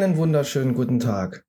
Einen 0.00 0.16
wunderschönen 0.16 0.72
guten 0.72 0.98
Tag. 0.98 1.44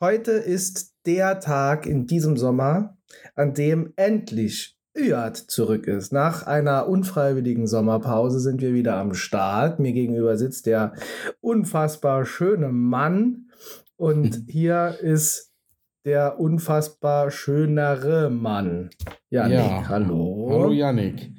Heute 0.00 0.30
ist 0.30 0.94
der 1.04 1.40
Tag 1.40 1.84
in 1.84 2.06
diesem 2.06 2.38
Sommer, 2.38 2.96
an 3.34 3.52
dem 3.52 3.92
endlich 3.96 4.78
Üad 4.96 5.36
zurück 5.36 5.86
ist. 5.86 6.10
Nach 6.10 6.46
einer 6.46 6.88
unfreiwilligen 6.88 7.66
Sommerpause 7.66 8.40
sind 8.40 8.62
wir 8.62 8.72
wieder 8.72 8.96
am 8.96 9.12
Start. 9.12 9.78
Mir 9.78 9.92
gegenüber 9.92 10.38
sitzt 10.38 10.64
der 10.64 10.94
unfassbar 11.42 12.24
schöne 12.24 12.68
Mann 12.68 13.50
und 13.96 14.44
hier 14.48 14.96
ist 15.02 15.52
der 16.06 16.40
unfassbar 16.40 17.30
schönere 17.30 18.30
Mann. 18.30 18.88
Janik, 19.28 19.58
ja. 19.58 19.88
hallo. 19.90 20.48
Hallo 20.50 20.72
Janik. 20.72 21.30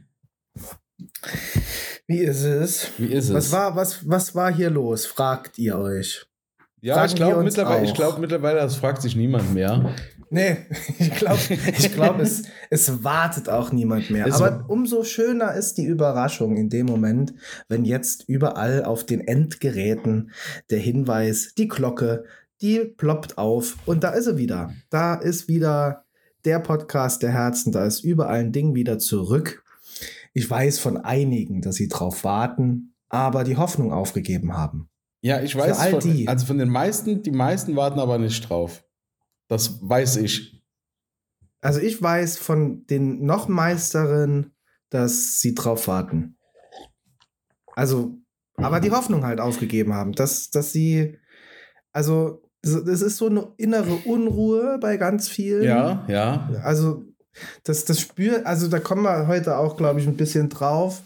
Wie 2.05 2.20
ist 2.20 2.44
es? 2.44 2.91
Wie 2.99 3.12
ist 3.12 3.30
es? 3.30 3.34
Was 3.34 3.52
war, 3.52 3.76
was, 3.76 4.08
was 4.08 4.35
war 4.35 4.54
hier 4.54 4.70
los? 4.70 5.08
Fragt 5.08 5.58
ihr 5.58 5.80
euch. 5.80 6.27
Ja, 6.84 7.05
ich 7.05 7.16
glaube 7.16 7.44
mittlerweile, 7.44 7.94
glaub, 7.94 8.20
mittlerweile, 8.20 8.60
das 8.60 8.76
fragt 8.76 9.02
sich 9.02 9.16
niemand 9.16 9.54
mehr. 9.54 9.96
Nee, 10.30 10.58
ich 11.00 11.16
glaube, 11.16 11.40
ich 11.78 11.94
glaub, 11.94 12.20
es, 12.20 12.44
es 12.70 13.06
wartet 13.06 13.48
auch 13.48 13.72
niemand 13.72 14.09
mehr. 14.09 14.28
Es 14.28 14.42
Aber 14.42 14.66
umso 14.68 15.06
schöner 15.06 15.54
ist 15.54 15.78
die 15.78 15.86
Überraschung 15.86 16.58
in 16.58 16.68
dem 16.68 16.86
Moment, 16.88 17.36
wenn 17.70 17.86
jetzt 17.86 18.28
überall 18.28 18.84
auf 18.84 19.06
den 19.06 19.22
Endgeräten 19.22 20.32
der 20.72 20.80
Hinweis, 20.80 21.54
die 21.58 21.70
Glocke, 21.70 22.26
die 22.59 22.80
ploppt 22.80 23.38
auf 23.38 23.78
und 23.86 24.04
da 24.04 24.09
ist 24.09 24.26
sie 24.26 24.38
wieder. 24.38 24.73
Da 24.90 25.16
ist 25.16 25.48
wieder 25.48 26.04
der 26.44 26.59
Podcast 26.59 27.23
der 27.23 27.31
Herzen, 27.31 27.72
da 27.72 27.86
ist 27.86 28.03
überall 28.03 28.42
ein 28.42 28.52
Ding 28.52 28.75
wieder 28.75 29.00
zurück. 29.00 29.64
Ich 30.34 30.50
weiß 30.50 30.80
von 30.80 30.97
einigen, 30.97 31.62
dass 31.62 31.75
sie 31.75 31.88
drauf 31.88 32.25
warten, 32.25 32.94
aber 33.08 33.45
die 33.45 33.56
Hoffnung 33.56 33.94
aufgegeben 33.94 34.58
haben. 34.58 34.90
Ja, 35.23 35.41
ich 35.41 35.55
weiß, 35.55 35.79
all 35.79 35.91
von, 35.91 35.99
die. 36.02 36.27
also 36.27 36.45
von 36.45 36.57
den 36.57 36.67
meisten, 36.67 37.23
die 37.23 37.31
meisten 37.31 37.77
warten 37.77 37.97
aber 37.97 38.17
nicht 38.17 38.49
drauf. 38.49 38.83
Das 39.47 39.79
weiß 39.81 40.17
ich. 40.17 40.61
Also 41.61 41.79
ich 41.79 42.02
weiß 42.02 42.38
von 42.38 42.85
den 42.88 43.25
noch 43.25 43.47
meisteren, 43.47 44.51
dass 44.89 45.39
sie 45.39 45.55
drauf 45.55 45.88
warten. 45.88 46.38
Also, 47.73 48.17
aber 48.57 48.81
die 48.81 48.91
Hoffnung 48.91 49.25
halt 49.25 49.39
aufgegeben 49.39 49.94
haben, 49.94 50.11
dass, 50.11 50.49
dass 50.49 50.73
sie, 50.73 51.17
also, 51.94 52.44
das 52.61 53.01
ist 53.01 53.16
so 53.16 53.27
eine 53.27 53.47
innere 53.55 53.95
Unruhe 54.05 54.77
bei 54.79 54.97
ganz 54.97 55.29
vielen. 55.29 55.63
Ja, 55.63 56.05
ja. 56.09 56.49
Also, 56.63 57.05
das, 57.63 57.85
das 57.85 58.01
spürt, 58.01 58.45
also 58.45 58.67
da 58.67 58.79
kommen 58.79 59.03
wir 59.03 59.27
heute 59.27 59.57
auch, 59.57 59.77
glaube 59.77 60.01
ich, 60.01 60.07
ein 60.07 60.17
bisschen 60.17 60.49
drauf. 60.49 61.01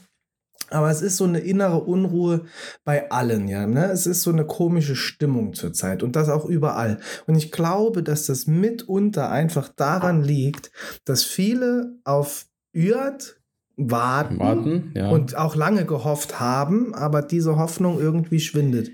Aber 0.69 0.89
es 0.91 1.01
ist 1.01 1.17
so 1.17 1.23
eine 1.23 1.39
innere 1.39 1.81
Unruhe 1.81 2.45
bei 2.83 3.09
allen, 3.09 3.47
ja. 3.47 3.65
Ne? 3.67 3.85
Es 3.91 4.05
ist 4.05 4.23
so 4.23 4.31
eine 4.31 4.45
komische 4.45 4.95
Stimmung 4.95 5.53
zurzeit 5.53 6.03
und 6.03 6.15
das 6.15 6.29
auch 6.29 6.45
überall. 6.45 6.99
Und 7.25 7.35
ich 7.35 7.51
glaube, 7.51 8.03
dass 8.03 8.25
das 8.25 8.47
mitunter 8.47 9.29
einfach 9.31 9.69
daran 9.69 10.23
liegt, 10.23 10.71
dass 11.05 11.23
viele 11.23 11.95
auf 12.03 12.47
Ürt 12.73 13.38
warten, 13.77 14.39
warten 14.39 14.91
ja. 14.95 15.09
und 15.09 15.38
auch 15.38 15.55
lange 15.55 15.85
gehofft 15.85 16.39
haben, 16.39 16.95
aber 16.95 17.21
diese 17.21 17.57
Hoffnung 17.57 17.99
irgendwie 17.99 18.39
schwindet. 18.39 18.89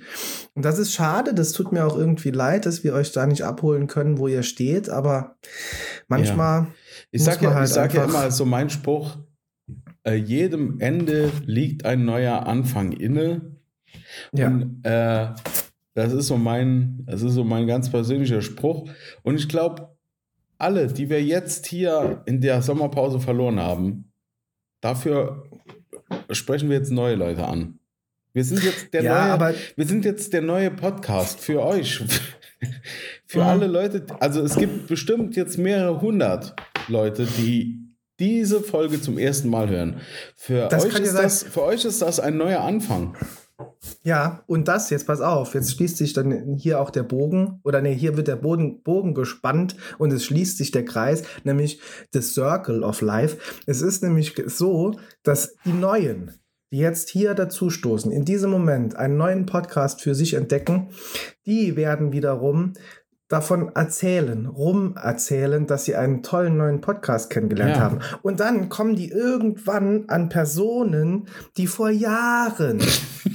Und 0.53 0.65
das 0.65 0.77
ist 0.77 0.93
schade, 0.93 1.33
das 1.33 1.53
tut 1.53 1.71
mir 1.71 1.85
auch 1.85 1.97
irgendwie 1.97 2.31
leid, 2.31 2.65
dass 2.65 2.83
wir 2.83 2.93
euch 2.93 3.13
da 3.13 3.25
nicht 3.25 3.43
abholen 3.43 3.87
können, 3.87 4.17
wo 4.17 4.27
ihr 4.27 4.43
steht, 4.43 4.89
aber 4.89 5.37
manchmal. 6.07 6.61
Ja. 6.61 6.67
Ich 7.11 7.23
sage 7.23 7.45
ja, 7.45 7.53
halt 7.53 7.69
sag 7.69 7.93
ja 7.93 8.03
immer 8.03 8.29
so 8.29 8.43
mein 8.45 8.69
Spruch, 8.69 9.17
äh, 10.03 10.15
jedem 10.15 10.79
Ende 10.79 11.31
liegt 11.45 11.85
ein 11.85 12.05
neuer 12.05 12.45
Anfang 12.45 12.91
inne. 12.91 13.57
Ja. 14.33 14.47
Und 14.47 14.83
äh, 14.83 15.29
das 15.93 16.13
ist 16.13 16.27
so 16.27 16.37
mein, 16.37 17.03
das 17.05 17.21
ist 17.21 17.33
so 17.33 17.43
mein 17.43 17.67
ganz 17.67 17.89
persönlicher 17.89 18.41
Spruch. 18.41 18.89
Und 19.21 19.35
ich 19.35 19.47
glaube, 19.47 19.95
alle, 20.57 20.87
die 20.87 21.09
wir 21.09 21.23
jetzt 21.23 21.67
hier 21.67 22.23
in 22.25 22.41
der 22.41 22.61
Sommerpause 22.61 23.19
verloren 23.19 23.59
haben, 23.59 24.11
dafür 24.81 25.43
sprechen 26.31 26.69
wir 26.69 26.77
jetzt 26.77 26.91
neue 26.91 27.15
Leute 27.15 27.45
an. 27.45 27.79
Wir 28.33 28.43
sind 28.43 28.63
jetzt 28.63 28.93
der 28.93 29.03
ja, 29.03 29.37
neue, 29.37 29.55
wir 29.75 29.85
sind 29.85 30.05
jetzt 30.05 30.33
der 30.33 30.41
neue 30.41 30.71
Podcast 30.71 31.39
für 31.39 31.61
euch. 31.61 32.03
für 33.25 33.39
ja. 33.39 33.47
alle 33.47 33.67
Leute. 33.67 34.05
Also 34.19 34.41
es 34.41 34.55
gibt 34.55 34.87
bestimmt 34.87 35.35
jetzt 35.35 35.57
mehrere 35.57 36.01
hundert 36.01 36.55
Leute, 36.87 37.25
die 37.25 37.82
diese 38.23 38.61
Folge 38.61 39.01
zum 39.01 39.17
ersten 39.17 39.49
Mal 39.49 39.69
hören. 39.69 39.97
Für, 40.35 40.71
euch 40.71 40.97
ist, 40.97 41.13
das, 41.13 41.43
für 41.43 41.63
euch 41.63 41.83
ist 41.83 42.01
das 42.01 42.21
ein 42.21 42.37
neuer 42.37 42.61
Anfang. 42.61 43.17
Ja, 44.03 44.43
und 44.47 44.67
das, 44.69 44.89
jetzt 44.89 45.07
pass 45.07 45.19
auf, 45.19 45.53
jetzt 45.53 45.73
schließt 45.73 45.97
sich 45.97 46.13
dann 46.13 46.55
hier 46.55 46.79
auch 46.79 46.89
der 46.89 47.03
Bogen, 47.03 47.59
oder 47.63 47.81
nee, 47.81 47.93
hier 47.93 48.15
wird 48.15 48.29
der 48.29 48.37
Boden, 48.37 48.81
Bogen 48.81 49.13
gespannt 49.13 49.75
und 49.97 50.11
es 50.13 50.23
schließt 50.23 50.57
sich 50.57 50.71
der 50.71 50.85
Kreis, 50.85 51.23
nämlich 51.43 51.81
the 52.13 52.21
Circle 52.21 52.83
of 52.83 53.01
Life. 53.01 53.37
Es 53.65 53.81
ist 53.81 54.03
nämlich 54.03 54.41
so, 54.47 54.95
dass 55.23 55.55
die 55.65 55.73
Neuen, 55.73 56.31
die 56.71 56.77
jetzt 56.77 57.09
hier 57.09 57.33
dazustoßen, 57.33 58.11
in 58.11 58.23
diesem 58.23 58.51
Moment 58.51 58.95
einen 58.95 59.17
neuen 59.17 59.45
Podcast 59.45 60.01
für 60.01 60.15
sich 60.15 60.33
entdecken, 60.33 60.89
die 61.45 61.75
werden 61.75 62.13
wiederum 62.13 62.73
davon 63.27 63.71
erzählen, 63.73 64.45
rumerzählen, 64.45 65.65
dass 65.65 65.85
sie 65.85 65.95
einen 65.95 66.23
tollen 66.23 66.57
neuen 66.57 66.81
Podcast 66.81 67.29
kennengelernt 67.29 67.77
ja. 67.77 67.81
haben. 67.81 67.99
Und 68.21 68.39
dann 68.39 68.69
kommen 68.69 68.95
die 68.95 69.09
irgendwann 69.09 70.05
an 70.07 70.29
Personen, 70.29 71.27
die 71.57 71.67
vor 71.67 71.89
Jahren 71.89 72.79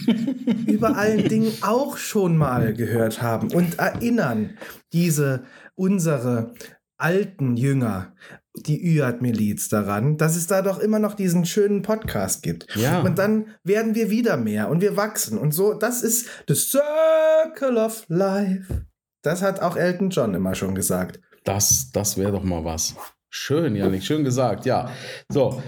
über 0.66 0.96
allen 0.96 1.28
Dingen 1.28 1.52
auch 1.62 1.96
schon 1.96 2.36
mal 2.36 2.74
gehört 2.74 3.22
haben 3.22 3.52
und 3.52 3.78
erinnern 3.78 4.50
diese 4.92 5.44
unsere 5.74 6.52
alten 6.96 7.56
Jünger, 7.56 8.12
die 8.54 8.82
Üad-Miliz 8.82 9.68
daran, 9.68 10.16
dass 10.16 10.36
es 10.36 10.48
da 10.48 10.62
doch 10.62 10.78
immer 10.80 10.98
noch 10.98 11.14
diesen 11.14 11.46
schönen 11.46 11.82
Podcast 11.82 12.42
gibt. 12.42 12.74
Ja. 12.74 13.00
Und 13.02 13.18
dann 13.18 13.54
werden 13.62 13.94
wir 13.94 14.10
wieder 14.10 14.36
mehr 14.36 14.68
und 14.68 14.80
wir 14.80 14.96
wachsen 14.96 15.38
und 15.38 15.52
so. 15.52 15.74
Das 15.74 16.02
ist 16.02 16.28
the 16.48 16.54
circle 16.54 17.78
of 17.78 18.04
life. 18.08 18.87
Das 19.28 19.42
hat 19.42 19.60
auch 19.60 19.76
Elton 19.76 20.08
John 20.08 20.32
immer 20.32 20.54
schon 20.54 20.74
gesagt. 20.74 21.20
Das, 21.44 21.90
das 21.92 22.16
wäre 22.16 22.32
doch 22.32 22.44
mal 22.44 22.64
was. 22.64 22.94
Schön, 23.28 23.76
Janik, 23.76 24.02
schön 24.02 24.24
gesagt. 24.24 24.64
Ja, 24.64 24.90
so. 25.28 25.62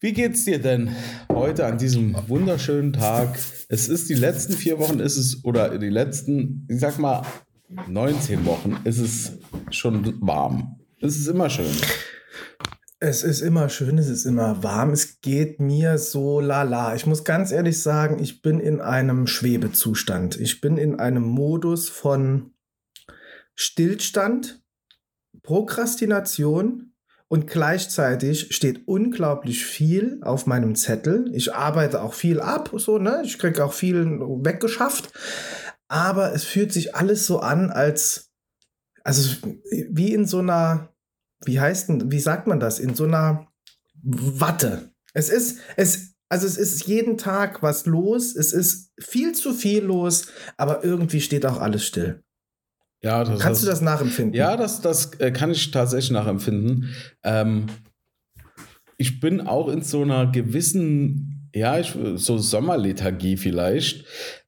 Wie 0.00 0.12
geht's 0.12 0.44
dir 0.44 0.58
denn 0.58 0.90
heute 1.32 1.66
an 1.66 1.78
diesem 1.78 2.16
wunderschönen 2.26 2.92
Tag? 2.92 3.38
Es 3.68 3.86
ist 3.86 4.10
die 4.10 4.14
letzten 4.14 4.54
vier 4.54 4.80
Wochen, 4.80 4.98
ist 4.98 5.16
es, 5.16 5.44
oder 5.44 5.78
die 5.78 5.88
letzten, 5.88 6.66
ich 6.68 6.80
sag 6.80 6.98
mal, 6.98 7.22
19 7.86 8.44
Wochen 8.44 8.80
ist 8.82 8.98
es 8.98 9.38
schon 9.70 10.20
warm. 10.20 10.80
Es 11.00 11.16
ist 11.16 11.28
immer 11.28 11.48
schön. 11.48 11.70
Es 12.98 13.22
ist 13.22 13.40
immer 13.40 13.68
schön, 13.68 13.98
es 13.98 14.08
ist 14.08 14.24
immer 14.24 14.64
warm. 14.64 14.90
Es 14.90 15.20
geht 15.20 15.60
mir 15.60 15.96
so 15.96 16.40
lala. 16.40 16.96
Ich 16.96 17.06
muss 17.06 17.22
ganz 17.22 17.52
ehrlich 17.52 17.80
sagen, 17.80 18.20
ich 18.20 18.42
bin 18.42 18.58
in 18.58 18.80
einem 18.80 19.28
Schwebezustand. 19.28 20.40
Ich 20.40 20.60
bin 20.60 20.76
in 20.76 20.98
einem 20.98 21.22
Modus 21.22 21.88
von 21.88 22.50
Stillstand, 23.60 24.62
Prokrastination 25.42 26.94
und 27.28 27.46
gleichzeitig 27.46 28.54
steht 28.56 28.88
unglaublich 28.88 29.66
viel 29.66 30.18
auf 30.22 30.46
meinem 30.46 30.74
Zettel. 30.74 31.30
Ich 31.34 31.54
arbeite 31.54 32.00
auch 32.00 32.14
viel 32.14 32.40
ab, 32.40 32.72
so, 32.78 32.96
ne? 32.96 33.20
Ich 33.22 33.38
kriege 33.38 33.62
auch 33.62 33.74
viel 33.74 34.18
weggeschafft. 34.18 35.12
Aber 35.88 36.34
es 36.34 36.44
fühlt 36.44 36.72
sich 36.72 36.94
alles 36.94 37.26
so 37.26 37.40
an, 37.40 37.70
als, 37.70 38.30
also 39.04 39.36
wie 39.90 40.14
in 40.14 40.26
so 40.26 40.38
einer, 40.38 40.94
wie 41.44 41.60
heißt 41.60 41.90
denn, 41.90 42.10
wie 42.10 42.20
sagt 42.20 42.46
man 42.46 42.60
das? 42.60 42.78
In 42.78 42.94
so 42.94 43.04
einer 43.04 43.46
Watte. 44.02 44.90
Es 45.12 45.28
ist, 45.28 45.58
es, 45.76 46.14
also 46.30 46.46
es 46.46 46.56
ist 46.56 46.86
jeden 46.86 47.18
Tag 47.18 47.62
was 47.62 47.84
los, 47.84 48.34
es 48.34 48.54
ist 48.54 48.90
viel 48.98 49.32
zu 49.34 49.52
viel 49.52 49.84
los, 49.84 50.28
aber 50.56 50.82
irgendwie 50.82 51.20
steht 51.20 51.44
auch 51.44 51.60
alles 51.60 51.84
still. 51.84 52.22
Ja, 53.02 53.24
das 53.24 53.40
Kannst 53.40 53.62
das, 53.62 53.66
du 53.66 53.70
das 53.70 53.80
nachempfinden? 53.80 54.34
Ja, 54.34 54.56
das, 54.56 54.80
das 54.80 55.14
äh, 55.20 55.30
kann 55.30 55.50
ich 55.50 55.70
tatsächlich 55.70 56.10
nachempfinden. 56.10 56.94
Ähm, 57.24 57.66
ich 58.98 59.20
bin 59.20 59.40
auch 59.40 59.68
in 59.68 59.82
so 59.82 60.02
einer 60.02 60.30
gewissen, 60.30 61.50
ja, 61.54 61.78
ich, 61.78 61.96
so 62.16 62.36
Sommerlethargie 62.36 63.38
vielleicht. 63.38 64.04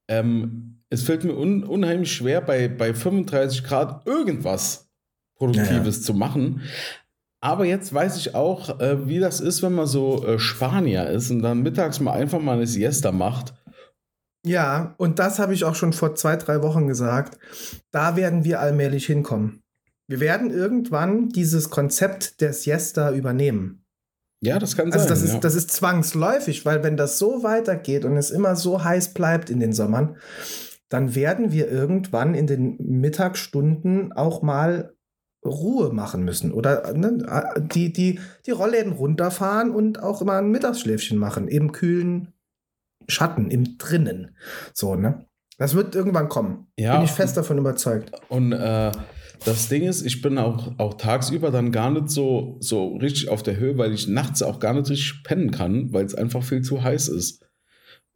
Ähm, 0.09 0.83
es 0.91 1.03
fällt 1.03 1.25
mir 1.25 1.35
un, 1.35 1.65
unheimlich 1.65 2.13
schwer, 2.13 2.43
bei, 2.43 2.69
bei 2.69 2.93
35 2.93 3.65
Grad 3.65 4.07
irgendwas 4.07 4.91
Produktives 5.37 6.01
ja. 6.01 6.03
zu 6.03 6.15
machen. 6.15 6.61
Aber 7.41 7.65
jetzt 7.65 7.93
weiß 7.95 8.19
ich 8.19 8.35
auch, 8.35 8.79
äh, 8.79 9.09
wie 9.09 9.19
das 9.19 9.41
ist, 9.41 9.63
wenn 9.63 9.73
man 9.73 9.87
so 9.87 10.27
äh, 10.27 10.39
Spanier 10.39 11.09
ist 11.09 11.31
und 11.31 11.41
dann 11.41 11.63
mittags 11.63 11.99
mal 11.99 12.13
einfach 12.13 12.41
mal 12.41 12.57
eine 12.57 12.67
Siesta 12.67 13.11
macht 13.11 13.55
ja, 14.45 14.95
und 14.99 15.19
das 15.19 15.39
habe 15.39 15.55
ich 15.55 15.65
auch 15.65 15.75
schon 15.75 15.93
vor 15.93 16.15
zwei, 16.15 16.37
drei 16.37 16.63
Wochen 16.63 16.89
gesagt. 16.89 17.39
Da 17.91 18.17
werden 18.17 18.45
wir 18.45 18.61
allmählich 18.61 19.07
hinkommen. 19.07 19.63
Wir 20.09 20.21
werden 20.21 20.51
irgendwann 20.51 21.29
dieses 21.29 21.71
Konzept 21.71 22.41
der 22.41 22.53
Siesta 22.53 23.13
übernehmen. 23.13 23.85
Ja, 24.41 24.59
das 24.59 24.77
kann 24.77 24.93
also 24.93 24.99
sein. 24.99 25.09
Das 25.09 25.23
ist, 25.23 25.35
ja. 25.35 25.39
das 25.39 25.55
ist 25.55 25.71
zwangsläufig, 25.71 26.67
weil 26.67 26.83
wenn 26.83 26.97
das 26.97 27.19
so 27.19 27.45
weitergeht 27.45 28.05
und 28.05 28.17
es 28.17 28.31
immer 28.31 28.57
so 28.57 28.83
heiß 28.83 29.15
bleibt 29.15 29.49
in 29.49 29.61
den 29.61 29.73
Sommern, 29.73 30.17
dann 30.89 31.15
werden 31.15 31.53
wir 31.53 31.71
irgendwann 31.71 32.35
in 32.35 32.49
den 32.49 32.77
Mittagsstunden 32.79 34.13
auch 34.13 34.43
mal 34.43 34.95
Ruhe 35.45 35.93
machen 35.93 36.25
müssen 36.25 36.53
oder 36.53 36.93
ne, 36.93 37.59
die, 37.73 37.93
die, 37.93 38.21
die 38.47 38.51
Rollläden 38.51 38.93
runterfahren 38.93 39.71
und 39.71 40.03
auch 40.03 40.23
mal 40.23 40.39
ein 40.39 40.51
Mittagsschläfchen 40.51 41.19
machen 41.19 41.49
im 41.49 41.73
kühlen 41.73 42.33
Schatten, 43.09 43.51
im 43.51 43.79
Drinnen. 43.79 44.37
So, 44.73 44.95
ne? 44.95 45.27
Das 45.59 45.75
wird 45.75 45.95
irgendwann 45.95 46.29
kommen. 46.29 46.67
Ja, 46.77 46.97
bin 46.97 47.05
ich 47.05 47.13
fest 47.13 47.37
davon 47.37 47.59
überzeugt. 47.59 48.11
Und 48.29 48.53
äh, 48.53 48.91
das 49.45 49.69
Ding 49.69 49.83
ist, 49.83 50.03
ich 50.03 50.23
bin 50.23 50.39
auch, 50.39 50.73
auch 50.79 50.95
tagsüber 50.95 51.51
dann 51.51 51.73
gar 51.73 51.91
nicht 51.91 52.11
so, 52.11 52.57
so 52.61 52.97
richtig 52.97 53.29
auf 53.29 53.43
der 53.43 53.57
Höhe, 53.57 53.79
weil 53.79 53.93
ich 53.93 54.09
nachts 54.09 54.43
auch 54.43 54.59
gar 54.61 54.75
nicht 54.75 54.91
richtig 54.91 55.23
pennen 55.25 55.51
kann, 55.51 55.93
weil 55.93 56.05
es 56.05 56.15
einfach 56.15 56.43
viel 56.43 56.63
zu 56.63 56.83
heiß 56.83 57.09
ist. 57.09 57.45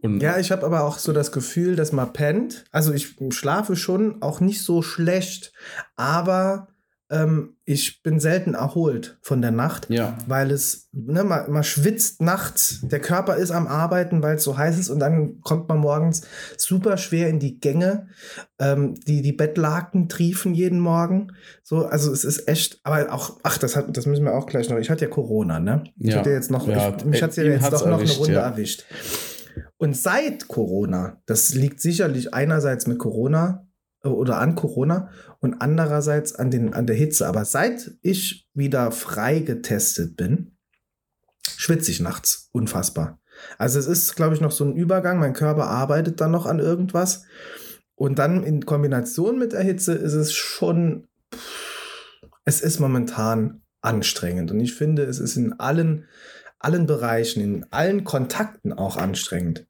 Und 0.02 0.20
ja, 0.20 0.38
ich 0.38 0.52
habe 0.52 0.64
aber 0.64 0.84
auch 0.84 0.98
so 0.98 1.12
das 1.12 1.32
Gefühl, 1.32 1.74
dass 1.74 1.92
man 1.92 2.12
pennt. 2.12 2.64
Also 2.70 2.92
ich 2.92 3.16
schlafe 3.30 3.76
schon 3.76 4.22
auch 4.22 4.40
nicht 4.40 4.62
so 4.62 4.82
schlecht, 4.82 5.52
aber 5.96 6.68
ähm, 7.08 7.56
ich 7.64 8.02
bin 8.02 8.18
selten 8.18 8.54
erholt 8.54 9.18
von 9.22 9.40
der 9.40 9.52
Nacht, 9.52 9.88
ja. 9.90 10.18
weil 10.26 10.50
es, 10.50 10.88
ne, 10.92 11.22
man, 11.22 11.50
man 11.50 11.62
schwitzt 11.62 12.20
nachts, 12.20 12.80
der 12.82 12.98
Körper 12.98 13.36
ist 13.36 13.52
am 13.52 13.68
Arbeiten, 13.68 14.22
weil 14.22 14.36
es 14.36 14.44
so 14.44 14.58
heiß 14.58 14.78
ist 14.78 14.90
und 14.90 14.98
dann 14.98 15.40
kommt 15.42 15.68
man 15.68 15.78
morgens 15.78 16.22
super 16.56 16.96
schwer 16.96 17.28
in 17.28 17.38
die 17.38 17.60
Gänge. 17.60 18.08
Ähm, 18.58 18.94
die, 19.06 19.22
die 19.22 19.32
Bettlaken 19.32 20.08
triefen 20.08 20.54
jeden 20.54 20.80
Morgen. 20.80 21.32
So, 21.62 21.86
also 21.86 22.12
es 22.12 22.24
ist 22.24 22.48
echt, 22.48 22.80
aber 22.82 23.12
auch, 23.12 23.38
ach, 23.44 23.58
das, 23.58 23.76
hat, 23.76 23.96
das 23.96 24.06
müssen 24.06 24.24
wir 24.24 24.34
auch 24.34 24.46
gleich 24.46 24.68
noch. 24.68 24.78
Ich 24.78 24.90
hatte 24.90 25.04
ja 25.04 25.10
Corona, 25.10 25.60
ne? 25.60 25.84
Ich 25.98 26.10
ja. 26.10 26.18
hatte 26.18 26.30
jetzt 26.30 26.50
noch, 26.50 26.66
ja, 26.66 26.96
ich, 26.96 27.04
mich 27.04 27.22
hat 27.22 27.36
ja 27.36 27.44
jetzt 27.44 27.72
doch 27.72 27.86
noch 27.86 27.98
erwischt, 27.98 28.14
eine 28.14 28.18
Runde 28.18 28.34
ja. 28.34 28.48
erwischt. 28.48 28.84
Und 29.78 29.96
seit 29.96 30.48
Corona, 30.48 31.20
das 31.26 31.54
liegt 31.54 31.80
sicherlich 31.80 32.34
einerseits 32.34 32.86
mit 32.86 32.98
Corona 32.98 33.65
oder 34.14 34.38
an 34.38 34.54
Corona 34.54 35.10
und 35.40 35.60
andererseits 35.60 36.34
an, 36.34 36.50
den, 36.50 36.74
an 36.74 36.86
der 36.86 36.96
Hitze. 36.96 37.26
Aber 37.26 37.44
seit 37.44 37.92
ich 38.02 38.48
wieder 38.54 38.90
frei 38.92 39.40
getestet 39.40 40.16
bin, 40.16 40.56
schwitze 41.56 41.90
ich 41.90 42.00
nachts 42.00 42.48
unfassbar. 42.52 43.20
Also 43.58 43.78
es 43.78 43.86
ist, 43.86 44.16
glaube 44.16 44.34
ich, 44.34 44.40
noch 44.40 44.52
so 44.52 44.64
ein 44.64 44.76
Übergang. 44.76 45.18
Mein 45.18 45.32
Körper 45.32 45.66
arbeitet 45.66 46.20
dann 46.20 46.30
noch 46.30 46.46
an 46.46 46.58
irgendwas. 46.58 47.24
Und 47.94 48.18
dann 48.18 48.44
in 48.44 48.64
Kombination 48.66 49.38
mit 49.38 49.52
der 49.52 49.62
Hitze 49.62 49.94
ist 49.94 50.12
es 50.12 50.32
schon, 50.32 51.06
es 52.44 52.60
ist 52.60 52.78
momentan 52.78 53.62
anstrengend. 53.80 54.50
Und 54.50 54.60
ich 54.60 54.74
finde, 54.74 55.04
es 55.04 55.18
ist 55.18 55.36
in 55.36 55.54
allen, 55.54 56.06
allen 56.58 56.86
Bereichen, 56.86 57.42
in 57.42 57.66
allen 57.70 58.04
Kontakten 58.04 58.72
auch 58.72 58.96
anstrengend. 58.96 59.66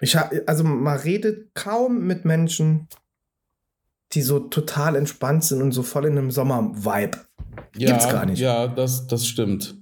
Ich 0.00 0.16
habe, 0.16 0.44
also 0.46 0.64
man 0.64 0.98
redet 0.98 1.54
kaum 1.54 2.06
mit 2.06 2.24
Menschen, 2.24 2.88
die 4.12 4.22
so 4.22 4.40
total 4.40 4.96
entspannt 4.96 5.44
sind 5.44 5.62
und 5.62 5.72
so 5.72 5.82
voll 5.82 6.06
in 6.06 6.18
einem 6.18 6.30
Sommer-Vibe. 6.30 7.18
Ja, 7.76 7.90
Gibt's 7.90 8.08
gar 8.08 8.26
nicht. 8.26 8.38
Ja, 8.38 8.66
das, 8.68 9.06
das 9.06 9.26
stimmt. 9.26 9.76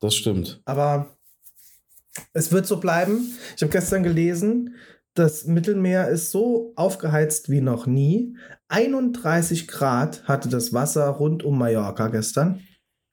Das 0.00 0.14
stimmt. 0.14 0.62
Aber 0.64 1.16
es 2.32 2.52
wird 2.52 2.66
so 2.66 2.78
bleiben. 2.78 3.32
Ich 3.56 3.62
habe 3.62 3.72
gestern 3.72 4.02
gelesen, 4.02 4.76
das 5.14 5.44
Mittelmeer 5.44 6.08
ist 6.08 6.30
so 6.30 6.72
aufgeheizt 6.76 7.50
wie 7.50 7.60
noch 7.60 7.86
nie. 7.86 8.36
31 8.68 9.68
Grad 9.68 10.24
hatte 10.24 10.48
das 10.48 10.72
Wasser 10.72 11.06
rund 11.08 11.42
um 11.42 11.58
Mallorca 11.58 12.08
gestern. 12.08 12.62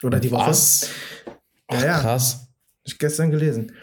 Oder 0.04 0.20
die 0.20 0.32
Woche. 0.32 0.50
Was? 0.50 0.90
Ach, 1.68 1.82
ja, 1.82 1.88
ja. 1.88 2.00
krass. 2.00 2.48
Ich 2.84 3.00
gestern 3.00 3.32
gelesen. 3.32 3.74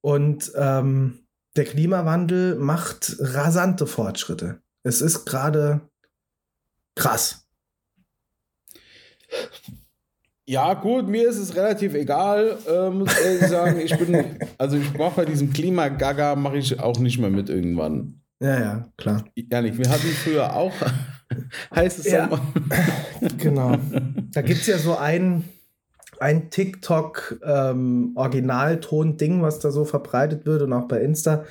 Und 0.00 0.52
ähm, 0.54 1.26
der 1.56 1.64
Klimawandel 1.64 2.56
macht 2.56 3.16
rasante 3.18 3.86
Fortschritte. 3.86 4.60
Es 4.84 5.00
ist 5.00 5.24
gerade 5.24 5.80
krass. 6.94 7.48
Ja, 10.46 10.74
gut, 10.74 11.08
mir 11.08 11.26
ist 11.26 11.38
es 11.38 11.56
relativ 11.56 11.94
egal, 11.94 12.58
äh, 12.68 12.90
muss 12.90 13.18
ich 13.18 13.24
ehrlich 13.24 13.48
sagen. 13.48 13.80
Ich 13.80 13.96
bin, 13.96 14.38
also 14.58 14.76
ich 14.76 14.92
mache 14.92 15.16
bei 15.16 15.24
diesem 15.24 15.54
Klimagaga, 15.54 16.36
mache 16.36 16.58
ich 16.58 16.78
auch 16.78 16.98
nicht 16.98 17.18
mehr 17.18 17.30
mit 17.30 17.48
irgendwann. 17.48 18.20
Ja, 18.40 18.60
ja, 18.60 18.86
klar. 18.98 19.24
Janik, 19.34 19.78
wir 19.78 19.88
hatten 19.88 20.08
früher 20.08 20.54
auch 20.54 20.74
heißes 21.74 22.10
ja. 22.10 22.28
Sommer. 22.28 22.46
genau. 23.38 23.78
Da 24.32 24.42
gibt 24.42 24.60
es 24.60 24.66
ja 24.66 24.76
so 24.76 24.98
ein, 24.98 25.44
ein 26.20 26.50
TikTok-Originalton-Ding, 26.50 29.32
ähm, 29.32 29.42
was 29.42 29.60
da 29.60 29.70
so 29.70 29.86
verbreitet 29.86 30.44
wird 30.44 30.60
und 30.60 30.74
auch 30.74 30.88
bei 30.88 31.00
Insta 31.00 31.46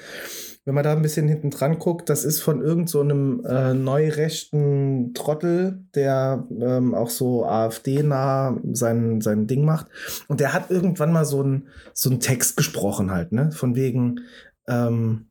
wenn 0.65 0.75
man 0.75 0.83
da 0.83 0.93
ein 0.93 1.01
bisschen 1.01 1.27
hinten 1.27 1.49
dran 1.49 1.77
guckt, 1.77 2.09
das 2.09 2.23
ist 2.23 2.41
von 2.41 2.61
irgendeinem 2.61 3.41
so 3.43 3.49
äh, 3.49 3.73
neurechten 3.73 5.13
Trottel, 5.13 5.83
der 5.93 6.47
ähm, 6.57 6.95
auch 6.95 7.09
so 7.09 7.45
AfD-nah 7.45 8.57
sein, 8.71 9.19
sein 9.19 9.45
Ding 9.47 9.65
macht. 9.65 9.87
Und 10.29 10.39
der 10.39 10.53
hat 10.53 10.71
irgendwann 10.71 11.11
mal 11.11 11.25
so 11.25 11.41
einen 11.41 11.67
so 11.93 12.15
Text 12.15 12.55
gesprochen 12.55 13.11
halt, 13.11 13.33
ne? 13.33 13.51
Von 13.51 13.75
wegen, 13.75 14.21
ähm, 14.67 15.25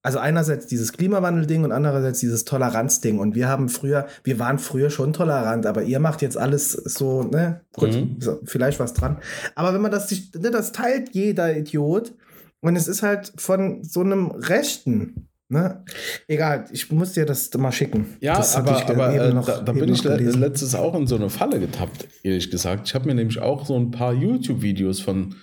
also 0.00 0.20
einerseits 0.20 0.66
dieses 0.66 0.94
Klimawandel-Ding 0.94 1.64
und 1.64 1.72
andererseits 1.72 2.20
dieses 2.20 2.46
Toleranz-Ding. 2.46 3.18
Und 3.18 3.34
wir 3.34 3.48
haben 3.48 3.68
früher, 3.68 4.06
wir 4.24 4.38
waren 4.38 4.58
früher 4.58 4.88
schon 4.88 5.12
tolerant, 5.12 5.66
aber 5.66 5.82
ihr 5.82 6.00
macht 6.00 6.22
jetzt 6.22 6.38
alles 6.38 6.72
so, 6.72 7.24
ne? 7.24 7.60
Gut, 7.74 7.92
mhm. 7.92 8.16
so, 8.20 8.40
vielleicht 8.44 8.80
was 8.80 8.94
dran. 8.94 9.18
Aber 9.54 9.74
wenn 9.74 9.82
man 9.82 9.90
das, 9.90 10.10
ne, 10.10 10.50
das 10.50 10.72
teilt 10.72 11.10
jeder 11.10 11.54
Idiot. 11.54 12.14
Und 12.60 12.76
es 12.76 12.88
ist 12.88 13.02
halt 13.02 13.32
von 13.36 13.84
so 13.84 14.00
einem 14.00 14.30
Rechten. 14.30 15.28
Ne? 15.50 15.82
Egal, 16.26 16.66
ich 16.72 16.92
muss 16.92 17.12
dir 17.12 17.24
das 17.24 17.52
mal 17.54 17.72
schicken. 17.72 18.16
Ja, 18.20 18.36
das 18.36 18.54
aber, 18.54 18.86
aber 18.86 19.14
äh, 19.14 19.32
noch, 19.32 19.46
da, 19.46 19.62
da 19.62 19.72
bin 19.72 19.88
ich 19.88 20.02
gelesen. 20.02 20.40
letztes 20.40 20.74
auch 20.74 20.94
in 20.94 21.06
so 21.06 21.16
eine 21.16 21.30
Falle 21.30 21.58
getappt, 21.58 22.06
ehrlich 22.22 22.50
gesagt. 22.50 22.88
Ich 22.88 22.94
habe 22.94 23.06
mir 23.06 23.14
nämlich 23.14 23.38
auch 23.38 23.64
so 23.64 23.74
ein 23.74 23.90
paar 23.90 24.12
YouTube-Videos 24.12 25.00
von, 25.00 25.36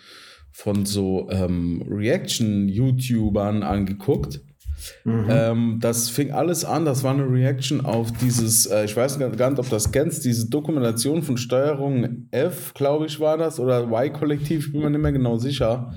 von 0.51 0.85
so 0.85 1.27
ähm, 1.31 1.83
Reaction-YouTubern 1.89 3.63
angeguckt. 3.63 4.41
Mhm. 5.03 5.27
Ähm, 5.29 5.79
das 5.81 6.09
fing 6.09 6.31
alles 6.31 6.65
an, 6.65 6.85
das 6.85 7.03
war 7.03 7.13
eine 7.13 7.27
Reaction 7.27 7.83
auf 7.83 8.11
dieses, 8.11 8.67
äh, 8.67 8.85
ich 8.85 8.95
weiß 8.95 9.17
gar 9.17 9.49
nicht, 9.49 9.59
ob 9.59 9.69
das 9.69 9.91
kennst, 9.91 10.25
diese 10.25 10.49
Dokumentation 10.49 11.23
von 11.23 11.37
Steuerung 11.37 12.27
F, 12.29 12.75
glaube 12.75 13.07
ich, 13.07 13.19
war 13.19 13.37
das, 13.37 13.59
oder 13.59 13.85
Y-Kollektiv, 13.85 14.67
ich 14.67 14.71
bin 14.71 14.81
mir 14.81 14.91
nicht 14.91 15.01
mehr 15.01 15.13
genau 15.13 15.37
sicher 15.37 15.95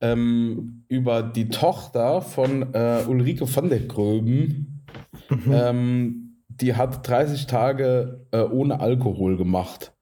ähm, 0.00 0.84
über 0.88 1.22
die 1.22 1.48
Tochter 1.48 2.22
von 2.22 2.74
äh, 2.74 3.04
Ulrike 3.06 3.46
von 3.46 3.68
der 3.68 3.80
Gröben. 3.80 4.84
Mhm. 5.28 5.52
Ähm, 5.52 6.24
die 6.48 6.74
hat 6.74 7.06
30 7.08 7.46
Tage 7.46 8.26
äh, 8.32 8.40
ohne 8.40 8.80
Alkohol 8.80 9.36
gemacht. 9.36 9.92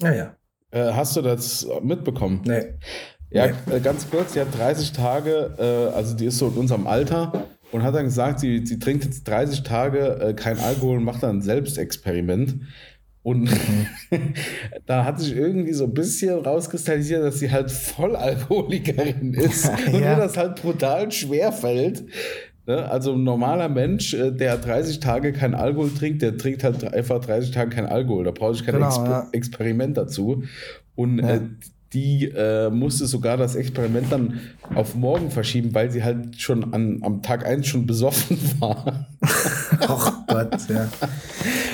Naja. 0.00 0.34
Ah, 0.70 0.76
äh, 0.76 0.92
hast 0.92 1.16
du 1.16 1.22
das 1.22 1.66
mitbekommen? 1.82 2.42
Nee. 2.44 2.74
Ja, 3.30 3.46
nee. 3.46 3.76
Äh, 3.76 3.80
ganz 3.80 4.10
kurz, 4.10 4.32
sie 4.32 4.40
hat 4.40 4.56
30 4.56 4.92
Tage, 4.92 5.54
äh, 5.58 5.94
also 5.94 6.16
die 6.16 6.26
ist 6.26 6.38
so 6.38 6.48
in 6.48 6.54
unserem 6.54 6.86
Alter 6.86 7.46
und 7.72 7.82
hat 7.82 7.94
dann 7.94 8.04
gesagt, 8.04 8.40
sie, 8.40 8.64
sie 8.66 8.78
trinkt 8.78 9.04
jetzt 9.04 9.26
30 9.28 9.62
Tage 9.62 10.20
äh, 10.20 10.34
kein 10.34 10.58
Alkohol 10.58 10.98
und 10.98 11.04
macht 11.04 11.22
dann 11.22 11.38
ein 11.38 11.42
Selbstexperiment. 11.42 12.62
Und 13.28 13.42
mhm. 13.42 13.86
da 14.86 15.04
hat 15.04 15.20
sich 15.20 15.36
irgendwie 15.36 15.74
so 15.74 15.84
ein 15.84 15.92
bisschen 15.92 16.38
rauskristallisiert, 16.38 17.22
dass 17.22 17.38
sie 17.38 17.50
halt 17.50 17.70
Vollalkoholikerin 17.70 19.34
ist 19.34 19.64
ja. 19.86 19.92
und 19.92 20.00
mir 20.00 20.16
das 20.16 20.38
halt 20.38 20.62
brutal 20.62 21.12
schwer 21.12 21.52
fällt. 21.52 22.04
Ne? 22.66 22.90
Also 22.90 23.12
ein 23.12 23.24
normaler 23.24 23.68
Mensch, 23.68 24.14
äh, 24.14 24.30
der 24.30 24.56
30 24.56 25.00
Tage 25.00 25.34
kein 25.34 25.54
Alkohol 25.54 25.90
trinkt, 25.90 26.22
der 26.22 26.38
trinkt 26.38 26.64
halt 26.64 26.82
einfach 26.94 27.20
30 27.20 27.50
Tage 27.50 27.68
kein 27.68 27.84
Alkohol. 27.84 28.24
Da 28.24 28.30
brauche 28.30 28.54
ich 28.54 28.64
kein 28.64 28.76
genau, 28.76 28.86
Exper 28.86 29.10
ja. 29.10 29.28
Experiment 29.32 29.98
dazu. 29.98 30.44
Und 30.94 31.18
ja. 31.18 31.34
äh, 31.34 31.40
die 31.92 32.30
äh, 32.34 32.70
musste 32.70 33.04
sogar 33.06 33.36
das 33.36 33.56
Experiment 33.56 34.10
dann 34.10 34.40
auf 34.74 34.94
morgen 34.94 35.30
verschieben, 35.30 35.74
weil 35.74 35.90
sie 35.90 36.02
halt 36.02 36.40
schon 36.40 36.72
an, 36.72 37.00
am 37.02 37.20
Tag 37.20 37.44
1 37.46 37.66
schon 37.66 37.86
besoffen 37.86 38.38
war. 38.58 39.06
Gott, 40.44 40.68
ja. 40.68 40.88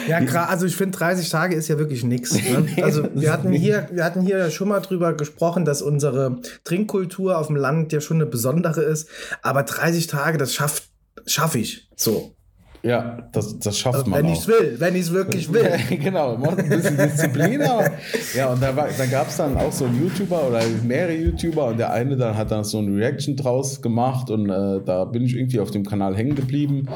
Ja, 0.07 0.47
also 0.47 0.67
ich 0.67 0.77
finde 0.77 0.97
30 0.99 1.29
Tage 1.29 1.55
ist 1.55 1.69
ja 1.69 1.79
wirklich 1.79 2.05
nichts. 2.05 2.35
Ne? 2.35 2.67
Also 2.83 3.09
wir 3.15 3.33
hatten 3.33 3.53
hier, 3.53 3.89
wir 3.91 4.05
hatten 4.05 4.21
hier 4.21 4.51
schon 4.51 4.69
mal 4.69 4.81
drüber 4.81 5.15
gesprochen, 5.15 5.65
dass 5.65 5.83
unsere 5.83 6.41
Trinkkultur 6.65 7.39
auf 7.39 7.47
dem 7.47 7.57
Land 7.57 7.93
ja 7.93 8.01
schon 8.01 8.19
eine 8.19 8.27
besondere 8.27 8.83
ist. 8.83 9.09
Aber 9.43 9.63
30 9.63 10.07
Tage, 10.07 10.39
das 10.39 10.55
schafft, 10.55 10.85
schaffe 11.27 11.59
ich. 11.59 11.89
So. 11.97 12.34
Ja, 12.85 13.29
das, 13.33 13.59
das 13.59 13.79
schafft 13.79 13.97
also, 13.97 14.11
man 14.11 14.23
Wenn 14.23 14.33
ich 14.33 14.41
es 14.41 14.47
will, 14.47 14.77
wenn 14.79 14.95
ich 14.95 15.03
es 15.03 15.13
wirklich 15.13 15.51
will. 15.51 15.71
genau, 15.99 16.37
macht 16.37 16.59
ein 16.59 16.69
bisschen 16.69 16.99
Disziplin. 16.99 17.63
aber, 17.63 17.91
ja, 18.37 18.53
und 18.53 18.63
da, 18.63 18.73
da 18.73 19.07
gab 19.07 19.29
es 19.29 19.39
dann 19.39 19.57
auch 19.57 19.73
so 19.73 19.87
einen 19.87 20.03
YouTuber 20.03 20.49
oder 20.49 20.61
mehrere 20.83 21.15
YouTuber 21.15 21.69
und 21.69 21.79
der 21.79 21.93
eine 21.93 22.15
dann 22.17 22.37
hat 22.37 22.51
dann 22.51 22.63
so 22.63 22.79
eine 22.79 22.95
Reaction 22.95 23.37
draus 23.37 23.81
gemacht 23.81 24.31
und 24.31 24.51
äh, 24.51 24.83
da 24.85 25.07
bin 25.07 25.25
ich 25.25 25.35
irgendwie 25.35 25.61
auf 25.61 25.71
dem 25.71 25.87
Kanal 25.87 26.15
hängen 26.15 26.35
geblieben, 26.35 26.87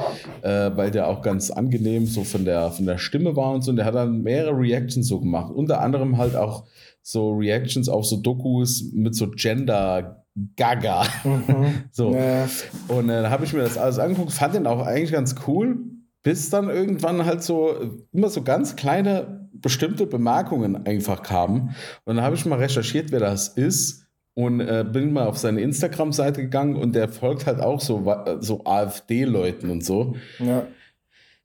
äh, 0.42 0.70
weil 0.74 0.90
der 0.90 1.08
auch 1.08 1.22
ganz 1.22 1.50
angenehm 1.50 2.04
so 2.04 2.22
von 2.22 2.44
der, 2.44 2.70
von 2.70 2.84
der 2.84 2.98
Stimme 2.98 3.34
war 3.34 3.52
und 3.54 3.62
so. 3.62 3.70
Und 3.70 3.76
der 3.76 3.86
hat 3.86 3.94
dann 3.94 4.22
mehrere 4.22 4.58
Reactions 4.58 5.08
so 5.08 5.20
gemacht. 5.20 5.50
Unter 5.54 5.80
anderem 5.80 6.18
halt 6.18 6.36
auch 6.36 6.64
so 7.02 7.32
Reactions 7.32 7.88
auf 7.88 8.04
so 8.04 8.18
Dokus 8.18 8.90
mit 8.92 9.14
so 9.14 9.30
Gender 9.30 10.26
gaga. 10.56 11.04
Mhm. 11.24 11.84
So. 11.92 12.14
Ja. 12.14 12.48
Und 12.88 13.08
äh, 13.08 13.22
da 13.22 13.30
habe 13.30 13.44
ich 13.44 13.52
mir 13.52 13.62
das 13.62 13.78
alles 13.78 13.98
angeguckt, 13.98 14.32
fand 14.32 14.54
den 14.54 14.66
auch 14.66 14.86
eigentlich 14.86 15.12
ganz 15.12 15.34
cool, 15.46 15.78
bis 16.22 16.50
dann 16.50 16.68
irgendwann 16.68 17.24
halt 17.24 17.42
so 17.42 17.74
immer 18.12 18.28
so 18.28 18.42
ganz 18.42 18.76
kleine 18.76 19.48
bestimmte 19.52 20.06
Bemerkungen 20.06 20.86
einfach 20.86 21.22
kamen. 21.22 21.74
Und 22.04 22.16
dann 22.16 22.24
habe 22.24 22.36
ich 22.36 22.46
mal 22.46 22.58
recherchiert, 22.58 23.10
wer 23.10 23.20
das 23.20 23.48
ist 23.48 24.06
und 24.34 24.60
äh, 24.60 24.84
bin 24.90 25.12
mal 25.12 25.26
auf 25.26 25.38
seine 25.38 25.60
Instagram-Seite 25.60 26.42
gegangen 26.42 26.76
und 26.76 26.94
der 26.94 27.08
folgt 27.08 27.46
halt 27.46 27.60
auch 27.60 27.80
so, 27.80 28.14
so 28.40 28.64
AfD-Leuten 28.64 29.70
und 29.70 29.84
so. 29.84 30.14
Ja. 30.38 30.66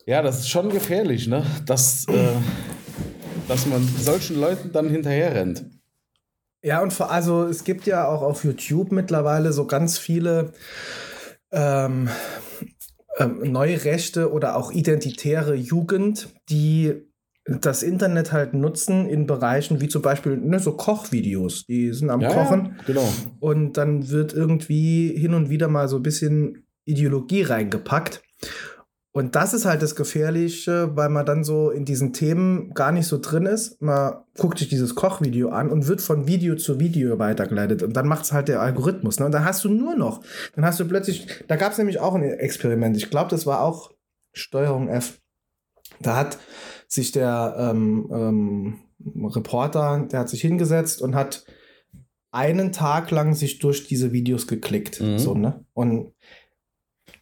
Ja, 0.05 0.21
das 0.21 0.39
ist 0.39 0.49
schon 0.49 0.69
gefährlich, 0.69 1.27
ne? 1.27 1.45
Dass, 1.65 2.05
äh, 2.09 2.33
dass 3.47 3.65
man 3.65 3.81
solchen 3.97 4.39
Leuten 4.39 4.71
dann 4.73 4.89
hinterher 4.89 5.33
rennt. 5.33 5.65
Ja, 6.63 6.81
und 6.81 6.93
vor, 6.93 7.11
also 7.11 7.43
es 7.43 7.65
gibt 7.65 7.85
ja 7.85 8.07
auch 8.07 8.21
auf 8.21 8.45
YouTube 8.45 8.91
mittlerweile 8.91 9.51
so 9.51 9.67
ganz 9.67 9.97
viele 9.97 10.53
ähm, 11.51 12.09
ähm, 13.17 13.51
Neurechte 13.51 14.31
oder 14.31 14.55
auch 14.55 14.71
identitäre 14.71 15.55
Jugend, 15.55 16.29
die 16.49 16.93
das 17.45 17.83
Internet 17.83 18.31
halt 18.31 18.53
nutzen 18.53 19.09
in 19.09 19.27
Bereichen 19.27 19.81
wie 19.81 19.89
zum 19.89 20.01
Beispiel 20.01 20.37
ne, 20.37 20.59
so 20.59 20.77
Kochvideos. 20.77 21.65
Die 21.65 21.91
sind 21.91 22.09
am 22.09 22.21
ja, 22.21 22.29
Kochen. 22.29 22.77
Ja, 22.77 22.83
genau. 22.87 23.13
Und 23.41 23.73
dann 23.73 24.09
wird 24.09 24.33
irgendwie 24.33 25.13
hin 25.17 25.33
und 25.33 25.49
wieder 25.49 25.67
mal 25.67 25.89
so 25.89 25.97
ein 25.97 26.03
bisschen 26.03 26.65
Ideologie 26.85 27.43
reingepackt. 27.43 28.23
Und 29.15 29.35
das 29.35 29.53
ist 29.53 29.65
halt 29.65 29.83
das 29.83 29.95
Gefährliche, 29.95 30.95
weil 30.95 31.07
man 31.09 31.23
dann 31.23 31.43
so 31.43 31.69
in 31.69 31.85
diesen 31.85 32.13
Themen 32.13 32.73
gar 32.73 32.91
nicht 32.91 33.05
so 33.05 33.19
drin 33.19 33.45
ist. 33.45 33.79
Man 33.79 34.15
guckt 34.39 34.57
sich 34.57 34.69
dieses 34.69 34.95
Kochvideo 34.95 35.49
an 35.49 35.69
und 35.69 35.87
wird 35.87 36.01
von 36.01 36.27
Video 36.27 36.55
zu 36.55 36.79
Video 36.79 37.19
weitergeleitet. 37.19 37.83
Und 37.83 37.93
dann 37.93 38.07
macht 38.07 38.25
es 38.25 38.33
halt 38.33 38.47
der 38.47 38.59
Algorithmus. 38.59 39.19
Ne? 39.19 39.27
Und 39.27 39.31
dann 39.31 39.45
hast 39.45 39.63
du 39.63 39.69
nur 39.69 39.95
noch, 39.95 40.23
dann 40.55 40.65
hast 40.65 40.79
du 40.79 40.87
plötzlich, 40.87 41.27
da 41.47 41.57
gab 41.57 41.73
es 41.73 41.77
nämlich 41.77 41.99
auch 41.99 42.15
ein 42.15 42.23
Experiment. 42.23 42.97
Ich 42.97 43.11
glaube, 43.11 43.29
das 43.29 43.45
war 43.45 43.61
auch 43.61 43.91
Steuerung 44.33 44.89
F. 44.89 45.21
Da 46.01 46.15
hat 46.15 46.39
sich 46.87 47.11
der 47.11 47.55
ähm, 47.55 48.09
ähm, 48.11 48.79
Reporter, 49.15 50.07
der 50.11 50.21
hat 50.21 50.29
sich 50.29 50.41
hingesetzt 50.41 51.03
und 51.03 51.13
hat 51.13 51.45
einen 52.31 52.71
Tag 52.71 53.11
lang 53.11 53.35
sich 53.35 53.59
durch 53.59 53.87
diese 53.87 54.11
Videos 54.11 54.47
geklickt. 54.47 54.99
Mhm. 54.99 55.19
So, 55.19 55.35
ne? 55.35 55.63
Und 55.73 56.13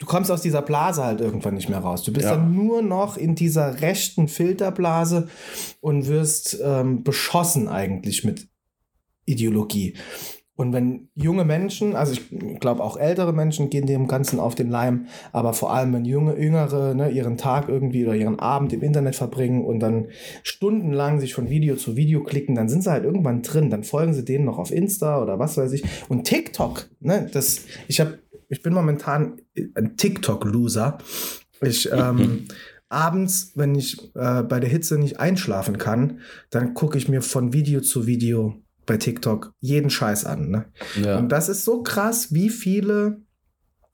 du 0.01 0.07
kommst 0.07 0.31
aus 0.31 0.41
dieser 0.41 0.63
Blase 0.63 1.05
halt 1.05 1.21
irgendwann 1.21 1.53
nicht 1.53 1.69
mehr 1.69 1.79
raus. 1.79 2.01
Du 2.03 2.11
bist 2.11 2.25
ja. 2.25 2.31
dann 2.31 2.55
nur 2.55 2.81
noch 2.81 3.17
in 3.17 3.35
dieser 3.35 3.81
rechten 3.81 4.27
Filterblase 4.27 5.27
und 5.79 6.07
wirst 6.07 6.59
ähm, 6.63 7.03
beschossen 7.03 7.67
eigentlich 7.67 8.23
mit 8.23 8.49
Ideologie. 9.25 9.93
Und 10.55 10.73
wenn 10.73 11.09
junge 11.15 11.45
Menschen, 11.45 11.95
also 11.95 12.13
ich 12.13 12.59
glaube 12.59 12.83
auch 12.83 12.97
ältere 12.97 13.31
Menschen 13.31 13.69
gehen 13.69 13.85
dem 13.85 14.07
Ganzen 14.07 14.39
auf 14.39 14.55
den 14.55 14.69
Leim, 14.69 15.05
aber 15.31 15.53
vor 15.53 15.71
allem 15.71 15.93
wenn 15.93 16.05
junge, 16.05 16.37
jüngere 16.39 16.95
ne, 16.95 17.09
ihren 17.09 17.37
Tag 17.37 17.69
irgendwie 17.69 18.03
oder 18.03 18.15
ihren 18.15 18.39
Abend 18.39 18.73
im 18.73 18.81
Internet 18.81 19.15
verbringen 19.15 19.63
und 19.63 19.79
dann 19.79 20.07
stundenlang 20.41 21.19
sich 21.19 21.35
von 21.35 21.49
Video 21.49 21.75
zu 21.75 21.95
Video 21.95 22.23
klicken, 22.23 22.55
dann 22.55 22.69
sind 22.69 22.83
sie 22.83 22.91
halt 22.91 23.05
irgendwann 23.05 23.43
drin. 23.43 23.69
Dann 23.69 23.83
folgen 23.83 24.13
sie 24.13 24.25
denen 24.25 24.45
noch 24.45 24.57
auf 24.57 24.71
Insta 24.71 25.21
oder 25.21 25.37
was 25.37 25.57
weiß 25.57 25.71
ich. 25.73 25.83
Und 26.09 26.25
TikTok, 26.25 26.89
ne, 26.99 27.29
das, 27.31 27.65
ich 27.87 27.99
habe 27.99 28.19
ich 28.51 28.61
bin 28.61 28.73
momentan 28.73 29.37
ein 29.75 29.95
TikTok-Loser. 29.95 30.97
Ich 31.61 31.89
ähm, 31.91 32.47
abends, 32.89 33.53
wenn 33.55 33.75
ich 33.75 34.13
äh, 34.13 34.43
bei 34.43 34.59
der 34.59 34.69
Hitze 34.69 34.97
nicht 34.97 35.19
einschlafen 35.19 35.77
kann, 35.77 36.19
dann 36.49 36.73
gucke 36.73 36.97
ich 36.97 37.07
mir 37.07 37.21
von 37.21 37.53
Video 37.53 37.79
zu 37.79 38.07
Video 38.07 38.61
bei 38.85 38.97
TikTok 38.97 39.53
jeden 39.61 39.89
Scheiß 39.89 40.25
an. 40.25 40.49
Ne? 40.49 40.65
Ja. 41.01 41.17
Und 41.17 41.29
das 41.29 41.47
ist 41.47 41.63
so 41.63 41.81
krass, 41.81 42.33
wie 42.33 42.49
viele 42.49 43.21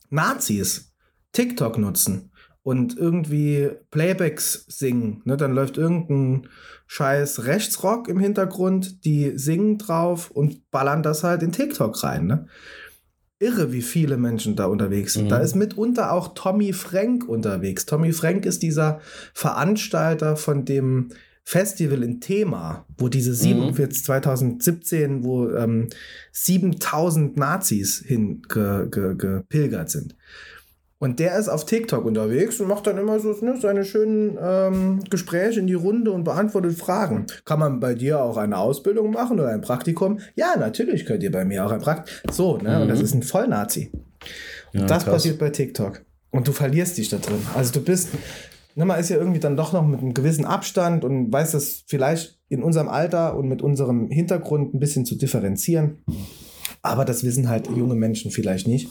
Nazis 0.09 0.91
TikTok 1.33 1.77
nutzen 1.77 2.31
und 2.63 2.97
irgendwie 2.97 3.69
Playbacks 3.91 4.65
singen. 4.67 5.21
Ne? 5.25 5.37
Dann 5.37 5.53
läuft 5.53 5.77
irgendein 5.77 6.49
scheiß 6.87 7.45
Rechtsrock 7.45 8.07
im 8.07 8.19
Hintergrund, 8.19 9.05
die 9.05 9.37
singen 9.37 9.77
drauf 9.77 10.31
und 10.31 10.71
ballern 10.71 11.03
das 11.03 11.23
halt 11.23 11.43
in 11.43 11.51
TikTok 11.51 12.01
rein. 12.03 12.25
Ne? 12.25 12.47
Irre, 13.39 13.71
wie 13.71 13.81
viele 13.81 14.17
Menschen 14.17 14.55
da 14.55 14.65
unterwegs 14.65 15.13
sind. 15.13 15.25
Mhm. 15.25 15.29
Da 15.29 15.37
ist 15.39 15.55
mitunter 15.55 16.11
auch 16.11 16.33
Tommy 16.33 16.73
Frank 16.73 17.27
unterwegs. 17.27 17.85
Tommy 17.85 18.11
Frank 18.11 18.45
ist 18.45 18.63
dieser 18.63 18.99
Veranstalter 19.33 20.37
von 20.37 20.65
dem 20.65 21.09
Festival 21.43 22.03
in 22.03 22.19
Thema, 22.19 22.85
wo 22.97 23.07
diese 23.07 23.33
sieben, 23.33 23.67
mhm. 23.67 23.91
2017, 23.91 25.23
wo 25.23 25.49
ähm, 25.49 25.87
7000 26.33 27.37
Nazis 27.37 28.03
hingepilgert 28.05 29.17
ge, 29.19 29.39
ge, 29.47 29.87
sind. 29.87 30.15
Und 30.99 31.19
der 31.19 31.37
ist 31.37 31.47
auf 31.47 31.65
TikTok 31.65 32.05
unterwegs 32.05 32.59
und 32.59 32.67
macht 32.67 32.87
dann 32.87 32.97
immer 32.97 33.19
so 33.19 33.31
ne, 33.41 33.55
seine 33.61 33.85
schönen 33.85 34.35
ähm, 34.41 35.03
Gespräche 35.09 35.59
in 35.59 35.67
die 35.67 35.75
Runde 35.75 36.11
und 36.11 36.23
beantwortet 36.23 36.75
Fragen. 36.75 37.27
Kann 37.45 37.59
man 37.59 37.79
bei 37.79 37.93
dir 37.93 38.21
auch 38.21 38.37
eine 38.37 38.57
Ausbildung 38.57 39.11
machen 39.11 39.39
oder 39.39 39.49
ein 39.49 39.61
Praktikum? 39.61 40.19
Ja, 40.35 40.55
natürlich 40.57 41.05
könnt 41.05 41.21
ihr 41.21 41.31
bei 41.31 41.45
mir 41.45 41.65
auch 41.65 41.71
ein 41.71 41.81
Praktikum. 41.81 42.33
So, 42.33 42.57
ne? 42.57 42.75
Mhm. 42.75 42.81
Und 42.81 42.87
das 42.87 42.99
mhm. 42.99 43.05
ist 43.05 43.13
ein 43.13 43.23
Vollnazi. 43.23 43.91
Und 44.73 44.81
ja, 44.81 44.85
das 44.87 45.03
krass. 45.03 45.13
passiert 45.13 45.37
bei 45.37 45.51
TikTok. 45.51 46.01
Und 46.31 46.47
du 46.47 46.51
verlierst 46.51 46.97
dich 46.97 47.09
da 47.09 47.17
drin. 47.17 47.45
Also 47.53 47.73
du 47.73 47.81
bist, 47.81 48.09
ne, 48.73 48.83
man 48.83 48.99
ist 48.99 49.09
ja 49.09 49.17
irgendwie 49.17 49.39
dann 49.39 49.55
doch 49.55 49.73
noch 49.73 49.85
mit 49.85 49.99
einem 49.99 50.15
gewissen 50.15 50.45
Abstand 50.45 51.05
und 51.05 51.31
weiß 51.31 51.51
das 51.51 51.83
vielleicht 51.85 52.39
in 52.49 52.63
unserem 52.63 52.87
Alter 52.87 53.37
und 53.37 53.47
mit 53.47 53.61
unserem 53.61 54.09
Hintergrund 54.09 54.73
ein 54.73 54.79
bisschen 54.79 55.05
zu 55.05 55.15
differenzieren. 55.15 55.99
Aber 56.81 57.05
das 57.05 57.23
wissen 57.23 57.49
halt 57.49 57.67
junge 57.67 57.95
Menschen 57.95 58.31
vielleicht 58.31 58.67
nicht 58.67 58.89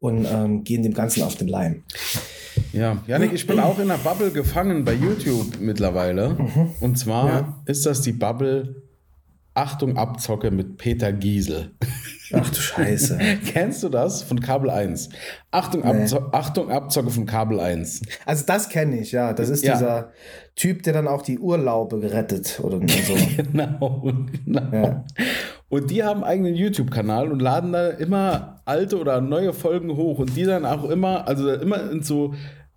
und 0.00 0.26
ähm, 0.30 0.64
gehen 0.64 0.82
dem 0.82 0.94
Ganzen 0.94 1.22
auf 1.22 1.36
den 1.36 1.48
Leim. 1.48 1.82
Ja, 2.72 2.98
Janik, 3.06 3.32
ich 3.32 3.46
bin 3.46 3.58
auch 3.60 3.78
in 3.78 3.90
einer 3.90 3.98
Bubble 3.98 4.30
gefangen 4.30 4.84
bei 4.84 4.94
YouTube 4.94 5.58
mittlerweile. 5.60 6.30
Mhm. 6.30 6.74
Und 6.80 6.98
zwar 6.98 7.28
ja. 7.28 7.62
ist 7.66 7.86
das 7.86 8.02
die 8.02 8.12
Bubble 8.12 8.82
Achtung 9.56 9.96
Abzocke 9.96 10.50
mit 10.50 10.76
Peter 10.76 11.12
Giesel. 11.12 11.70
Ach 12.32 12.50
du 12.50 12.60
Scheiße. 12.60 13.18
Kennst 13.46 13.82
du 13.82 13.88
das 13.88 14.22
von 14.22 14.40
Kabel 14.40 14.68
1? 14.68 15.08
Achtung, 15.50 15.80
nee. 15.80 16.02
Abzo 16.02 16.28
Achtung 16.32 16.70
Abzocke 16.70 17.10
von 17.10 17.24
Kabel 17.24 17.60
1. 17.60 18.02
Also 18.26 18.44
das 18.46 18.68
kenne 18.68 18.98
ich, 18.98 19.12
ja. 19.12 19.32
Das 19.32 19.48
ist 19.48 19.64
ja. 19.64 19.74
dieser 19.74 20.12
Typ, 20.56 20.82
der 20.82 20.92
dann 20.92 21.08
auch 21.08 21.22
die 21.22 21.38
Urlaube 21.38 22.00
gerettet 22.00 22.60
oder 22.62 22.80
so. 23.06 23.14
genau, 23.36 24.12
genau. 24.44 24.72
Ja. 24.72 25.04
Und 25.68 25.90
die 25.90 26.04
haben 26.04 26.22
einen 26.22 26.30
eigenen 26.30 26.54
YouTube-Kanal 26.54 27.32
und 27.32 27.40
laden 27.40 27.72
da 27.72 27.88
immer 27.88 28.60
alte 28.64 28.98
oder 28.98 29.20
neue 29.20 29.52
Folgen 29.52 29.96
hoch 29.96 30.18
und 30.20 30.36
die 30.36 30.44
dann 30.44 30.64
auch 30.64 30.88
immer, 30.88 31.26
also 31.26 31.50
immer 31.52 31.90
in 31.90 32.02
so 32.02 32.34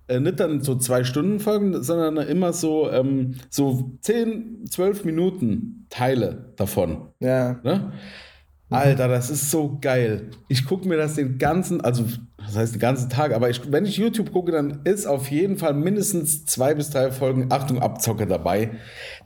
äh, 0.09 0.19
nicht 0.19 0.39
dann 0.39 0.61
so 0.61 0.75
zwei 0.75 1.03
Stunden 1.03 1.39
Folgen, 1.39 1.83
sondern 1.83 2.17
immer 2.27 2.51
so, 2.51 2.91
ähm, 2.91 3.35
so 3.49 3.91
10, 4.01 4.65
12 4.69 5.05
Minuten 5.05 5.85
Teile 5.89 6.53
davon. 6.57 7.09
Ja. 7.19 7.59
Ne? 7.63 7.93
Alter, 8.71 9.07
das 9.07 9.29
ist 9.29 9.49
so 9.49 9.77
geil. 9.81 10.29
Ich 10.47 10.65
gucke 10.65 10.87
mir 10.87 10.97
das 10.97 11.15
den 11.15 11.39
ganzen, 11.39 11.81
also 11.81 12.05
das 12.37 12.55
heißt 12.55 12.73
den 12.75 12.79
ganzen 12.79 13.09
Tag, 13.09 13.33
aber 13.33 13.49
ich, 13.49 13.71
wenn 13.71 13.85
ich 13.85 13.97
YouTube 13.97 14.31
gucke, 14.31 14.51
dann 14.51 14.81
ist 14.83 15.07
auf 15.07 15.31
jeden 15.31 15.57
Fall 15.57 15.73
mindestens 15.73 16.45
zwei 16.45 16.75
bis 16.75 16.91
drei 16.91 17.11
Folgen 17.11 17.47
Achtung 17.49 17.79
Abzocke 17.79 18.27
dabei. 18.27 18.71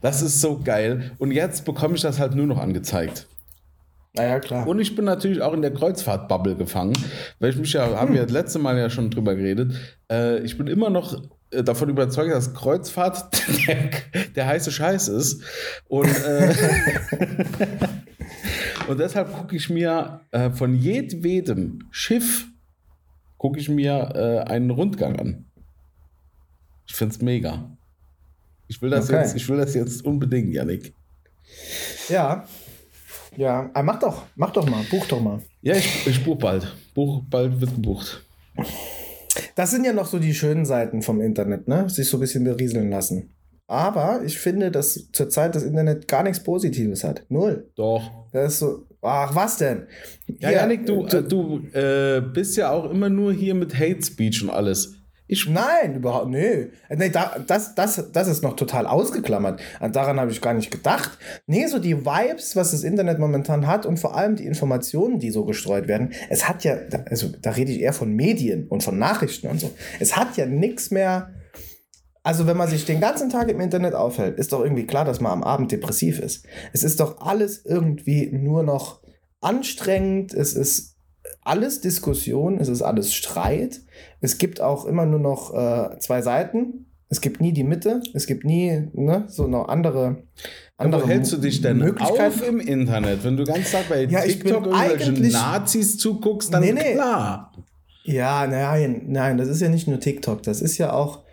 Das 0.00 0.22
ist 0.22 0.40
so 0.40 0.60
geil. 0.62 1.12
Und 1.18 1.30
jetzt 1.30 1.64
bekomme 1.64 1.94
ich 1.94 2.00
das 2.00 2.18
halt 2.18 2.34
nur 2.34 2.46
noch 2.46 2.58
angezeigt. 2.58 3.26
Naja, 4.16 4.38
klar. 4.38 4.66
Und 4.66 4.78
ich 4.78 4.94
bin 4.94 5.04
natürlich 5.04 5.42
auch 5.42 5.52
in 5.52 5.62
der 5.62 5.72
Kreuzfahrt-Bubble 5.72 6.54
gefangen, 6.54 6.92
weil 7.40 7.50
ich 7.50 7.56
mich 7.56 7.72
ja, 7.72 7.86
hm. 7.86 7.96
haben 7.96 8.14
wir 8.14 8.22
das 8.22 8.30
letzte 8.30 8.58
Mal 8.60 8.78
ja 8.78 8.88
schon 8.88 9.10
drüber 9.10 9.34
geredet. 9.34 9.74
Äh, 10.10 10.38
ich 10.40 10.56
bin 10.56 10.68
immer 10.68 10.88
noch 10.88 11.20
äh, 11.50 11.64
davon 11.64 11.88
überzeugt, 11.88 12.32
dass 12.32 12.54
Kreuzfahrt 12.54 13.42
der, 13.66 13.90
der 14.36 14.46
heiße 14.46 14.70
Scheiß 14.70 15.08
ist. 15.08 15.42
Und, 15.88 16.06
äh, 16.06 16.54
und 18.88 19.00
deshalb 19.00 19.32
gucke 19.32 19.56
ich 19.56 19.68
mir 19.68 20.20
äh, 20.30 20.50
von 20.50 20.76
jedwedem 20.76 21.80
Schiff 21.90 22.46
gucke 23.44 23.58
ich 23.58 23.68
mir 23.68 24.12
äh, 24.14 24.50
einen 24.50 24.70
Rundgang 24.70 25.18
an. 25.18 25.44
Ich 26.86 26.94
finde 26.94 27.14
es 27.14 27.20
mega. 27.20 27.76
Ich 28.68 28.80
will, 28.80 28.88
das 28.88 29.10
okay. 29.10 29.20
jetzt, 29.20 29.36
ich 29.36 29.46
will 29.50 29.58
das 29.58 29.74
jetzt 29.74 30.02
unbedingt, 30.02 30.54
Janik. 30.54 30.94
Ja, 32.08 32.46
ja, 33.36 33.70
ah, 33.74 33.82
mach 33.82 33.98
doch, 33.98 34.24
mach 34.36 34.50
doch 34.50 34.68
mal, 34.68 34.82
buch 34.90 35.06
doch 35.06 35.20
mal. 35.20 35.40
Ja, 35.62 35.74
ich, 35.74 36.06
ich 36.06 36.24
buch 36.24 36.38
bald. 36.38 36.74
Buch, 36.94 37.22
bald 37.28 37.60
wird 37.60 37.74
gebucht. 37.74 38.24
Das 39.54 39.70
sind 39.70 39.84
ja 39.84 39.92
noch 39.92 40.06
so 40.06 40.18
die 40.18 40.34
schönen 40.34 40.64
Seiten 40.64 41.02
vom 41.02 41.20
Internet, 41.20 41.68
ne? 41.68 41.88
Sich 41.88 42.08
so 42.08 42.16
ein 42.16 42.20
bisschen 42.20 42.44
berieseln 42.44 42.90
lassen. 42.90 43.30
Aber 43.66 44.22
ich 44.24 44.38
finde, 44.38 44.70
dass 44.70 45.10
zurzeit 45.12 45.54
das 45.54 45.62
Internet 45.62 46.06
gar 46.06 46.22
nichts 46.22 46.42
Positives 46.42 47.02
hat. 47.02 47.24
Null. 47.28 47.70
Doch. 47.76 48.28
Das 48.32 48.54
ist 48.54 48.58
so, 48.58 48.86
ach, 49.00 49.34
was 49.34 49.56
denn? 49.56 49.86
Ja, 50.38 50.50
Janik, 50.50 50.86
du, 50.86 51.06
du, 51.06 51.22
du 51.22 51.78
äh, 51.78 52.20
bist 52.20 52.56
ja 52.56 52.70
auch 52.70 52.90
immer 52.90 53.08
nur 53.08 53.32
hier 53.32 53.54
mit 53.54 53.74
Hate 53.74 54.02
Speech 54.02 54.42
und 54.42 54.50
alles. 54.50 54.94
Ich 55.26 55.48
Nein, 55.48 55.96
überhaupt 55.96 56.28
nee. 56.28 56.68
nee 56.94 57.08
da, 57.08 57.36
das, 57.46 57.74
das, 57.74 58.10
das 58.12 58.28
ist 58.28 58.42
noch 58.42 58.56
total 58.56 58.86
ausgeklammert. 58.86 59.58
Daran 59.92 60.20
habe 60.20 60.30
ich 60.30 60.42
gar 60.42 60.52
nicht 60.52 60.70
gedacht. 60.70 61.18
Nee, 61.46 61.66
so 61.66 61.78
die 61.78 62.04
Vibes, 62.04 62.56
was 62.56 62.72
das 62.72 62.84
Internet 62.84 63.18
momentan 63.18 63.66
hat 63.66 63.86
und 63.86 63.98
vor 63.98 64.16
allem 64.16 64.36
die 64.36 64.44
Informationen, 64.44 65.18
die 65.18 65.30
so 65.30 65.46
gestreut 65.46 65.88
werden. 65.88 66.12
Es 66.28 66.46
hat 66.46 66.62
ja, 66.62 66.76
also 67.08 67.28
da 67.40 67.52
rede 67.52 67.72
ich 67.72 67.80
eher 67.80 67.94
von 67.94 68.12
Medien 68.12 68.68
und 68.68 68.82
von 68.82 68.98
Nachrichten 68.98 69.48
und 69.48 69.60
so. 69.60 69.70
Es 69.98 70.14
hat 70.14 70.36
ja 70.36 70.44
nichts 70.44 70.90
mehr. 70.90 71.30
Also, 72.22 72.46
wenn 72.46 72.56
man 72.56 72.68
sich 72.68 72.86
den 72.86 73.00
ganzen 73.00 73.28
Tag 73.28 73.50
im 73.50 73.60
Internet 73.60 73.94
aufhält, 73.94 74.38
ist 74.38 74.52
doch 74.52 74.62
irgendwie 74.62 74.86
klar, 74.86 75.04
dass 75.04 75.20
man 75.20 75.32
am 75.32 75.42
Abend 75.42 75.72
depressiv 75.72 76.18
ist. 76.20 76.46
Es 76.72 76.82
ist 76.82 77.00
doch 77.00 77.20
alles 77.20 77.64
irgendwie 77.64 78.30
nur 78.32 78.62
noch 78.62 79.02
anstrengend. 79.42 80.32
Es 80.32 80.54
ist 80.54 80.93
alles 81.44 81.80
Diskussion, 81.80 82.58
es 82.58 82.68
ist 82.68 82.82
alles 82.82 83.14
Streit. 83.14 83.80
Es 84.20 84.38
gibt 84.38 84.60
auch 84.60 84.86
immer 84.86 85.06
nur 85.06 85.20
noch 85.20 85.54
äh, 85.54 85.98
zwei 85.98 86.22
Seiten. 86.22 86.86
Es 87.10 87.20
gibt 87.20 87.40
nie 87.40 87.52
die 87.52 87.64
Mitte. 87.64 88.02
Es 88.14 88.26
gibt 88.26 88.44
nie 88.44 88.88
ne, 88.92 89.24
so 89.28 89.46
noch 89.46 89.68
andere. 89.68 90.24
andere 90.76 91.02
ja, 91.02 91.06
wo 91.06 91.10
hältst 91.10 91.32
du 91.32 91.36
dich 91.36 91.60
denn 91.60 91.96
auf 91.98 92.46
im 92.46 92.58
Internet? 92.58 93.22
Wenn 93.22 93.36
du 93.36 93.44
ganz 93.44 93.70
Tag 93.70 93.88
bei 93.88 94.04
ja, 94.04 94.22
TikTok 94.22 94.66
irgendwelchen 94.66 95.32
Nazis 95.32 95.98
zuguckst, 95.98 96.52
dann 96.52 96.62
nee, 96.62 96.72
nee. 96.72 96.94
klar. 96.94 97.52
Ja, 98.04 98.46
nein, 98.46 99.04
nein, 99.06 99.38
das 99.38 99.48
ist 99.48 99.60
ja 99.60 99.68
nicht 99.68 99.86
nur 99.86 100.00
TikTok. 100.00 100.42
Das 100.42 100.60
ist 100.60 100.76
ja 100.78 100.92
auch, 100.92 101.23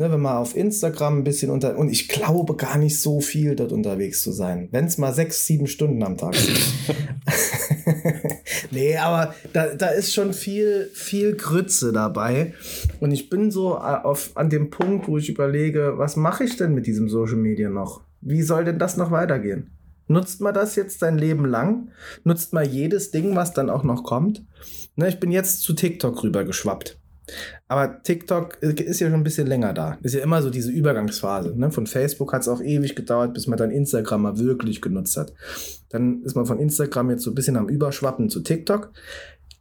ne, 0.00 0.10
wenn 0.10 0.20
man 0.20 0.36
auf 0.36 0.56
Instagram 0.56 1.18
ein 1.18 1.24
bisschen 1.24 1.50
unter. 1.50 1.78
Und 1.78 1.90
ich 1.90 2.08
glaube 2.08 2.56
gar 2.56 2.78
nicht 2.78 2.98
so 2.98 3.20
viel 3.20 3.54
dort 3.54 3.70
unterwegs 3.70 4.22
zu 4.22 4.32
sein. 4.32 4.68
Wenn 4.72 4.86
es 4.86 4.98
mal 4.98 5.12
sechs, 5.12 5.46
sieben 5.46 5.66
Stunden 5.66 6.02
am 6.02 6.16
Tag 6.16 6.34
sind. 6.34 6.58
nee, 8.70 8.96
aber 8.96 9.34
da, 9.52 9.74
da 9.74 9.88
ist 9.88 10.12
schon 10.12 10.32
viel, 10.32 10.90
viel 10.94 11.36
Grütze 11.36 11.92
dabei. 11.92 12.54
Und 12.98 13.12
ich 13.12 13.30
bin 13.30 13.50
so 13.50 13.74
äh, 13.74 13.98
auf, 14.02 14.30
an 14.34 14.50
dem 14.50 14.70
Punkt, 14.70 15.06
wo 15.06 15.18
ich 15.18 15.28
überlege, 15.28 15.94
was 15.96 16.16
mache 16.16 16.44
ich 16.44 16.56
denn 16.56 16.74
mit 16.74 16.86
diesem 16.86 17.08
Social 17.08 17.36
Media 17.36 17.68
noch? 17.68 18.02
Wie 18.20 18.42
soll 18.42 18.64
denn 18.64 18.78
das 18.78 18.96
noch 18.96 19.10
weitergehen? 19.10 19.70
Nutzt 20.08 20.40
man 20.40 20.52
das 20.52 20.74
jetzt 20.74 20.98
sein 20.98 21.18
Leben 21.18 21.44
lang? 21.44 21.90
Nutzt 22.24 22.52
man 22.52 22.68
jedes 22.68 23.12
Ding, 23.12 23.36
was 23.36 23.52
dann 23.52 23.70
auch 23.70 23.84
noch 23.84 24.02
kommt? 24.02 24.44
Ne, 24.96 25.08
ich 25.08 25.20
bin 25.20 25.30
jetzt 25.30 25.62
zu 25.62 25.72
TikTok 25.72 26.24
rübergeschwappt. 26.24 26.99
Aber 27.68 28.02
TikTok 28.02 28.56
ist 28.62 29.00
ja 29.00 29.08
schon 29.08 29.20
ein 29.20 29.24
bisschen 29.24 29.46
länger 29.46 29.72
da. 29.72 29.98
Ist 30.02 30.14
ja 30.14 30.22
immer 30.22 30.42
so 30.42 30.50
diese 30.50 30.70
Übergangsphase. 30.70 31.54
Ne? 31.56 31.70
Von 31.70 31.86
Facebook 31.86 32.32
hat 32.32 32.42
es 32.42 32.48
auch 32.48 32.60
ewig 32.60 32.96
gedauert, 32.96 33.34
bis 33.34 33.46
man 33.46 33.58
dann 33.58 33.70
Instagram 33.70 34.22
mal 34.22 34.38
wirklich 34.38 34.80
genutzt 34.80 35.16
hat. 35.16 35.32
Dann 35.90 36.22
ist 36.22 36.34
man 36.34 36.46
von 36.46 36.58
Instagram 36.58 37.10
jetzt 37.10 37.22
so 37.22 37.30
ein 37.30 37.34
bisschen 37.34 37.56
am 37.56 37.68
Überschwappen 37.68 38.28
zu 38.28 38.40
TikTok. 38.40 38.92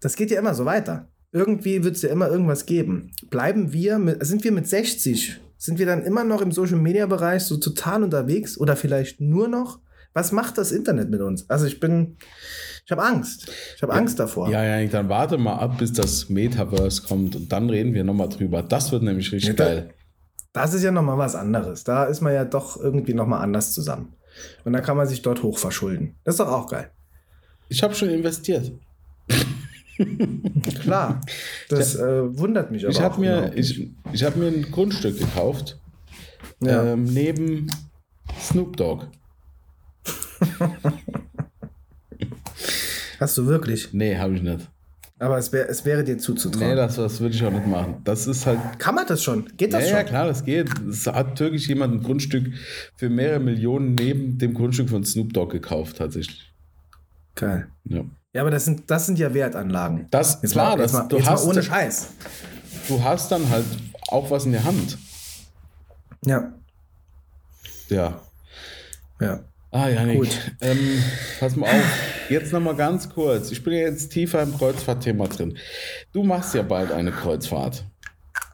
Das 0.02 0.16
geht 0.16 0.32
ja 0.32 0.40
immer 0.40 0.54
so 0.54 0.66
weiter. 0.66 1.08
Irgendwie 1.32 1.84
wird 1.84 1.96
es 1.96 2.02
ja 2.02 2.10
immer 2.10 2.30
irgendwas 2.30 2.66
geben. 2.66 3.12
Bleiben 3.30 3.72
wir, 3.74 4.00
mit, 4.00 4.26
sind 4.26 4.44
wir 4.44 4.52
mit 4.52 4.68
60, 4.68 5.40
sind 5.58 5.78
wir 5.78 5.86
dann 5.86 6.04
immer 6.04 6.24
noch 6.24 6.42
im 6.42 6.52
Social 6.52 6.80
Media 6.80 7.06
Bereich 7.06 7.44
so 7.44 7.58
total 7.58 8.04
unterwegs 8.04 8.58
oder 8.58 8.76
vielleicht 8.76 9.22
nur 9.22 9.48
noch? 9.48 9.80
Was 10.13 10.32
macht 10.32 10.58
das 10.58 10.72
Internet 10.72 11.10
mit 11.10 11.22
uns? 11.22 11.50
Also 11.50 11.66
ich 11.66 11.80
bin, 11.80 12.18
ich 12.86 12.92
habe 12.92 13.04
Angst. 13.04 13.51
Ich 13.75 13.84
habe 13.84 13.94
ja, 13.94 14.00
Angst 14.00 14.20
davor. 14.20 14.50
Ja, 14.50 14.63
ja, 14.63 14.86
dann 14.88 15.10
warte 15.10 15.38
mal 15.38 15.56
ab, 15.56 15.78
bis 15.78 15.94
das 15.94 16.30
Metaverse 16.30 17.04
kommt 17.04 17.36
und 17.36 17.51
dann 17.51 17.70
reden 17.70 17.94
wir 17.94 18.04
nochmal 18.04 18.30
drüber. 18.30 18.63
Das 18.63 18.92
wird 18.92 19.04
nämlich 19.04 19.32
richtig 19.32 19.50
ja, 19.50 19.66
geil. 19.66 19.94
Das 20.54 20.74
ist 20.74 20.84
ja 20.84 20.92
nochmal 20.92 21.18
was 21.18 21.36
anderes. 21.36 21.84
Da 21.84 22.06
ist 22.06 22.22
man 22.22 22.34
ja 22.34 22.44
doch 22.44 22.78
irgendwie 22.78 23.13
nochmal 23.13 23.42
anders 23.42 23.74
zusammen. 23.74 24.13
Und 24.63 24.74
dann 24.74 24.84
kann 24.84 24.98
man 24.98 25.08
sich 25.08 25.22
dort 25.22 25.44
hoch 25.44 25.58
verschulden. 25.58 26.16
Das 26.24 26.36
ist 26.36 26.39
doch 26.39 26.51
auch 26.51 26.68
geil. 26.68 26.89
Ich 27.68 27.84
habe 27.84 27.94
schon 27.94 28.10
investiert. 28.10 28.72
Klar, 30.82 31.22
das 31.68 31.96
ich, 31.96 32.01
äh, 32.01 32.38
wundert 32.38 32.72
mich 32.72 32.86
aber 32.86 32.94
ich 32.94 33.01
habe 33.01 33.20
mir, 33.20 33.51
ich, 33.56 33.92
ich 34.13 34.24
hab 34.24 34.38
mir 34.38 34.48
ein 34.48 34.72
Grundstück 34.72 35.20
gekauft, 35.20 35.78
ja. 36.62 36.94
ähm, 36.94 37.04
neben 37.04 37.68
Snoop 38.39 38.78
Dogg. 38.78 39.08
Hast 43.19 43.38
du 43.38 43.45
wirklich? 43.47 43.93
Nee, 43.93 44.17
habe 44.17 44.36
ich 44.36 44.41
nicht. 44.41 44.69
Aber 45.21 45.38
es, 45.38 45.52
wär, 45.52 45.69
es 45.69 45.84
wäre 45.84 46.06
dir 46.06 46.17
zuzutrauen. 46.17 46.69
Nee, 46.69 46.75
das, 46.75 46.95
das 46.95 47.19
würde 47.19 47.36
ich 47.36 47.43
auch 47.43 47.52
nicht 47.52 47.67
machen. 47.67 47.97
Das 48.06 48.25
ist 48.25 48.45
halt. 48.45 48.80
Kann 48.80 48.95
man 48.95 49.06
das 49.06 49.21
schon? 49.21 49.45
Geht 49.58 49.73
das 49.73 49.84
ja, 49.84 49.89
schon? 49.89 49.97
Ja, 49.97 50.04
klar, 50.06 50.28
das 50.28 50.45
geht. 50.45 50.69
Es 50.88 51.06
hat 51.08 51.36
türkisch 51.36 51.67
jemand 51.67 51.95
ein 51.95 52.02
Grundstück 52.02 52.54
für 52.95 53.10
mehrere 53.10 53.41
Millionen 53.41 53.95
neben 53.95 54.38
dem 54.38 54.54
Grundstück 54.54 54.89
von 54.89 55.04
Snoop 55.04 55.34
Dogg 55.34 55.52
gekauft, 55.52 55.97
tatsächlich. 55.97 56.54
Geil. 57.36 57.67
Ja. 57.84 58.06
Ja, 58.34 58.41
aber 58.41 58.52
das 58.52 58.63
sind, 58.65 58.89
das 58.89 59.08
sind 59.08 59.19
ja 59.19 59.34
Wertanlagen. 59.34 60.08
Das, 60.12 60.39
jetzt 60.41 60.52
klar, 60.52 60.78
mal, 60.78 60.84
das, 60.84 60.93
mal, 60.93 61.08
du 61.08 61.25
hast, 61.25 61.45
ohne 61.45 61.63
Scheiß. 61.63 62.13
Du 62.88 63.04
hast 63.04 63.32
dann 63.32 63.49
halt 63.49 63.65
auch 64.10 64.32
was 64.32 64.45
in 64.45 64.54
der 64.54 64.63
Hand. 64.63 64.97
Ja. 66.25 66.54
Ja. 67.89 68.21
Ja. 69.19 69.39
Ah, 69.71 69.88
Janik, 69.88 70.17
Gut. 70.17 70.55
Ähm, 70.62 71.03
pass 71.39 71.55
mal 71.55 71.67
auf. 71.67 72.29
Jetzt 72.29 72.51
nochmal 72.51 72.75
ganz 72.75 73.08
kurz. 73.10 73.51
Ich 73.51 73.63
bin 73.63 73.73
ja 73.73 73.82
jetzt 73.82 74.10
tiefer 74.10 74.41
im 74.41 74.58
Kreuzfahrtthema 74.58 75.27
drin. 75.27 75.58
Du 76.12 76.23
machst 76.23 76.55
ja 76.55 76.63
bald 76.63 76.91
eine 76.91 77.12
Kreuzfahrt. 77.12 77.86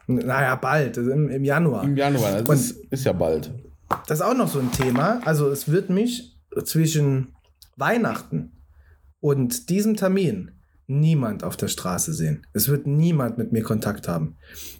Naja, 0.06 0.54
bald, 0.56 0.98
im, 0.98 1.30
im 1.30 1.44
Januar. 1.44 1.84
Im 1.84 1.96
Januar, 1.96 2.42
das 2.42 2.60
ist, 2.60 2.84
ist 2.90 3.04
ja 3.04 3.12
bald. 3.12 3.50
Das 4.06 4.18
ist 4.20 4.24
auch 4.24 4.34
noch 4.34 4.48
so 4.48 4.58
ein 4.58 4.70
Thema. 4.72 5.20
Also 5.24 5.48
es 5.48 5.70
wird 5.70 5.90
mich 5.90 6.36
zwischen 6.64 7.34
Weihnachten 7.76 8.52
und 9.20 9.70
diesem 9.70 9.96
Termin 9.96 10.52
niemand 10.86 11.44
auf 11.44 11.56
der 11.56 11.68
Straße 11.68 12.12
sehen. 12.12 12.46
Es 12.52 12.68
wird 12.68 12.86
niemand 12.86 13.38
mit 13.38 13.52
mir 13.52 13.62
Kontakt 13.62 14.06
haben. 14.06 14.36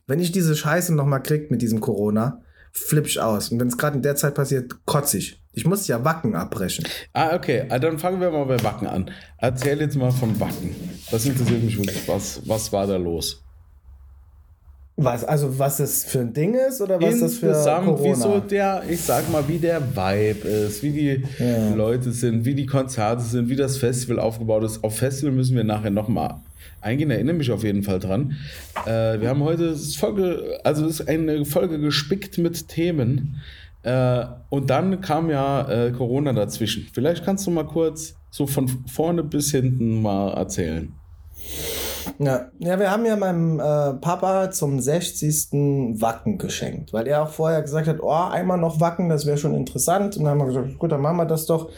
Wenn 0.06 0.20
ich 0.20 0.32
diese 0.32 0.54
Scheiße 0.54 0.94
nochmal 0.94 1.22
krieg 1.22 1.50
mit 1.50 1.62
diesem 1.62 1.80
Corona, 1.80 2.42
flipp 2.72 3.06
ich 3.06 3.20
aus. 3.20 3.50
Und 3.50 3.58
wenn 3.58 3.68
es 3.68 3.78
gerade 3.78 3.96
in 3.96 4.02
der 4.02 4.16
Zeit 4.16 4.34
passiert, 4.34 4.84
kotze 4.84 5.18
ich. 5.18 5.42
Ich 5.56 5.64
muss 5.64 5.88
ja 5.88 6.04
Wacken 6.04 6.34
abbrechen. 6.34 6.84
Ah, 7.14 7.34
okay. 7.34 7.64
Ah, 7.70 7.78
dann 7.78 7.98
fangen 7.98 8.20
wir 8.20 8.30
mal 8.30 8.44
bei 8.44 8.62
Wacken 8.62 8.86
an. 8.86 9.10
Erzähl 9.38 9.80
jetzt 9.80 9.96
mal 9.96 10.10
von 10.10 10.38
Wacken. 10.38 10.76
Das 11.10 11.24
interessiert 11.24 11.64
mich 11.64 11.78
wirklich. 11.78 12.06
Was, 12.06 12.42
was 12.46 12.70
war 12.74 12.86
da 12.86 12.96
los? 12.98 13.42
Was, 14.98 15.24
also 15.24 15.58
was 15.58 15.78
das 15.78 16.04
für 16.04 16.20
ein 16.20 16.34
Ding 16.34 16.54
ist 16.54 16.82
oder 16.82 17.00
was 17.00 17.20
das 17.20 17.38
für 17.38 17.52
Corona? 17.52 18.02
wie 18.02 18.14
so 18.14 18.38
der, 18.38 18.82
ich 18.88 19.00
sag 19.00 19.30
mal, 19.32 19.48
wie 19.48 19.56
der 19.56 19.80
Vibe 19.80 20.46
ist, 20.46 20.82
wie 20.82 20.90
die 20.90 21.22
ja. 21.38 21.74
Leute 21.74 22.12
sind, 22.12 22.44
wie 22.44 22.54
die 22.54 22.66
Konzerte 22.66 23.22
sind, 23.22 23.48
wie 23.48 23.56
das 23.56 23.78
Festival 23.78 24.20
aufgebaut 24.20 24.62
ist. 24.62 24.84
Auf 24.84 24.98
Festival 24.98 25.32
müssen 25.32 25.56
wir 25.56 25.64
nachher 25.64 25.90
nochmal 25.90 26.36
eingehen, 26.82 27.10
erinnere 27.10 27.34
mich 27.34 27.50
auf 27.50 27.64
jeden 27.64 27.82
Fall 27.82 27.98
dran. 27.98 28.36
Äh, 28.84 29.20
wir 29.20 29.30
haben 29.30 29.42
heute 29.42 29.74
Folge, 29.74 30.60
also 30.64 30.84
es 30.84 31.00
ist 31.00 31.08
eine 31.08 31.46
Folge 31.46 31.78
gespickt 31.78 32.36
mit 32.36 32.68
Themen. 32.68 33.40
Äh, 33.86 34.26
und 34.50 34.68
dann 34.68 35.00
kam 35.00 35.30
ja 35.30 35.68
äh, 35.68 35.92
Corona 35.92 36.32
dazwischen. 36.32 36.88
Vielleicht 36.92 37.24
kannst 37.24 37.46
du 37.46 37.52
mal 37.52 37.66
kurz 37.66 38.16
so 38.30 38.48
von 38.48 38.68
vorne 38.88 39.22
bis 39.22 39.52
hinten 39.52 40.02
mal 40.02 40.32
erzählen. 40.32 40.92
Ja, 42.18 42.48
ja 42.58 42.80
wir 42.80 42.90
haben 42.90 43.06
ja 43.06 43.14
meinem 43.14 43.60
äh, 43.60 43.94
Papa 43.94 44.50
zum 44.50 44.80
60. 44.80 46.00
Wacken 46.00 46.36
geschenkt, 46.38 46.92
weil 46.92 47.06
er 47.06 47.22
auch 47.22 47.28
vorher 47.28 47.62
gesagt 47.62 47.86
hat, 47.86 47.98
oh, 48.00 48.10
einmal 48.10 48.58
noch 48.58 48.80
Wacken, 48.80 49.08
das 49.08 49.24
wäre 49.24 49.38
schon 49.38 49.54
interessant. 49.54 50.16
Und 50.16 50.24
dann 50.24 50.32
haben 50.32 50.38
wir 50.38 50.46
gesagt, 50.46 50.78
gut, 50.80 50.90
dann 50.90 51.00
machen 51.00 51.18
wir 51.18 51.26
das 51.26 51.46
doch. 51.46 51.70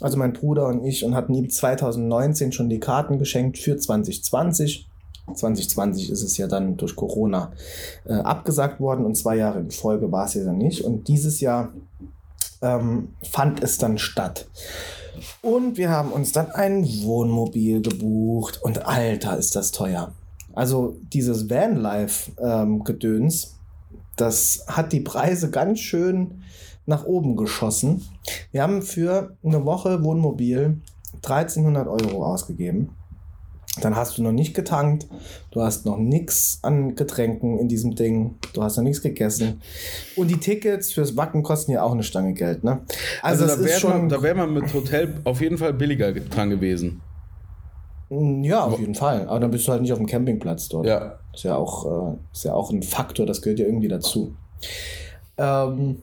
Also 0.00 0.16
mein 0.18 0.34
Bruder 0.34 0.68
und 0.68 0.84
ich 0.84 1.04
und 1.04 1.16
hatten 1.16 1.34
ihm 1.34 1.50
2019 1.50 2.52
schon 2.52 2.68
die 2.68 2.78
Karten 2.78 3.18
geschenkt 3.18 3.58
für 3.58 3.76
2020. 3.76 4.88
2020 5.34 6.10
ist 6.10 6.22
es 6.22 6.36
ja 6.36 6.46
dann 6.46 6.76
durch 6.76 6.94
Corona 6.94 7.52
äh, 8.04 8.14
abgesagt 8.14 8.80
worden 8.80 9.04
und 9.04 9.16
zwei 9.16 9.36
Jahre 9.36 9.60
in 9.60 9.70
Folge 9.70 10.10
war 10.12 10.26
es 10.26 10.34
ja 10.34 10.44
dann 10.44 10.58
nicht. 10.58 10.82
Und 10.84 11.08
dieses 11.08 11.40
Jahr 11.40 11.72
ähm, 12.62 13.08
fand 13.22 13.62
es 13.62 13.78
dann 13.78 13.98
statt. 13.98 14.46
Und 15.42 15.76
wir 15.76 15.90
haben 15.90 16.12
uns 16.12 16.32
dann 16.32 16.50
ein 16.50 16.84
Wohnmobil 17.02 17.80
gebucht 17.82 18.62
und 18.62 18.86
alter 18.86 19.36
ist 19.36 19.56
das 19.56 19.72
teuer. 19.72 20.12
Also 20.54 20.96
dieses 21.12 21.50
Vanlife-Gedöns, 21.50 23.44
ähm, 23.44 23.50
das 24.16 24.64
hat 24.68 24.92
die 24.92 25.00
Preise 25.00 25.50
ganz 25.50 25.80
schön 25.80 26.42
nach 26.86 27.04
oben 27.04 27.36
geschossen. 27.36 28.02
Wir 28.52 28.62
haben 28.62 28.82
für 28.82 29.36
eine 29.44 29.64
Woche 29.66 30.02
Wohnmobil 30.02 30.80
1300 31.16 31.88
Euro 31.88 32.24
ausgegeben. 32.24 32.90
Dann 33.80 33.94
hast 33.94 34.16
du 34.16 34.22
noch 34.22 34.32
nicht 34.32 34.54
getankt, 34.54 35.06
du 35.50 35.60
hast 35.60 35.84
noch 35.84 35.98
nichts 35.98 36.60
an 36.62 36.94
Getränken 36.94 37.58
in 37.58 37.68
diesem 37.68 37.94
Ding, 37.94 38.36
du 38.54 38.62
hast 38.62 38.76
noch 38.76 38.84
nichts 38.84 39.02
gegessen. 39.02 39.60
Und 40.16 40.28
die 40.28 40.38
Tickets 40.38 40.92
fürs 40.92 41.16
Wacken 41.16 41.42
kosten 41.42 41.72
ja 41.72 41.82
auch 41.82 41.92
eine 41.92 42.02
Stange 42.02 42.32
Geld, 42.32 42.64
ne? 42.64 42.80
Also, 43.22 43.44
also 43.44 43.62
da 43.62 43.68
wäre 43.68 43.88
man, 43.88 44.22
wär 44.22 44.34
man 44.34 44.54
mit 44.54 44.72
Hotel 44.72 45.14
auf 45.24 45.40
jeden 45.40 45.58
Fall 45.58 45.74
billiger 45.74 46.12
dran 46.12 46.50
gewesen. 46.50 47.02
Mm, 48.08 48.44
ja, 48.44 48.64
auf 48.64 48.78
jeden 48.80 48.94
Fall. 48.94 49.28
Aber 49.28 49.40
dann 49.40 49.50
bist 49.50 49.66
du 49.68 49.72
halt 49.72 49.82
nicht 49.82 49.92
auf 49.92 49.98
dem 49.98 50.06
Campingplatz 50.06 50.68
dort. 50.68 50.86
Ja. 50.86 51.18
Ist 51.34 51.44
ja 51.44 51.56
auch, 51.56 52.12
äh, 52.12 52.16
ist 52.32 52.44
ja 52.44 52.54
auch 52.54 52.70
ein 52.70 52.82
Faktor, 52.82 53.26
das 53.26 53.42
gehört 53.42 53.58
ja 53.58 53.66
irgendwie 53.66 53.88
dazu. 53.88 54.34
Ähm, 55.36 55.96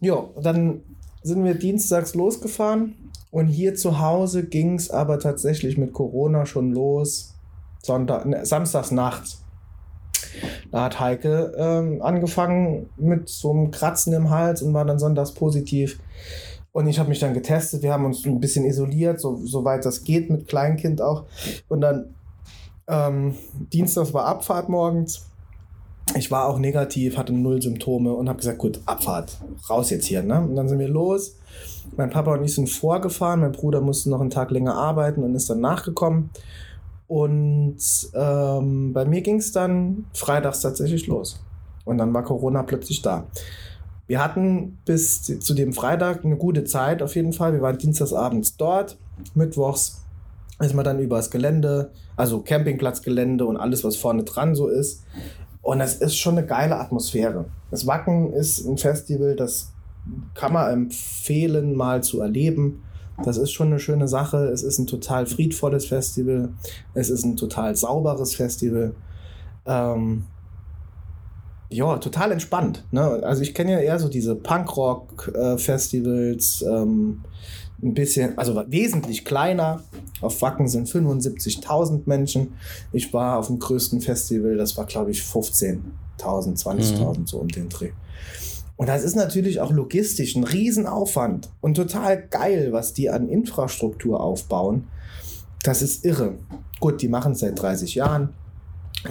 ja, 0.00 0.24
dann 0.40 0.82
sind 1.22 1.44
wir 1.44 1.54
dienstags 1.54 2.14
losgefahren 2.14 2.94
und 3.30 3.46
hier 3.46 3.74
zu 3.74 4.00
Hause 4.00 4.44
ging 4.46 4.74
es 4.74 4.90
aber 4.90 5.18
tatsächlich 5.18 5.78
mit 5.78 5.92
Corona 5.92 6.46
schon 6.46 6.72
los. 6.72 7.34
Sonntag, 7.82 8.26
ne, 8.26 8.44
samstags 8.44 8.90
nachts. 8.90 9.42
Da 10.70 10.84
hat 10.84 11.00
Heike 11.00 11.54
ähm, 11.56 12.02
angefangen 12.02 12.90
mit 12.96 13.28
so 13.28 13.50
einem 13.50 13.70
Kratzen 13.70 14.12
im 14.12 14.30
Hals 14.30 14.62
und 14.62 14.74
war 14.74 14.84
dann 14.84 14.98
sonntags 14.98 15.32
positiv. 15.32 15.98
Und 16.72 16.86
ich 16.86 16.98
habe 16.98 17.08
mich 17.08 17.18
dann 17.18 17.34
getestet. 17.34 17.82
Wir 17.82 17.92
haben 17.92 18.04
uns 18.04 18.24
ein 18.24 18.40
bisschen 18.40 18.64
isoliert, 18.64 19.20
so, 19.20 19.36
soweit 19.44 19.84
das 19.84 20.04
geht, 20.04 20.30
mit 20.30 20.46
Kleinkind 20.46 21.02
auch. 21.02 21.24
Und 21.68 21.80
dann 21.80 22.14
ähm, 22.86 23.34
Dienstags 23.72 24.12
war 24.12 24.26
Abfahrt 24.26 24.68
morgens. 24.68 25.26
Ich 26.16 26.30
war 26.30 26.46
auch 26.46 26.58
negativ, 26.58 27.16
hatte 27.16 27.32
null 27.32 27.62
Symptome 27.62 28.12
und 28.12 28.28
habe 28.28 28.38
gesagt, 28.38 28.58
gut, 28.58 28.80
Abfahrt, 28.86 29.38
raus 29.68 29.90
jetzt 29.90 30.06
hier. 30.06 30.22
Ne? 30.22 30.40
Und 30.40 30.56
dann 30.56 30.68
sind 30.68 30.78
wir 30.78 30.88
los. 30.88 31.36
Mein 31.96 32.10
Papa 32.10 32.34
und 32.34 32.44
ich 32.44 32.54
sind 32.54 32.68
vorgefahren. 32.68 33.40
Mein 33.40 33.52
Bruder 33.52 33.80
musste 33.80 34.10
noch 34.10 34.20
einen 34.20 34.30
Tag 34.30 34.50
länger 34.50 34.74
arbeiten 34.74 35.22
und 35.22 35.34
ist 35.34 35.50
dann 35.50 35.60
nachgekommen. 35.60 36.30
Und 37.06 37.78
ähm, 38.14 38.92
bei 38.92 39.04
mir 39.04 39.20
ging 39.20 39.36
es 39.36 39.52
dann 39.52 40.06
freitags 40.14 40.60
tatsächlich 40.60 41.06
los. 41.06 41.42
Und 41.84 41.98
dann 41.98 42.14
war 42.14 42.22
Corona 42.22 42.62
plötzlich 42.62 43.02
da. 43.02 43.26
Wir 44.06 44.22
hatten 44.22 44.78
bis 44.84 45.22
zu 45.22 45.54
dem 45.54 45.72
Freitag 45.72 46.24
eine 46.24 46.36
gute 46.36 46.64
Zeit 46.64 47.02
auf 47.02 47.14
jeden 47.14 47.32
Fall. 47.32 47.52
Wir 47.52 47.62
waren 47.62 47.78
dienstagsabends 47.78 48.56
dort. 48.56 48.98
Mittwochs 49.34 50.02
ist 50.60 50.74
man 50.74 50.84
dann 50.84 50.98
übers 50.98 51.30
Gelände, 51.30 51.90
also 52.16 52.40
Campingplatzgelände 52.40 53.44
und 53.44 53.56
alles, 53.56 53.82
was 53.84 53.96
vorne 53.96 54.24
dran 54.24 54.54
so 54.54 54.68
ist. 54.68 55.04
Und 55.62 55.80
es 55.80 55.96
ist 55.96 56.16
schon 56.16 56.38
eine 56.38 56.46
geile 56.46 56.78
Atmosphäre. 56.78 57.46
Das 57.70 57.86
Wacken 57.86 58.32
ist 58.32 58.64
ein 58.66 58.78
Festival, 58.78 59.36
das 59.36 59.72
kann 60.34 60.52
man 60.52 60.72
empfehlen, 60.72 61.74
mal 61.74 62.02
zu 62.02 62.20
erleben. 62.20 62.82
Das 63.24 63.36
ist 63.36 63.50
schon 63.52 63.66
eine 63.68 63.78
schöne 63.78 64.08
Sache. 64.08 64.48
Es 64.48 64.62
ist 64.62 64.78
ein 64.78 64.86
total 64.86 65.26
friedvolles 65.26 65.84
Festival. 65.86 66.48
Es 66.94 67.10
ist 67.10 67.24
ein 67.24 67.36
total 67.36 67.76
sauberes 67.76 68.34
Festival. 68.34 68.94
Ähm, 69.66 70.24
ja, 71.68 71.98
total 71.98 72.32
entspannt. 72.32 72.86
Ne? 72.90 73.02
Also 73.22 73.42
ich 73.42 73.52
kenne 73.54 73.72
ja 73.72 73.78
eher 73.78 73.98
so 73.98 74.08
diese 74.08 74.34
Punkrock-Festivals, 74.34 76.62
ähm, 76.62 77.20
ein 77.82 77.94
bisschen, 77.94 78.36
also 78.36 78.62
wesentlich 78.66 79.24
kleiner. 79.24 79.82
Auf 80.20 80.42
Wacken 80.42 80.68
sind 80.68 80.86
75.000 80.88 82.02
Menschen. 82.04 82.52
Ich 82.92 83.14
war 83.14 83.38
auf 83.38 83.46
dem 83.46 83.58
größten 83.58 84.02
Festival, 84.02 84.56
das 84.56 84.76
war 84.76 84.84
glaube 84.84 85.12
ich 85.12 85.20
15.000, 85.20 85.78
20.000 86.18 87.18
mhm. 87.18 87.26
so 87.26 87.38
um 87.38 87.48
den 87.48 87.70
Dreh. 87.70 87.92
Und 88.80 88.88
das 88.88 89.04
ist 89.04 89.14
natürlich 89.14 89.60
auch 89.60 89.72
logistisch 89.72 90.36
ein 90.36 90.44
Riesenaufwand 90.44 91.50
und 91.60 91.74
total 91.74 92.26
geil, 92.28 92.68
was 92.70 92.94
die 92.94 93.10
an 93.10 93.28
Infrastruktur 93.28 94.22
aufbauen. 94.22 94.84
Das 95.62 95.82
ist 95.82 96.02
irre. 96.06 96.38
Gut, 96.80 97.02
die 97.02 97.08
machen 97.08 97.32
es 97.32 97.40
seit 97.40 97.60
30 97.60 97.94
Jahren. 97.96 98.30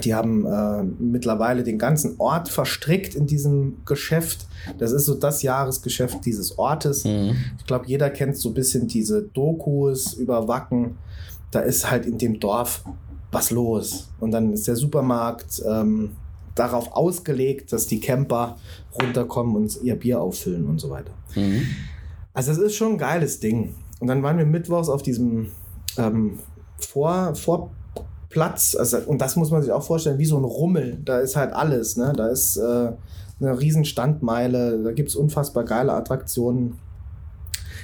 Die 0.02 0.12
haben 0.12 0.44
äh, 0.44 0.82
mittlerweile 0.82 1.62
den 1.62 1.78
ganzen 1.78 2.16
Ort 2.18 2.48
verstrickt 2.48 3.14
in 3.14 3.28
diesem 3.28 3.76
Geschäft. 3.84 4.48
Das 4.78 4.90
ist 4.90 5.04
so 5.04 5.14
das 5.14 5.44
Jahresgeschäft 5.44 6.26
dieses 6.26 6.58
Ortes. 6.58 7.04
Mhm. 7.04 7.36
Ich 7.56 7.64
glaube, 7.64 7.86
jeder 7.86 8.10
kennt 8.10 8.36
so 8.38 8.48
ein 8.48 8.54
bisschen 8.54 8.88
diese 8.88 9.22
Dokus 9.22 10.14
über 10.14 10.48
Wacken. 10.48 10.98
Da 11.52 11.60
ist 11.60 11.88
halt 11.88 12.06
in 12.06 12.18
dem 12.18 12.40
Dorf 12.40 12.82
was 13.30 13.52
los. 13.52 14.08
Und 14.18 14.32
dann 14.32 14.52
ist 14.52 14.66
der 14.66 14.74
Supermarkt 14.74 15.62
ähm, 15.64 16.10
darauf 16.60 16.92
ausgelegt, 16.92 17.72
dass 17.72 17.86
die 17.86 18.00
Camper 18.00 18.56
runterkommen 19.00 19.56
und 19.56 19.82
ihr 19.82 19.96
Bier 19.96 20.20
auffüllen 20.20 20.66
und 20.66 20.78
so 20.78 20.90
weiter. 20.90 21.12
Mhm. 21.34 21.62
Also 22.34 22.52
es 22.52 22.58
ist 22.58 22.76
schon 22.76 22.92
ein 22.92 22.98
geiles 22.98 23.40
Ding. 23.40 23.74
Und 23.98 24.08
dann 24.08 24.22
waren 24.22 24.36
wir 24.36 24.44
mittwochs 24.44 24.88
auf 24.88 25.02
diesem 25.02 25.50
ähm, 25.96 26.38
Vor, 26.78 27.34
Vorplatz, 27.34 28.76
also, 28.78 28.98
und 28.98 29.20
das 29.20 29.36
muss 29.36 29.50
man 29.50 29.62
sich 29.62 29.72
auch 29.72 29.82
vorstellen, 29.82 30.18
wie 30.18 30.26
so 30.26 30.36
ein 30.36 30.44
Rummel. 30.44 30.98
Da 31.04 31.20
ist 31.20 31.34
halt 31.34 31.52
alles, 31.54 31.96
ne? 31.96 32.12
Da 32.14 32.28
ist 32.28 32.56
äh, 32.58 32.92
eine 33.40 33.58
riesen 33.58 33.86
Standmeile, 33.86 34.82
da 34.82 34.92
gibt 34.92 35.08
es 35.08 35.16
unfassbar 35.16 35.64
geile 35.64 35.94
Attraktionen. 35.94 36.78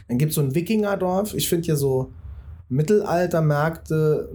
Dann 0.09 0.19
gibt 0.19 0.31
es 0.31 0.37
so 0.37 0.43
ein 0.43 0.55
Wikingerdorf. 0.55 1.35
Ich 1.35 1.49
finde 1.49 1.65
hier 1.65 1.77
so 1.77 2.13
Mittelaltermärkte 2.69 4.29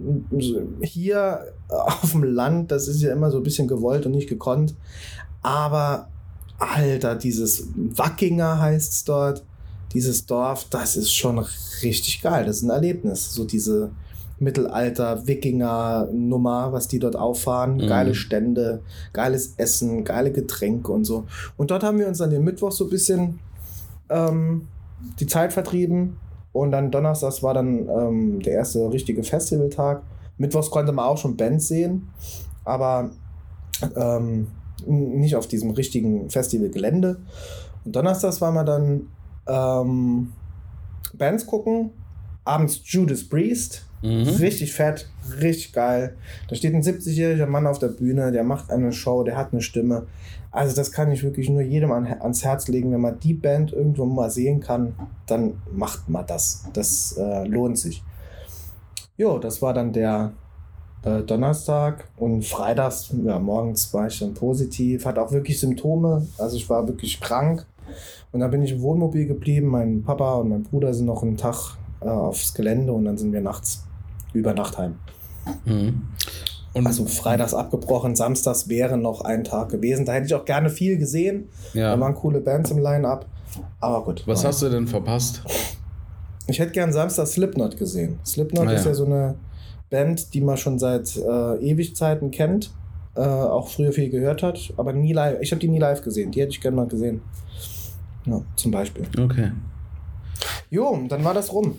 hier 0.80 1.52
auf 1.68 2.12
dem 2.12 2.24
Land, 2.24 2.70
das 2.70 2.88
ist 2.88 3.02
ja 3.02 3.12
immer 3.12 3.30
so 3.30 3.38
ein 3.38 3.42
bisschen 3.42 3.68
gewollt 3.68 4.06
und 4.06 4.12
nicht 4.12 4.28
gekonnt. 4.28 4.74
Aber 5.42 6.08
Alter, 6.58 7.16
dieses 7.16 7.68
Wackinger 7.74 8.60
heißt 8.60 8.92
es 8.92 9.04
dort, 9.04 9.44
dieses 9.92 10.24
Dorf, 10.26 10.66
das 10.70 10.96
ist 10.96 11.12
schon 11.12 11.44
richtig 11.82 12.22
geil. 12.22 12.46
Das 12.46 12.58
ist 12.58 12.62
ein 12.62 12.70
Erlebnis. 12.70 13.34
So 13.34 13.44
diese 13.44 13.90
Mittelalter-Wikinger-Nummer, 14.38 16.72
was 16.72 16.88
die 16.88 16.98
dort 16.98 17.16
auffahren. 17.16 17.76
Mhm. 17.76 17.86
Geile 17.86 18.14
Stände, 18.14 18.80
geiles 19.12 19.52
Essen, 19.56 20.04
geile 20.04 20.32
Getränke 20.32 20.92
und 20.92 21.04
so. 21.04 21.26
Und 21.56 21.70
dort 21.70 21.82
haben 21.82 21.98
wir 21.98 22.08
uns 22.08 22.18
dann 22.18 22.30
den 22.30 22.44
Mittwoch 22.44 22.72
so 22.72 22.84
ein 22.84 22.90
bisschen 22.90 23.40
ähm, 24.08 24.68
die 25.20 25.26
Zeit 25.26 25.52
vertrieben. 25.52 26.16
Und 26.52 26.70
dann 26.70 26.90
Donnerstags 26.90 27.42
war 27.42 27.54
dann 27.54 27.88
ähm, 27.88 28.40
der 28.40 28.54
erste 28.54 28.92
richtige 28.92 29.22
Festivaltag. 29.22 30.02
Mittwochs 30.36 30.70
konnte 30.70 30.92
man 30.92 31.06
auch 31.06 31.18
schon 31.18 31.36
Bands 31.36 31.68
sehen, 31.68 32.10
aber 32.64 33.10
ähm, 33.96 34.48
nicht 34.86 35.36
auf 35.36 35.46
diesem 35.46 35.70
richtigen 35.70 36.28
Festivalgelände. 36.30 37.20
Und 37.84 37.96
Donnerstags 37.96 38.40
war 38.40 38.52
man 38.52 38.66
dann 38.66 39.08
ähm, 39.46 40.32
Bands 41.14 41.46
gucken. 41.46 41.90
Abends 42.44 42.80
Judas 42.84 43.28
Priest. 43.28 43.86
Mhm. 44.02 44.28
Richtig 44.40 44.72
fett, 44.72 45.08
richtig 45.40 45.72
geil. 45.72 46.16
Da 46.48 46.56
steht 46.56 46.74
ein 46.74 46.82
70-jähriger 46.82 47.46
Mann 47.46 47.66
auf 47.66 47.78
der 47.78 47.88
Bühne, 47.88 48.32
der 48.32 48.42
macht 48.42 48.70
eine 48.70 48.92
Show, 48.92 49.22
der 49.22 49.36
hat 49.36 49.52
eine 49.52 49.62
Stimme. 49.62 50.06
Also 50.50 50.76
das 50.76 50.92
kann 50.92 51.10
ich 51.10 51.22
wirklich 51.22 51.48
nur 51.48 51.62
jedem 51.62 51.92
an, 51.92 52.06
ans 52.06 52.44
Herz 52.44 52.68
legen. 52.68 52.92
Wenn 52.92 53.00
man 53.00 53.20
die 53.20 53.32
Band 53.32 53.72
irgendwo 53.72 54.04
mal 54.04 54.30
sehen 54.30 54.60
kann, 54.60 54.94
dann 55.26 55.54
macht 55.72 56.08
man 56.08 56.26
das. 56.26 56.64
Das 56.72 57.16
äh, 57.16 57.46
lohnt 57.46 57.78
sich. 57.78 58.02
Jo, 59.16 59.38
das 59.38 59.62
war 59.62 59.72
dann 59.72 59.92
der 59.92 60.32
äh, 61.04 61.22
Donnerstag 61.22 62.08
und 62.16 62.44
freitags, 62.44 63.14
ja, 63.24 63.38
morgens 63.38 63.94
war 63.94 64.08
ich 64.08 64.18
dann 64.18 64.34
positiv, 64.34 65.06
hatte 65.06 65.22
auch 65.22 65.32
wirklich 65.32 65.58
Symptome. 65.60 66.26
Also 66.38 66.56
ich 66.56 66.68
war 66.68 66.86
wirklich 66.86 67.20
krank. 67.20 67.66
Und 68.32 68.40
dann 68.40 68.50
bin 68.50 68.62
ich 68.62 68.72
im 68.72 68.82
Wohnmobil 68.82 69.26
geblieben. 69.26 69.68
Mein 69.68 70.02
Papa 70.02 70.34
und 70.34 70.48
mein 70.48 70.62
Bruder 70.64 70.92
sind 70.92 71.06
noch 71.06 71.22
einen 71.22 71.36
Tag 71.36 71.76
äh, 72.00 72.08
aufs 72.08 72.52
Gelände 72.52 72.92
und 72.92 73.04
dann 73.04 73.16
sind 73.16 73.32
wir 73.32 73.40
nachts 73.40 73.84
über 74.32 74.54
Nacht 74.54 74.78
heim. 74.78 74.96
Mhm. 75.64 76.02
Und 76.74 76.86
also 76.86 77.04
freitags 77.04 77.52
abgebrochen, 77.52 78.16
samstags 78.16 78.68
wäre 78.68 78.96
noch 78.96 79.20
ein 79.20 79.44
Tag 79.44 79.68
gewesen. 79.68 80.06
Da 80.06 80.12
hätte 80.12 80.26
ich 80.26 80.34
auch 80.34 80.44
gerne 80.44 80.70
viel 80.70 80.96
gesehen. 80.96 81.48
Ja. 81.74 81.94
Da 81.94 82.00
waren 82.00 82.14
coole 82.14 82.40
Bands 82.40 82.70
im 82.70 82.78
Line-Up. 82.78 83.26
Aber 83.80 84.04
gut. 84.04 84.22
Was 84.26 84.42
nein. 84.42 84.48
hast 84.48 84.62
du 84.62 84.70
denn 84.70 84.86
verpasst? 84.86 85.42
Ich 86.46 86.58
hätte 86.58 86.72
gern 86.72 86.92
Samstag 86.92 87.26
Slipknot 87.26 87.76
gesehen. 87.76 88.18
Slipknot 88.24 88.68
ah, 88.68 88.72
ist 88.72 88.86
ja 88.86 88.94
so 88.94 89.04
eine 89.04 89.34
Band, 89.90 90.32
die 90.32 90.40
man 90.40 90.56
schon 90.56 90.78
seit 90.78 91.14
äh, 91.16 91.56
Ewigzeiten 91.56 92.30
kennt. 92.30 92.70
Äh, 93.14 93.20
auch 93.20 93.68
früher 93.68 93.92
viel 93.92 94.08
gehört 94.08 94.42
hat, 94.42 94.72
aber 94.78 94.94
nie 94.94 95.12
live. 95.12 95.38
Ich 95.42 95.52
habe 95.52 95.60
die 95.60 95.68
nie 95.68 95.78
live 95.78 96.00
gesehen. 96.00 96.30
Die 96.30 96.40
hätte 96.40 96.52
ich 96.52 96.60
gerne 96.62 96.78
mal 96.78 96.86
gesehen. 96.86 97.20
Ja, 98.24 98.40
zum 98.56 98.70
Beispiel. 98.70 99.04
Okay. 99.20 99.52
Jo, 100.70 100.98
dann 101.08 101.22
war 101.22 101.34
das 101.34 101.52
rum 101.52 101.76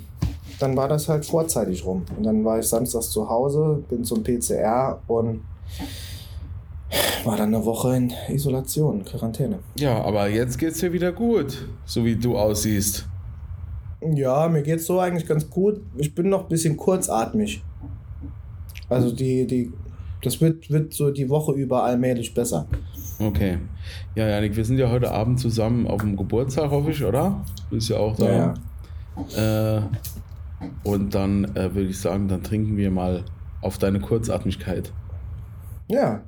dann 0.63 0.78
war 0.78 0.88
das 0.88 1.10
halt 1.10 1.26
vorzeitig 1.26 1.86
rum. 1.86 2.06
Und 2.17 2.23
dann 2.23 2.43
war 2.45 2.58
ich 2.58 2.65
samstags 2.65 3.10
zu 3.10 3.30
Hause, 3.30 3.84
bin 3.89 4.04
zum 4.06 4.23
PCR 4.23 4.99
und 5.08 5.41
war 7.26 7.36
dann 7.38 7.54
eine 7.54 7.65
Woche 7.65 7.95
in 7.95 8.13
Isolation, 8.30 9.04
Quarantäne. 9.04 9.60
Ja, 9.78 10.02
aber 10.02 10.30
jetzt 10.30 10.58
geht's 10.58 10.80
dir 10.80 10.93
wieder 10.93 11.12
gut, 11.12 11.67
so 11.86 12.06
wie 12.06 12.15
du 12.15 12.38
aussiehst. 12.38 13.06
Ja, 14.02 14.47
mir 14.47 14.62
geht's 14.62 14.86
so 14.86 14.99
eigentlich 14.99 15.28
ganz 15.28 15.49
gut. 15.49 15.82
Ich 15.97 16.15
bin 16.15 16.30
noch 16.30 16.43
ein 16.43 16.49
bisschen 16.49 16.78
kurzatmig. 16.78 17.62
Also 18.89 19.12
die, 19.12 19.45
die, 19.47 19.71
das 20.21 20.39
wird, 20.39 20.69
wird 20.69 20.93
so 20.93 21.12
die 21.12 21.30
Woche 21.30 21.54
über 21.54 21.84
allmählich 21.84 22.34
besser. 22.34 22.67
Okay. 23.19 23.58
Ja, 24.15 24.28
Janik, 24.28 24.56
wir 24.56 24.63
sind 24.63 24.78
ja 24.78 24.89
heute 24.89 25.12
Abend 25.12 25.39
zusammen 25.39 25.88
auf 25.88 26.02
dem 26.02 26.15
Geburtstag, 26.15 26.71
hoffe 26.71 26.91
ich, 26.91 27.04
oder? 27.04 27.43
Du 27.69 27.76
bist 27.76 27.89
ja 27.89 27.97
auch 27.97 28.15
da. 28.15 28.54
Ja. 29.36 29.78
Äh, 29.78 29.82
und 30.84 31.15
dann 31.15 31.45
äh, 31.56 31.73
würde 31.73 31.89
ich 31.89 31.99
sagen, 31.99 32.28
dann 32.28 32.43
trinken 32.43 32.78
wir 32.78 32.91
mal 32.91 33.23
auf 33.62 33.78
deine 33.78 33.99
Kurzatmigkeit. 33.99 34.91
Ja. 35.88 36.21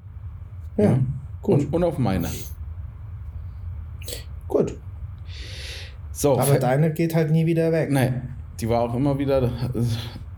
Ja. 0.77 0.83
ja. 0.83 0.99
Gut. 1.41 1.65
Und, 1.65 1.73
und, 1.73 1.83
auf 1.83 1.97
meine. 1.97 2.29
Gut. 4.47 4.75
So, 6.11 6.39
Aber 6.39 6.59
deine 6.59 6.93
geht 6.93 7.13
halt 7.13 7.31
nie 7.31 7.45
wieder 7.45 7.71
weg. 7.71 7.91
Nein, 7.91 8.35
die 8.59 8.69
war 8.69 8.81
auch 8.81 8.95
immer 8.95 9.17
wieder. 9.19 9.51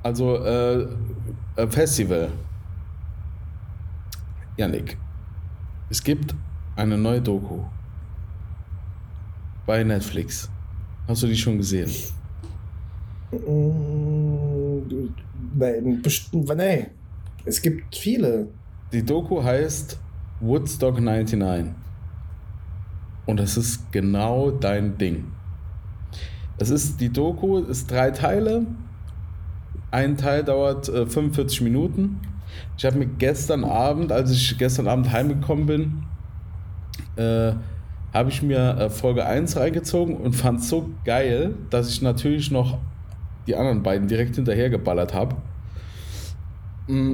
Also, 0.04 0.38
äh, 0.44 0.88
äh 1.56 1.68
Festival. 1.68 2.30
Janik, 4.58 4.98
es 5.90 6.04
gibt 6.04 6.34
eine 6.76 6.98
neue 6.98 7.22
Doku 7.22 7.60
bei 9.68 9.84
Netflix. 9.84 10.50
Hast 11.08 11.24
du 11.24 11.28
die 11.28 11.38
schon 11.38 11.58
gesehen? 11.58 11.92
Nee, 16.56 16.88
es 17.46 17.62
gibt 17.62 17.96
viele. 17.96 18.48
Die 18.94 19.04
Doku 19.04 19.44
heißt 19.44 20.00
Woodstock 20.40 21.00
99. 21.02 21.74
Und 23.26 23.40
das 23.40 23.58
ist 23.58 23.92
genau 23.92 24.52
dein 24.52 24.98
Ding. 24.98 25.26
Es 26.58 26.70
ist 26.70 27.02
die 27.02 27.10
Doku, 27.10 27.58
ist 27.60 27.92
drei 27.92 28.12
Teile. 28.12 28.66
Ein 29.92 30.18
Teil 30.18 30.44
dauert 30.44 30.88
äh, 30.90 31.06
45 31.06 31.62
Minuten. 31.62 32.20
Ich 32.78 32.86
habe 32.86 32.98
mir 32.98 33.06
gestern 33.06 33.64
Abend, 33.66 34.12
als 34.12 34.32
ich 34.32 34.58
gestern 34.58 34.88
Abend 34.88 35.12
heimgekommen 35.12 35.66
bin, 35.66 36.04
äh, 37.18 37.54
habe 38.14 38.30
ich 38.30 38.42
mir 38.42 38.78
äh, 38.78 38.90
Folge 38.90 39.26
1 39.26 39.58
reingezogen 39.58 40.16
und 40.16 40.34
fand 40.34 40.62
es 40.62 40.70
so 40.70 40.90
geil, 41.04 41.56
dass 41.70 41.90
ich 41.90 42.02
natürlich 42.02 42.52
noch 42.52 42.80
die 43.48 43.56
anderen 43.56 43.84
beiden 43.84 44.08
direkt 44.08 44.36
hinterher 44.36 44.70
geballert 44.70 45.14
habe. 45.14 45.36
Mm, 46.88 47.14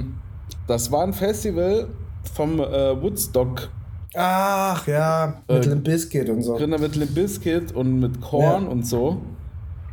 das 0.67 0.91
war 0.91 1.03
ein 1.03 1.13
Festival 1.13 1.87
vom 2.33 2.59
äh, 2.59 3.01
Woodstock. 3.01 3.69
Ach 4.15 4.85
ja, 4.87 5.41
mit 5.47 5.65
äh, 5.65 5.69
Limp 5.69 5.83
Bizkit 5.83 6.29
und 6.29 6.43
so. 6.43 6.55
Gründer 6.55 6.79
mit 6.79 6.95
Limp 6.95 7.15
Bizkit 7.15 7.71
und 7.71 7.99
mit 7.99 8.21
Korn 8.21 8.63
ja. 8.63 8.69
und 8.69 8.85
so. 8.85 9.21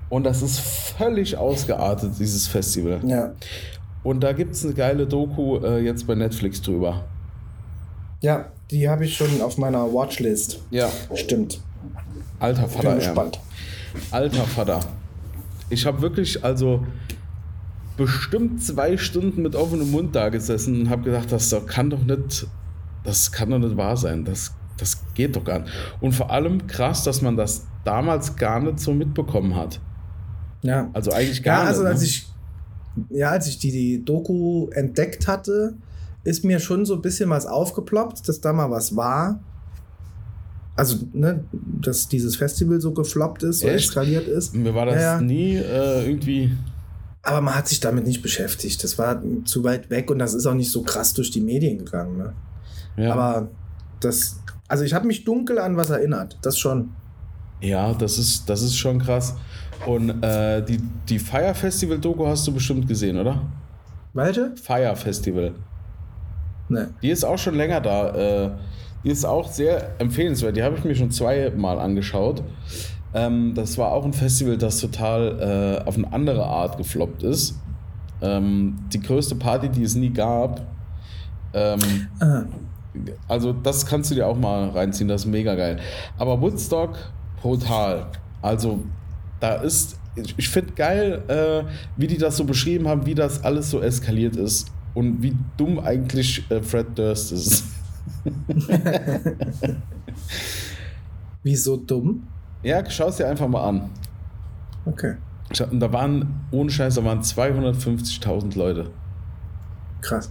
Und 0.08 0.24
das 0.24 0.42
ist 0.42 0.58
völlig 0.60 1.36
ausgeartet, 1.36 2.12
dieses 2.18 2.48
Festival. 2.48 3.00
Ja. 3.04 3.32
Und 4.02 4.20
da 4.20 4.32
gibt 4.32 4.54
es 4.54 4.64
eine 4.64 4.74
geile 4.74 5.06
Doku 5.06 5.58
äh, 5.58 5.78
jetzt 5.78 6.06
bei 6.06 6.14
Netflix 6.14 6.60
drüber. 6.60 7.04
Ja, 8.20 8.46
die 8.70 8.88
habe 8.88 9.04
ich 9.04 9.16
schon 9.16 9.40
auf 9.40 9.56
meiner 9.56 9.92
Watchlist. 9.92 10.60
Ja. 10.70 10.88
Stimmt. 11.14 11.60
Alter 12.38 12.68
Vater. 12.68 12.88
Bin 12.90 12.98
gespannt. 12.98 13.40
Alter 14.10 14.44
Vater. 14.44 14.80
Ich 15.70 15.86
habe 15.86 16.02
wirklich, 16.02 16.44
also 16.44 16.84
bestimmt 17.96 18.62
zwei 18.62 18.96
Stunden 18.96 19.42
mit 19.42 19.54
offenem 19.54 19.90
Mund 19.90 20.14
da 20.14 20.28
gesessen 20.28 20.80
und 20.80 20.90
habe 20.90 21.02
gedacht, 21.02 21.30
das 21.32 21.54
kann 21.66 21.90
doch 21.90 22.02
nicht, 22.02 22.46
das 23.04 23.30
kann 23.30 23.50
doch 23.50 23.58
nicht 23.58 23.76
wahr 23.76 23.96
sein. 23.96 24.24
Das, 24.24 24.52
das 24.76 25.02
geht 25.14 25.36
doch 25.36 25.44
gar 25.44 25.60
nicht. 25.60 25.72
Und 26.00 26.12
vor 26.12 26.30
allem 26.30 26.66
krass, 26.66 27.04
dass 27.04 27.22
man 27.22 27.36
das 27.36 27.66
damals 27.84 28.36
gar 28.36 28.60
nicht 28.60 28.80
so 28.80 28.92
mitbekommen 28.92 29.54
hat. 29.54 29.80
Ja. 30.62 30.90
Also 30.92 31.12
eigentlich 31.12 31.42
gar 31.42 31.64
ja, 31.64 31.68
also 31.68 31.82
nicht. 31.82 31.90
Als 31.90 32.00
ne? 32.00 32.06
ich, 32.06 32.28
ja, 33.10 33.30
als 33.30 33.46
ich 33.46 33.58
die, 33.58 33.70
die 33.70 34.04
Doku 34.04 34.68
entdeckt 34.70 35.28
hatte, 35.28 35.74
ist 36.24 36.44
mir 36.44 36.58
schon 36.58 36.84
so 36.84 36.94
ein 36.94 37.02
bisschen 37.02 37.30
was 37.30 37.46
aufgeploppt, 37.46 38.28
dass 38.28 38.40
da 38.40 38.52
mal 38.52 38.70
was 38.70 38.96
war. 38.96 39.40
Also, 40.80 40.96
ne, 41.12 41.44
dass 41.52 42.08
dieses 42.08 42.36
Festival 42.36 42.80
so 42.80 42.94
gefloppt 42.94 43.42
ist, 43.42 43.58
so 43.58 43.68
eskaliert 43.68 44.26
ist. 44.26 44.54
Mir 44.54 44.74
war 44.74 44.86
das 44.86 45.02
ja, 45.02 45.20
nie 45.20 45.56
äh, 45.56 46.06
irgendwie. 46.06 46.56
Aber 47.20 47.42
man 47.42 47.54
hat 47.54 47.68
sich 47.68 47.80
damit 47.80 48.06
nicht 48.06 48.22
beschäftigt. 48.22 48.82
Das 48.82 48.96
war 48.96 49.22
zu 49.44 49.62
weit 49.62 49.90
weg 49.90 50.10
und 50.10 50.18
das 50.18 50.32
ist 50.32 50.46
auch 50.46 50.54
nicht 50.54 50.70
so 50.70 50.80
krass 50.80 51.12
durch 51.12 51.30
die 51.30 51.42
Medien 51.42 51.84
gegangen. 51.84 52.16
Ne? 52.16 52.32
Ja. 52.96 53.12
Aber 53.12 53.50
das, 54.00 54.40
also 54.68 54.82
ich 54.82 54.94
habe 54.94 55.06
mich 55.06 55.24
dunkel 55.24 55.58
an 55.58 55.76
was 55.76 55.90
erinnert, 55.90 56.38
das 56.40 56.58
schon. 56.58 56.92
Ja, 57.60 57.92
das 57.92 58.16
ist, 58.16 58.48
das 58.48 58.62
ist 58.62 58.78
schon 58.78 59.00
krass. 59.00 59.34
Und 59.84 60.22
äh, 60.22 60.64
die, 60.64 60.80
die 61.10 61.18
Fire 61.18 61.54
Festival 61.54 61.98
Doku 61.98 62.26
hast 62.26 62.46
du 62.46 62.54
bestimmt 62.54 62.88
gesehen, 62.88 63.18
oder? 63.18 63.42
Welche? 64.14 64.56
Fire 64.56 64.96
Festival. 64.96 65.52
Nee. 66.70 66.86
Die 67.02 67.10
ist 67.10 67.22
auch 67.22 67.36
schon 67.36 67.56
länger 67.56 67.82
da. 67.82 68.14
Äh, 68.14 68.50
die 69.04 69.10
ist 69.10 69.24
auch 69.24 69.50
sehr 69.50 69.98
empfehlenswert. 69.98 70.56
Die 70.56 70.62
habe 70.62 70.76
ich 70.76 70.84
mir 70.84 70.94
schon 70.94 71.10
zweimal 71.10 71.78
angeschaut. 71.78 72.42
Ähm, 73.14 73.54
das 73.54 73.78
war 73.78 73.92
auch 73.92 74.04
ein 74.04 74.12
Festival, 74.12 74.56
das 74.56 74.80
total 74.80 75.80
äh, 75.84 75.88
auf 75.88 75.96
eine 75.96 76.12
andere 76.12 76.44
Art 76.44 76.76
gefloppt 76.76 77.22
ist. 77.22 77.58
Ähm, 78.22 78.78
die 78.92 79.00
größte 79.00 79.34
Party, 79.34 79.68
die 79.68 79.82
es 79.82 79.94
nie 79.94 80.10
gab. 80.10 80.66
Ähm, 81.54 81.80
also, 83.26 83.52
das 83.52 83.86
kannst 83.86 84.10
du 84.10 84.14
dir 84.14 84.26
auch 84.26 84.36
mal 84.36 84.68
reinziehen, 84.68 85.08
das 85.08 85.22
ist 85.22 85.26
mega 85.26 85.54
geil. 85.54 85.78
Aber 86.18 86.40
Woodstock, 86.40 86.96
brutal. 87.40 88.06
Also, 88.42 88.80
da 89.40 89.54
ist, 89.54 89.98
ich 90.36 90.48
finde 90.48 90.72
geil, 90.74 91.22
äh, 91.28 91.64
wie 91.96 92.06
die 92.06 92.18
das 92.18 92.36
so 92.36 92.44
beschrieben 92.44 92.86
haben, 92.86 93.06
wie 93.06 93.14
das 93.14 93.42
alles 93.42 93.70
so 93.70 93.80
eskaliert 93.80 94.36
ist 94.36 94.68
und 94.94 95.22
wie 95.22 95.34
dumm 95.56 95.80
eigentlich 95.80 96.48
äh, 96.50 96.62
Fred 96.62 96.98
Durst 96.98 97.32
ist. 97.32 97.64
Wieso 101.42 101.76
dumm? 101.76 102.26
Ja, 102.62 102.88
schau 102.90 103.08
es 103.08 103.16
dir 103.16 103.28
einfach 103.28 103.48
mal 103.48 103.66
an. 103.66 103.90
Okay. 104.84 105.16
Und 105.70 105.80
da 105.80 105.92
waren, 105.92 106.44
ohne 106.50 106.70
Scheiß, 106.70 106.94
da 106.94 107.04
waren 107.04 107.20
250.000 107.20 108.56
Leute. 108.56 108.90
Krass. 110.00 110.30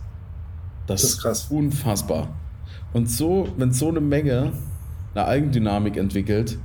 Das, 0.87 1.01
das 1.01 1.11
ist 1.11 1.21
krass. 1.21 1.47
unfassbar. 1.49 2.29
Und 2.93 3.09
so, 3.09 3.47
wenn 3.57 3.71
so 3.71 3.89
eine 3.89 4.01
Menge 4.01 4.53
eine 5.13 5.25
Eigendynamik 5.25 5.97
entwickelt, 5.97 6.57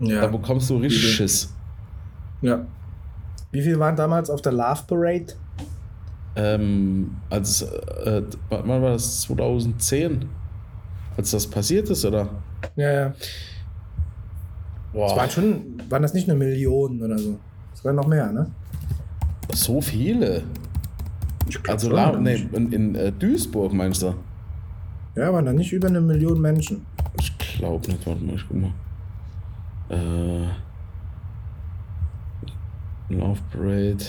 ja. 0.00 0.20
da 0.22 0.26
bekommst 0.26 0.70
du 0.70 0.78
richtig 0.78 1.14
Schiss. 1.14 1.54
Ja. 2.40 2.66
Wie 3.50 3.62
viele 3.62 3.78
waren 3.78 3.96
damals 3.96 4.28
auf 4.30 4.42
der 4.42 4.52
Love 4.52 4.82
Parade? 4.86 5.34
Ähm, 6.38 7.16
als, 7.30 7.62
äh, 7.62 8.22
wann 8.48 8.68
war 8.68 8.92
das? 8.92 9.22
2010? 9.22 10.24
Als 11.16 11.32
das 11.32 11.44
passiert 11.48 11.90
ist, 11.90 12.04
oder? 12.04 12.28
Ja, 12.76 12.92
ja. 12.92 13.14
Das 14.92 15.16
waren 15.16 15.30
schon, 15.30 15.82
waren 15.88 16.02
das 16.02 16.14
nicht 16.14 16.28
eine 16.30 16.38
Million 16.38 17.02
oder 17.02 17.18
so? 17.18 17.38
Das 17.72 17.84
waren 17.84 17.96
noch 17.96 18.06
mehr, 18.06 18.30
ne? 18.30 18.48
So 19.52 19.80
viele? 19.80 20.44
Also 21.66 21.90
schon, 21.90 22.22
nee, 22.22 22.46
in, 22.52 22.72
in 22.72 22.94
äh, 22.94 23.10
Duisburg 23.10 23.72
meinst 23.72 24.02
du? 24.02 24.14
Ja, 25.16 25.32
waren 25.32 25.44
da 25.44 25.52
nicht 25.52 25.72
über 25.72 25.88
eine 25.88 26.00
Million 26.00 26.40
Menschen. 26.40 26.86
Ich 27.18 27.36
glaube 27.36 27.90
nicht, 27.90 28.06
warte 28.06 28.22
mal, 28.22 28.36
ich 28.36 28.44
guck 28.46 28.56
mal. 28.60 28.72
Äh, 29.90 30.46
Love 33.08 33.40
Parade. 33.50 34.04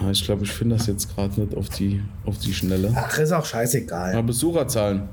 Ah, 0.00 0.10
ich 0.12 0.24
glaube, 0.24 0.44
ich 0.44 0.52
finde 0.52 0.76
das 0.76 0.86
jetzt 0.86 1.12
gerade 1.12 1.40
nicht 1.40 1.56
auf 1.56 1.68
die, 1.70 2.00
auf 2.24 2.38
die 2.38 2.54
Schnelle. 2.54 2.92
Ach, 2.94 3.18
ist 3.18 3.32
auch 3.32 3.44
scheißegal. 3.44 4.14
Ja, 4.14 4.22
Besucherzahlen. 4.22 5.08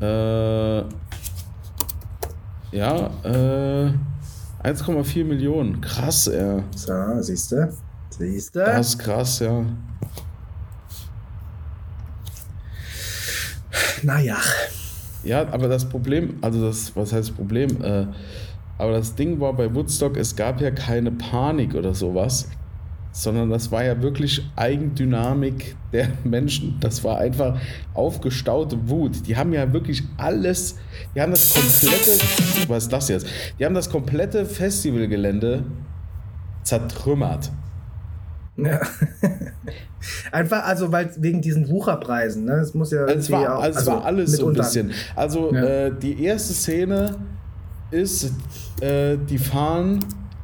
Äh, 0.00 0.80
ja, 2.76 3.10
äh, 3.24 3.92
1,4 4.62 5.24
Millionen. 5.24 5.80
Krass, 5.80 6.26
ja. 6.26 6.62
So, 6.76 6.92
siehst 7.20 7.52
du? 7.52 7.72
Siehst 8.10 8.54
du? 8.54 8.58
Das 8.60 8.88
ist 8.88 8.98
krass, 8.98 9.38
ja. 9.38 9.64
Naja. 14.02 14.36
Ja, 15.24 15.48
aber 15.52 15.68
das 15.68 15.88
Problem, 15.88 16.36
also 16.42 16.66
das, 16.66 16.94
was 16.94 17.14
heißt 17.14 17.34
Problem? 17.34 17.82
Äh, 17.82 18.06
aber 18.76 18.92
das 18.92 19.14
Ding 19.14 19.40
war 19.40 19.54
bei 19.54 19.72
Woodstock, 19.74 20.18
es 20.18 20.36
gab 20.36 20.60
ja 20.60 20.70
keine 20.70 21.12
Panik 21.12 21.74
oder 21.74 21.94
sowas 21.94 22.48
sondern 23.12 23.50
das 23.50 23.70
war 23.70 23.84
ja 23.84 24.00
wirklich 24.00 24.42
Eigendynamik 24.56 25.76
der 25.92 26.08
Menschen. 26.24 26.78
Das 26.80 27.04
war 27.04 27.18
einfach 27.18 27.60
aufgestaute 27.94 28.88
Wut. 28.88 29.26
Die 29.26 29.36
haben 29.36 29.52
ja 29.52 29.72
wirklich 29.72 30.02
alles, 30.16 30.76
die 31.14 31.20
haben 31.20 31.32
das 31.32 31.54
komplette, 31.54 32.68
was 32.68 32.84
ist 32.84 32.92
das 32.92 33.08
jetzt? 33.08 33.26
Die 33.58 33.64
haben 33.64 33.74
das 33.74 33.90
komplette 33.90 34.46
Festivalgelände 34.46 35.64
zertrümmert. 36.62 37.52
Ja. 38.56 38.80
Einfach, 40.32 40.64
also 40.66 40.90
weil 40.92 41.10
wegen 41.16 41.40
diesen 41.40 41.68
Wucherpreisen, 41.68 42.44
ne? 42.44 42.54
Es 42.54 42.74
muss 42.74 42.90
ja 42.90 43.04
es 43.06 43.30
war, 43.30 43.58
auch, 43.58 43.62
also 43.62 43.80
es 43.80 43.86
war 43.86 44.04
alles 44.04 44.32
so 44.32 44.48
ein 44.48 44.54
bisschen. 44.54 44.92
Also 45.14 45.54
ja. 45.54 45.62
äh, 45.62 45.92
die 45.96 46.22
erste 46.24 46.52
Szene 46.52 47.16
ist, 47.90 48.32
äh, 48.80 49.16
die 49.16 49.38
fahren 49.38 50.00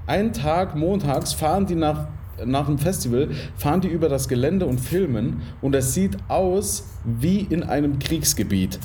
einen 0.06 0.32
Tag 0.32 0.74
montags 0.74 1.32
fahren 1.34 1.66
die 1.66 1.74
nach 1.74 2.06
nach 2.44 2.66
dem 2.66 2.78
Festival 2.78 3.28
fahren 3.56 3.80
die 3.80 3.88
über 3.88 4.08
das 4.08 4.28
Gelände 4.28 4.66
und 4.66 4.80
filmen 4.80 5.42
und 5.60 5.74
es 5.74 5.94
sieht 5.94 6.16
aus 6.28 6.84
wie 7.04 7.40
in 7.40 7.62
einem 7.62 7.98
Kriegsgebiet. 7.98 8.78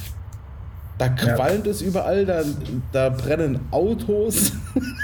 Da 0.98 1.10
qualmt 1.10 1.66
ja. 1.66 1.72
es 1.72 1.82
überall, 1.82 2.26
da, 2.26 2.44
da 2.92 3.10
brennen 3.10 3.60
Autos. 3.72 4.54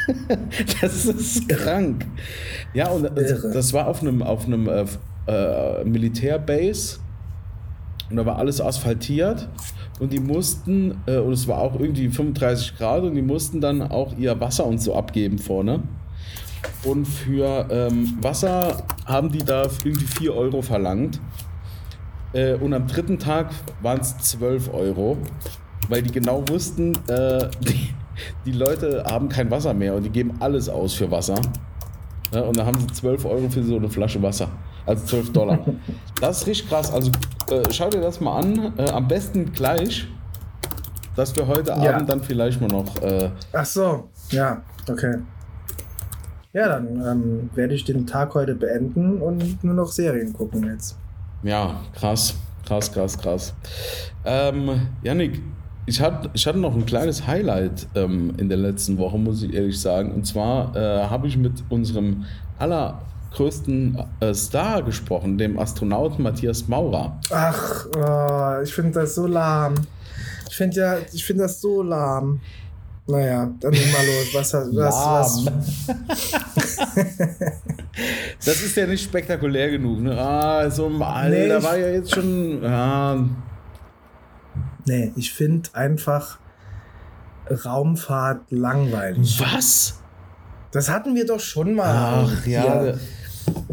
das 0.82 1.06
ist 1.06 1.50
krank. 1.50 2.06
Ja, 2.74 2.90
und 2.90 3.06
Irre. 3.06 3.52
das 3.52 3.74
war 3.74 3.88
auf 3.88 4.02
einem, 4.02 4.22
auf 4.22 4.46
einem 4.46 4.68
äh, 4.68 4.86
äh, 5.28 5.84
Militärbase 5.84 7.00
und 8.10 8.18
da 8.18 8.26
war 8.26 8.38
alles 8.38 8.62
asphaltiert 8.62 9.50
und 10.00 10.14
die 10.14 10.20
mussten, 10.20 10.96
äh, 11.08 11.18
und 11.18 11.34
es 11.34 11.48
war 11.48 11.60
auch 11.60 11.80
irgendwie 11.80 12.10
35 12.10 12.78
Grad 12.78 13.04
und 13.04 13.16
die 13.16 13.22
mussten 13.22 13.60
dann 13.60 13.82
auch 13.82 14.18
ihr 14.18 14.40
Wasser 14.40 14.66
und 14.66 14.80
so 14.80 14.96
abgeben 14.96 15.38
vorne. 15.38 15.82
Und 16.84 17.06
für 17.06 17.68
ähm, 17.70 18.18
Wasser 18.22 18.84
haben 19.06 19.32
die 19.32 19.44
da 19.44 19.64
irgendwie 19.84 20.06
4 20.06 20.34
Euro 20.34 20.62
verlangt. 20.62 21.20
Äh, 22.34 22.54
und 22.56 22.74
am 22.74 22.88
dritten 22.88 23.20
Tag 23.20 23.50
waren 23.82 24.00
es 24.00 24.18
12 24.18 24.74
Euro, 24.74 25.18
weil 25.90 26.02
die 26.02 26.12
genau 26.12 26.48
wussten, 26.48 26.94
äh, 27.08 27.50
die, 27.62 27.94
die, 28.46 28.52
Leute 28.52 29.04
haben 29.06 29.30
kein 29.30 29.50
Wasser 29.50 29.74
mehr 29.74 29.96
und 29.96 30.04
die 30.04 30.10
geben 30.10 30.36
alles 30.40 30.70
aus 30.70 30.94
für 30.94 31.10
Wasser. 31.10 31.42
Ja, 32.32 32.42
und 32.42 32.58
da 32.58 32.66
haben 32.66 32.80
sie 32.80 32.88
12 32.88 33.26
Euro 33.26 33.50
für 33.50 33.64
so 33.64 33.78
eine 33.78 33.90
Flasche 33.90 34.22
Wasser. 34.22 34.50
Also 34.86 35.06
12 35.06 35.34
Dollar. 35.34 35.60
Das 36.22 36.42
ist 36.42 36.48
richtig 36.48 36.70
krass. 36.70 36.92
Also 36.92 37.12
äh, 37.50 37.64
schau 37.72 37.90
dir 37.90 38.02
das 38.02 38.20
mal 38.20 38.40
an. 38.40 38.74
Äh, 38.78 38.90
am 38.90 39.08
besten 39.08 39.54
gleich, 39.54 40.08
dass 41.16 41.36
wir 41.36 41.48
heute 41.48 41.72
ja. 41.72 41.96
Abend 41.96 42.10
dann 42.10 42.22
vielleicht 42.22 42.60
mal 42.60 42.68
noch. 42.68 43.02
Äh, 43.02 43.32
Ach 43.54 43.66
so, 43.66 44.10
ja, 44.32 44.62
okay. 44.90 45.16
Ja, 46.52 46.68
dann 46.68 47.06
ähm, 47.06 47.50
werde 47.54 47.76
ich 47.76 47.86
den 47.86 48.08
Tag 48.08 48.34
heute 48.34 48.56
beenden 48.56 49.22
und 49.22 49.64
nur 49.64 49.76
noch 49.76 49.92
Serien 49.92 50.34
gucken 50.34 50.66
jetzt. 50.66 50.98
Ja, 51.44 51.80
krass, 51.94 52.34
krass, 52.66 52.92
krass, 52.92 53.18
krass. 53.18 53.54
Ähm, 54.26 54.88
Yannick, 55.04 55.42
ich 55.86 56.02
hatte, 56.02 56.32
ich 56.34 56.48
hatte 56.48 56.58
noch 56.58 56.74
ein 56.74 56.88
kleines 56.88 57.28
Highlight 57.28 57.88
ähm, 57.94 58.34
in 58.38 58.50
der 58.50 58.58
letzten 58.58 58.98
Woche, 58.98 59.20
muss 59.20 59.44
ich 59.44 59.54
ehrlich 59.54 59.80
sagen. 59.80 60.12
Und 60.12 60.26
zwar 60.26 60.76
äh, 60.76 61.06
habe 61.06 61.28
ich 61.28 61.38
mit 61.38 61.64
unserem 61.70 62.26
allergrößten 62.58 64.04
äh, 64.20 64.34
Star 64.34 64.82
gesprochen, 64.82 65.38
dem 65.38 65.60
Astronauten 65.60 66.24
Matthias 66.24 66.68
Maurer. 66.68 67.20
Ach, 67.32 67.86
oh, 67.96 68.64
ich 68.64 68.74
finde 68.74 69.02
das 69.02 69.14
so 69.14 69.28
lahm. 69.28 69.76
Ich 70.50 70.58
finde 70.58 70.78
ja, 70.78 70.98
ich 71.14 71.24
finde 71.24 71.44
das 71.44 71.62
so 71.62 71.84
lahm. 71.84 72.42
Naja, 73.10 73.52
dann 73.60 73.72
mal 73.72 74.06
los. 74.06 74.34
Was, 74.34 74.54
was, 74.54 74.76
was, 74.76 75.46
das 78.46 78.62
ist 78.62 78.78
ja 78.78 78.86
nicht 78.86 79.04
spektakulär 79.04 79.72
genug. 79.72 80.02
Ne? 80.02 80.16
Ah, 80.16 80.70
so 80.70 80.86
ein 80.86 81.02
Alter, 81.02 81.30
nee, 81.30 81.48
da 81.48 81.64
war 81.64 81.76
ja 81.76 81.90
jetzt 81.90 82.14
schon. 82.14 82.62
Ja. 82.62 83.18
Nee, 84.86 85.12
ich 85.16 85.34
finde 85.34 85.70
einfach 85.74 86.38
Raumfahrt 87.66 88.52
langweilig. 88.52 89.40
Was? 89.40 90.00
Das 90.72 90.88
hatten 90.88 91.16
wir 91.16 91.26
doch 91.26 91.40
schon 91.40 91.74
mal. 91.74 92.28
Ach 92.28 92.46
ja. 92.46 92.94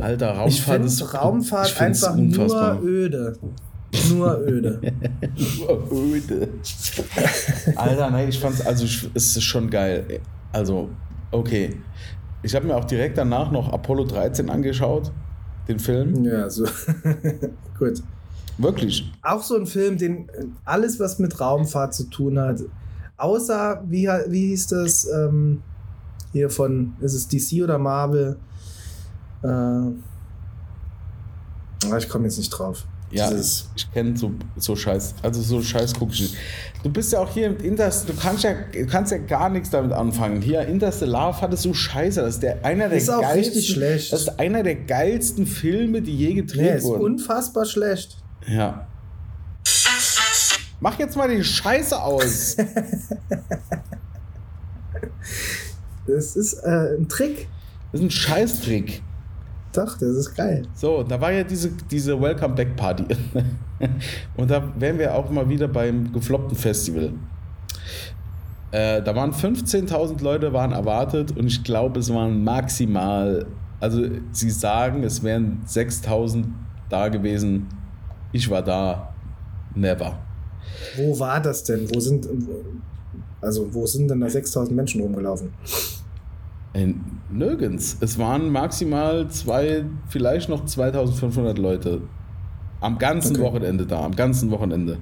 Alter, 0.00 0.30
Raumfahrt 0.30 0.80
ich 0.80 0.86
ist. 0.86 1.12
Raumfahrt 1.12 1.78
einfach 1.78 2.16
nur 2.16 2.80
öde. 2.82 3.38
Nur 4.10 4.38
öde. 4.40 4.80
Nur 5.58 5.92
öde. 5.92 6.48
Alter, 7.74 8.10
nein, 8.10 8.28
ich 8.28 8.38
fand's, 8.38 8.60
also 8.64 8.84
es 9.14 9.36
ist 9.36 9.42
schon 9.42 9.70
geil. 9.70 10.20
Also, 10.52 10.90
okay. 11.30 11.76
Ich 12.42 12.54
habe 12.54 12.66
mir 12.66 12.76
auch 12.76 12.84
direkt 12.84 13.18
danach 13.18 13.50
noch 13.50 13.72
Apollo 13.72 14.04
13 14.04 14.50
angeschaut, 14.50 15.10
den 15.68 15.78
Film. 15.78 16.24
Ja, 16.24 16.48
so. 16.48 16.64
Gut. 17.78 18.02
Wirklich. 18.58 19.12
Auch 19.22 19.42
so 19.42 19.56
ein 19.56 19.66
Film, 19.66 19.98
den 19.98 20.28
alles, 20.64 20.98
was 20.98 21.18
mit 21.18 21.40
Raumfahrt 21.40 21.94
zu 21.94 22.04
tun 22.04 22.38
hat, 22.38 22.60
außer, 23.16 23.82
wie, 23.86 24.06
wie 24.28 24.48
hieß 24.48 24.68
das, 24.68 25.06
ähm, 25.10 25.62
hier 26.32 26.50
von, 26.50 26.94
ist 27.00 27.14
es 27.14 27.28
DC 27.28 27.62
oder 27.62 27.78
Marvel? 27.78 28.36
Äh, 29.42 29.90
ich 31.98 32.08
komme 32.08 32.24
jetzt 32.24 32.38
nicht 32.38 32.50
drauf. 32.50 32.84
Ja, 33.10 33.30
Dieses 33.30 33.68
ich 33.76 33.92
kenne 33.92 34.16
so, 34.16 34.32
so 34.56 34.74
Scheiß, 34.74 35.14
also 35.22 35.40
so 35.40 35.62
Scheiß 35.62 35.94
gucke 35.94 36.12
ich 36.12 36.22
nicht. 36.22 36.34
Du 36.82 36.90
bist 36.90 37.12
ja 37.12 37.20
auch 37.20 37.30
hier 37.30 37.46
im 37.46 37.58
Interstellar, 37.58 38.16
du 38.16 38.20
kannst 38.20 38.44
ja, 38.44 38.54
kannst 38.90 39.12
ja 39.12 39.18
gar 39.18 39.48
nichts 39.48 39.70
damit 39.70 39.92
anfangen. 39.92 40.42
Hier, 40.42 40.66
Interstellar 40.66 41.40
es 41.52 41.62
so 41.62 41.72
scheiße. 41.72 42.20
Das 42.20 42.34
ist 42.34 42.42
der, 42.42 42.64
einer 42.64 42.88
der 42.88 42.98
ist 42.98 43.08
auch 43.08 43.20
geilsten, 43.20 43.54
richtig 43.54 43.74
schlecht. 43.74 44.12
Das 44.12 44.22
ist 44.22 44.40
einer 44.40 44.64
der 44.64 44.74
geilsten 44.74 45.46
Filme, 45.46 46.02
die 46.02 46.16
je 46.16 46.34
gedreht 46.34 46.78
nee, 46.78 46.82
wurden. 46.82 47.00
ist 47.00 47.04
unfassbar 47.04 47.64
schlecht. 47.64 48.18
Ja. 48.46 48.88
Mach 50.80 50.98
jetzt 50.98 51.16
mal 51.16 51.28
die 51.28 51.42
Scheiße 51.42 52.00
aus. 52.00 52.56
das 56.06 56.36
ist 56.36 56.54
äh, 56.54 56.96
ein 56.98 57.08
Trick. 57.08 57.48
Das 57.92 58.00
ist 58.00 58.06
ein 58.06 58.10
Scheißtrick. 58.10 59.02
Doch, 59.76 59.98
das 59.98 60.08
ist 60.08 60.34
geil. 60.34 60.62
So, 60.74 61.02
da 61.02 61.20
war 61.20 61.32
ja 61.32 61.44
diese, 61.44 61.70
diese 61.90 62.18
Welcome 62.18 62.54
Back 62.54 62.76
Party. 62.76 63.04
Und 64.36 64.50
da 64.50 64.62
wären 64.78 64.98
wir 64.98 65.14
auch 65.14 65.28
mal 65.28 65.46
wieder 65.48 65.68
beim 65.68 66.10
gefloppten 66.12 66.56
Festival. 66.56 67.12
Äh, 68.70 69.02
da 69.02 69.14
waren 69.14 69.32
15.000 69.32 70.22
Leute 70.22 70.52
waren 70.52 70.72
erwartet 70.72 71.36
und 71.36 71.46
ich 71.46 71.62
glaube, 71.62 72.00
es 72.00 72.12
waren 72.12 72.42
maximal, 72.42 73.46
also 73.78 74.02
sie 74.32 74.50
sagen, 74.50 75.04
es 75.04 75.22
wären 75.22 75.62
6.000 75.68 76.44
da 76.88 77.08
gewesen. 77.08 77.68
Ich 78.32 78.50
war 78.50 78.62
da, 78.62 79.14
never. 79.74 80.18
Wo 80.96 81.18
war 81.18 81.40
das 81.40 81.62
denn? 81.62 81.88
Wo 81.94 82.00
sind, 82.00 82.28
also 83.40 83.72
wo 83.72 83.86
sind 83.86 84.08
denn 84.08 84.20
da 84.20 84.26
6.000 84.26 84.72
Menschen 84.72 85.00
rumgelaufen? 85.00 85.52
Nirgends. 87.30 87.96
Es 88.00 88.18
waren 88.18 88.50
maximal 88.50 89.28
zwei, 89.28 89.84
vielleicht 90.08 90.48
noch 90.48 90.64
2500 90.64 91.58
Leute. 91.58 92.02
Am 92.80 92.98
ganzen 92.98 93.36
okay. 93.36 93.44
Wochenende 93.44 93.86
da, 93.86 94.04
am 94.04 94.14
ganzen 94.14 94.50
Wochenende. 94.50 94.98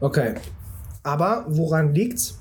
Okay. 0.00 0.34
Aber 1.02 1.44
woran 1.48 1.94
liegt's? 1.94 2.38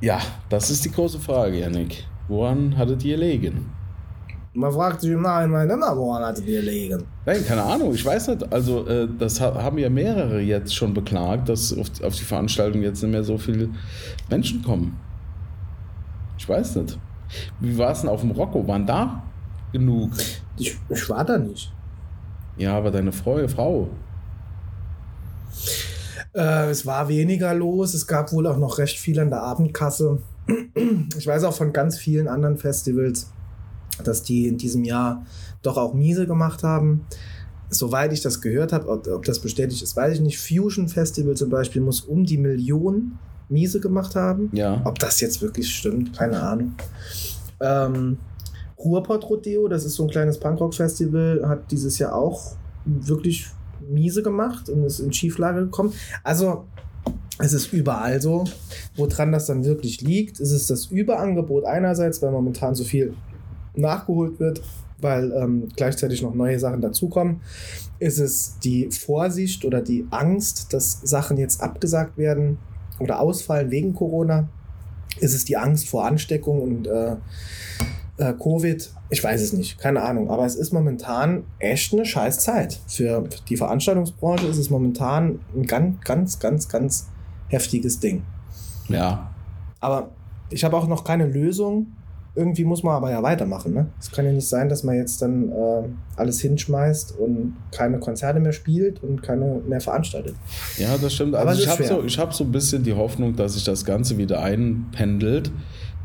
Ja, 0.00 0.20
das 0.48 0.70
ist 0.70 0.84
die 0.84 0.90
große 0.90 1.18
Frage, 1.18 1.60
Janik. 1.60 2.04
Woran 2.28 2.76
hattet 2.76 3.04
ihr 3.04 3.16
gelegen? 3.16 3.70
Man 4.56 4.72
fragt 4.72 5.00
sich 5.00 5.10
im 5.10 5.22
Nachhinein 5.22 5.68
immer, 5.68 5.96
woran 5.96 6.22
hattet 6.22 6.46
ihr 6.46 6.60
gelegen? 6.60 7.04
Nein, 7.26 7.44
keine 7.44 7.62
Ahnung, 7.62 7.92
ich 7.92 8.04
weiß 8.04 8.28
nicht. 8.28 8.52
Also, 8.52 8.86
äh, 8.86 9.08
das 9.18 9.40
haben 9.40 9.78
ja 9.78 9.90
mehrere 9.90 10.40
jetzt 10.40 10.74
schon 10.74 10.94
beklagt, 10.94 11.48
dass 11.48 11.76
auf, 11.76 11.88
auf 12.02 12.14
die 12.14 12.22
Veranstaltung 12.22 12.82
jetzt 12.82 13.02
nicht 13.02 13.10
mehr 13.10 13.24
so 13.24 13.36
viele 13.36 13.68
Menschen 14.30 14.62
kommen. 14.62 14.96
Ich 16.38 16.48
weiß 16.48 16.76
nicht. 16.76 16.98
Wie 17.58 17.76
war 17.76 17.90
es 17.90 18.02
denn 18.02 18.10
auf 18.10 18.20
dem 18.20 18.30
Rocco? 18.30 18.66
Waren 18.68 18.86
da 18.86 19.24
genug? 19.72 20.12
Ich, 20.56 20.78
ich 20.88 21.10
war 21.10 21.24
da 21.24 21.36
nicht. 21.36 21.72
Ja, 22.56 22.76
aber 22.76 22.92
deine 22.92 23.10
Frau, 23.10 23.46
Frau. 23.48 23.88
Äh, 26.32 26.70
es 26.70 26.86
war 26.86 27.08
weniger 27.08 27.54
los. 27.54 27.94
Es 27.94 28.06
gab 28.06 28.32
wohl 28.32 28.46
auch 28.46 28.58
noch 28.58 28.78
recht 28.78 28.98
viel 28.98 29.18
an 29.18 29.30
der 29.30 29.42
Abendkasse. 29.42 30.18
Ich 31.16 31.26
weiß 31.26 31.44
auch 31.44 31.54
von 31.54 31.72
ganz 31.72 31.96
vielen 31.98 32.28
anderen 32.28 32.58
Festivals, 32.58 33.32
dass 34.02 34.22
die 34.22 34.48
in 34.48 34.58
diesem 34.58 34.84
Jahr 34.84 35.24
doch 35.62 35.76
auch 35.76 35.94
miese 35.94 36.26
gemacht 36.26 36.62
haben. 36.62 37.06
Soweit 37.70 38.12
ich 38.12 38.20
das 38.20 38.40
gehört 38.40 38.72
habe, 38.72 38.88
ob, 38.88 39.06
ob, 39.08 39.24
das 39.24 39.40
bestätigt 39.40 39.82
ist, 39.82 39.96
weiß 39.96 40.14
ich 40.14 40.20
nicht. 40.20 40.38
Fusion 40.38 40.88
Festival 40.88 41.34
zum 41.34 41.50
Beispiel 41.50 41.82
muss 41.82 42.00
um 42.02 42.24
die 42.24 42.38
Million 42.38 43.18
miese 43.48 43.80
gemacht 43.80 44.14
haben. 44.14 44.50
Ja. 44.52 44.80
Ob 44.84 44.98
das 44.98 45.20
jetzt 45.20 45.42
wirklich 45.42 45.74
stimmt, 45.74 46.16
keine 46.16 46.40
Ahnung. 46.40 46.74
Ähm, 47.60 48.18
Ruhrpott 48.78 49.28
Rodeo, 49.28 49.68
das 49.68 49.84
ist 49.84 49.94
so 49.94 50.04
ein 50.04 50.10
kleines 50.10 50.38
Punkrock-Festival, 50.38 51.42
hat 51.46 51.70
dieses 51.70 51.98
Jahr 51.98 52.14
auch 52.14 52.56
wirklich 52.84 53.46
miese 53.88 54.22
gemacht 54.22 54.68
und 54.68 54.84
ist 54.84 55.00
in 55.00 55.12
Schieflage 55.12 55.64
gekommen. 55.64 55.92
Also 56.22 56.64
es 57.38 57.52
ist 57.52 57.72
überall 57.72 58.20
so. 58.20 58.44
Woran 58.96 59.32
das 59.32 59.46
dann 59.46 59.64
wirklich 59.64 60.00
liegt, 60.00 60.40
ist 60.40 60.52
es 60.52 60.66
das 60.66 60.86
Überangebot 60.86 61.64
einerseits, 61.64 62.22
weil 62.22 62.30
momentan 62.30 62.74
so 62.74 62.84
viel 62.84 63.14
nachgeholt 63.76 64.40
wird, 64.40 64.62
weil 65.00 65.32
ähm, 65.32 65.68
gleichzeitig 65.76 66.22
noch 66.22 66.34
neue 66.34 66.58
Sachen 66.58 66.80
dazukommen. 66.80 67.40
Ist 67.98 68.18
es 68.18 68.58
die 68.62 68.90
Vorsicht 68.90 69.64
oder 69.64 69.80
die 69.80 70.06
Angst, 70.10 70.72
dass 70.72 71.00
Sachen 71.02 71.36
jetzt 71.36 71.60
abgesagt 71.62 72.18
werden 72.18 72.58
oder 72.98 73.20
ausfallen 73.20 73.70
wegen 73.70 73.94
Corona? 73.94 74.48
Ist 75.18 75.34
es 75.34 75.44
die 75.44 75.56
Angst 75.56 75.88
vor 75.88 76.04
Ansteckung 76.06 76.60
und 76.60 76.86
äh, 76.86 77.16
äh, 78.16 78.32
Covid? 78.32 78.90
Ich 79.10 79.22
weiß 79.22 79.40
es 79.40 79.52
nicht, 79.52 79.78
keine 79.78 80.02
Ahnung. 80.02 80.30
Aber 80.30 80.44
es 80.44 80.56
ist 80.56 80.72
momentan 80.72 81.44
echt 81.58 81.92
eine 81.92 82.04
scheiß 82.04 82.40
Zeit. 82.40 82.80
Für 82.88 83.24
die 83.48 83.56
Veranstaltungsbranche 83.56 84.46
ist 84.46 84.58
es 84.58 84.70
momentan 84.70 85.40
ein 85.54 85.64
ganz, 85.64 86.00
ganz, 86.00 86.38
ganz, 86.38 86.68
ganz 86.68 87.08
heftiges 87.48 88.00
Ding. 88.00 88.22
Ja. 88.88 89.30
Aber 89.80 90.10
ich 90.50 90.64
habe 90.64 90.76
auch 90.76 90.88
noch 90.88 91.04
keine 91.04 91.26
Lösung, 91.26 91.88
irgendwie 92.36 92.64
muss 92.64 92.82
man 92.82 92.96
aber 92.96 93.10
ja 93.10 93.22
weitermachen. 93.22 93.72
Ne? 93.74 93.86
Es 94.00 94.10
kann 94.10 94.24
ja 94.24 94.32
nicht 94.32 94.48
sein, 94.48 94.68
dass 94.68 94.82
man 94.82 94.96
jetzt 94.96 95.22
dann 95.22 95.50
äh, 95.50 95.82
alles 96.16 96.40
hinschmeißt 96.40 97.16
und 97.18 97.56
keine 97.70 98.00
Konzerte 98.00 98.40
mehr 98.40 98.52
spielt 98.52 99.02
und 99.02 99.22
keine 99.22 99.60
mehr 99.66 99.80
veranstaltet. 99.80 100.34
Ja, 100.76 100.96
das 100.98 101.14
stimmt. 101.14 101.36
Also 101.36 101.62
ich 101.62 101.68
habe 101.68 101.84
so, 101.84 102.02
hab 102.20 102.34
so 102.34 102.44
ein 102.44 102.50
bisschen 102.50 102.82
die 102.82 102.92
Hoffnung, 102.92 103.36
dass 103.36 103.54
sich 103.54 103.64
das 103.64 103.84
Ganze 103.84 104.18
wieder 104.18 104.42
einpendelt. 104.42 105.52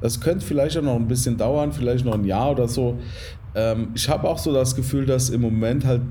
Das 0.02 0.22
könnte 0.22 0.46
vielleicht 0.46 0.78
auch 0.78 0.84
noch 0.84 0.96
ein 0.96 1.08
bisschen 1.08 1.38
dauern, 1.38 1.74
vielleicht 1.74 2.06
noch 2.06 2.14
ein 2.14 2.24
Jahr 2.24 2.52
oder 2.52 2.68
so. 2.68 2.98
Ähm, 3.56 3.90
ich 3.96 4.08
habe 4.08 4.28
auch 4.28 4.38
so 4.38 4.54
das 4.54 4.76
Gefühl, 4.76 5.08
dass 5.08 5.30
im 5.30 5.42
Moment 5.42 5.86
halt 5.86 6.02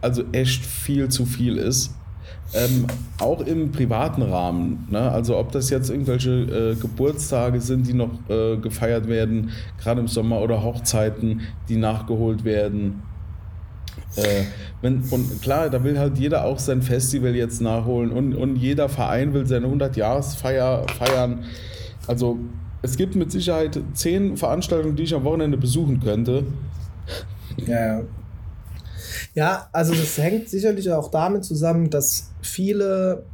also 0.00 0.24
echt 0.32 0.66
viel 0.66 1.08
zu 1.08 1.26
viel 1.26 1.58
ist. 1.58 1.94
Ähm, 2.54 2.86
auch 3.18 3.40
im 3.40 3.72
privaten 3.72 4.22
Rahmen. 4.22 4.86
Ne? 4.90 5.10
Also 5.10 5.38
ob 5.38 5.52
das 5.52 5.70
jetzt 5.70 5.88
irgendwelche 5.88 6.30
äh, 6.30 6.74
Geburtstage 6.74 7.60
sind, 7.60 7.86
die 7.86 7.94
noch 7.94 8.10
äh, 8.28 8.58
gefeiert 8.58 9.08
werden, 9.08 9.50
gerade 9.80 10.00
im 10.00 10.08
Sommer 10.08 10.40
oder 10.40 10.62
Hochzeiten, 10.62 11.40
die 11.68 11.76
nachgeholt 11.76 12.44
werden. 12.44 13.02
Äh, 14.16 14.44
wenn, 14.82 15.02
und 15.10 15.40
klar, 15.40 15.70
da 15.70 15.82
will 15.82 15.98
halt 15.98 16.18
jeder 16.18 16.44
auch 16.44 16.58
sein 16.58 16.82
Festival 16.82 17.34
jetzt 17.34 17.62
nachholen 17.62 18.10
und, 18.10 18.34
und 18.34 18.56
jeder 18.56 18.90
Verein 18.90 19.32
will 19.32 19.46
seine 19.46 19.66
100-Jahres-Feier 19.68 20.86
feiern. 20.98 21.44
Also 22.06 22.38
es 22.82 22.96
gibt 22.96 23.14
mit 23.14 23.32
Sicherheit 23.32 23.80
zehn 23.94 24.36
Veranstaltungen, 24.36 24.96
die 24.96 25.04
ich 25.04 25.14
am 25.14 25.24
Wochenende 25.24 25.56
besuchen 25.56 26.00
könnte. 26.00 26.44
Ja, 27.66 28.02
ja, 29.34 29.68
also 29.72 29.94
das 29.94 30.18
hängt 30.18 30.48
sicherlich 30.48 30.90
auch 30.90 31.10
damit 31.10 31.44
zusammen, 31.44 31.88
dass 31.88 32.30
viele, 32.42 33.24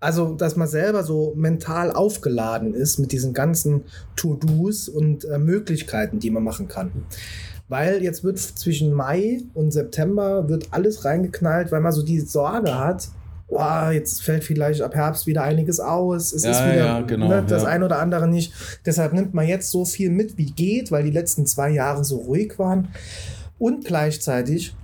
also 0.00 0.34
dass 0.34 0.56
man 0.56 0.66
selber 0.66 1.04
so 1.04 1.32
mental 1.36 1.92
aufgeladen 1.92 2.74
ist 2.74 2.98
mit 2.98 3.12
diesen 3.12 3.32
ganzen 3.32 3.84
To-Dos 4.16 4.88
und 4.88 5.24
äh, 5.24 5.38
Möglichkeiten, 5.38 6.18
die 6.18 6.30
man 6.30 6.42
machen 6.42 6.66
kann. 6.66 6.90
Weil 7.68 8.02
jetzt 8.02 8.24
wird 8.24 8.38
zwischen 8.38 8.92
Mai 8.92 9.42
und 9.54 9.70
September 9.70 10.48
wird 10.48 10.68
alles 10.72 11.04
reingeknallt, 11.04 11.70
weil 11.70 11.80
man 11.80 11.92
so 11.92 12.02
die 12.02 12.18
Sorge 12.18 12.76
hat, 12.76 13.08
oh, 13.46 13.90
jetzt 13.92 14.22
fällt 14.22 14.42
vielleicht 14.42 14.82
ab 14.82 14.96
Herbst 14.96 15.28
wieder 15.28 15.42
einiges 15.42 15.78
aus. 15.78 16.32
Es 16.32 16.42
ja, 16.42 16.50
ist 16.50 16.64
wieder 16.64 16.76
ja, 16.76 17.00
genau, 17.02 17.28
ne, 17.28 17.44
das 17.46 17.62
ja. 17.62 17.68
ein 17.68 17.84
oder 17.84 18.00
andere 18.00 18.26
nicht. 18.26 18.52
Deshalb 18.86 19.12
nimmt 19.12 19.34
man 19.34 19.46
jetzt 19.46 19.70
so 19.70 19.84
viel 19.84 20.10
mit, 20.10 20.36
wie 20.38 20.50
geht, 20.50 20.90
weil 20.90 21.04
die 21.04 21.10
letzten 21.10 21.46
zwei 21.46 21.70
Jahre 21.70 22.04
so 22.04 22.16
ruhig 22.16 22.58
waren. 22.58 22.88
Und 23.60 23.84
gleichzeitig, 23.84 24.74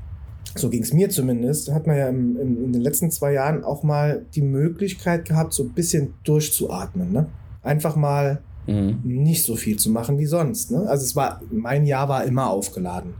so 0.54 0.68
ging 0.68 0.82
es 0.82 0.92
mir 0.92 1.08
zumindest, 1.08 1.72
hat 1.72 1.86
man 1.86 1.96
ja 1.96 2.08
im, 2.08 2.38
im, 2.38 2.64
in 2.66 2.72
den 2.74 2.82
letzten 2.82 3.10
zwei 3.10 3.32
Jahren 3.32 3.64
auch 3.64 3.82
mal 3.82 4.26
die 4.34 4.42
Möglichkeit 4.42 5.24
gehabt, 5.24 5.54
so 5.54 5.64
ein 5.64 5.70
bisschen 5.70 6.12
durchzuatmen. 6.24 7.10
Ne? 7.10 7.26
Einfach 7.62 7.96
mal 7.96 8.42
mhm. 8.66 9.00
nicht 9.02 9.44
so 9.44 9.56
viel 9.56 9.78
zu 9.78 9.90
machen 9.90 10.18
wie 10.18 10.26
sonst. 10.26 10.70
Ne? 10.70 10.86
Also 10.88 11.04
es 11.04 11.16
war, 11.16 11.40
mein 11.50 11.86
Jahr 11.86 12.08
war 12.10 12.24
immer 12.24 12.50
aufgeladen. 12.50 13.14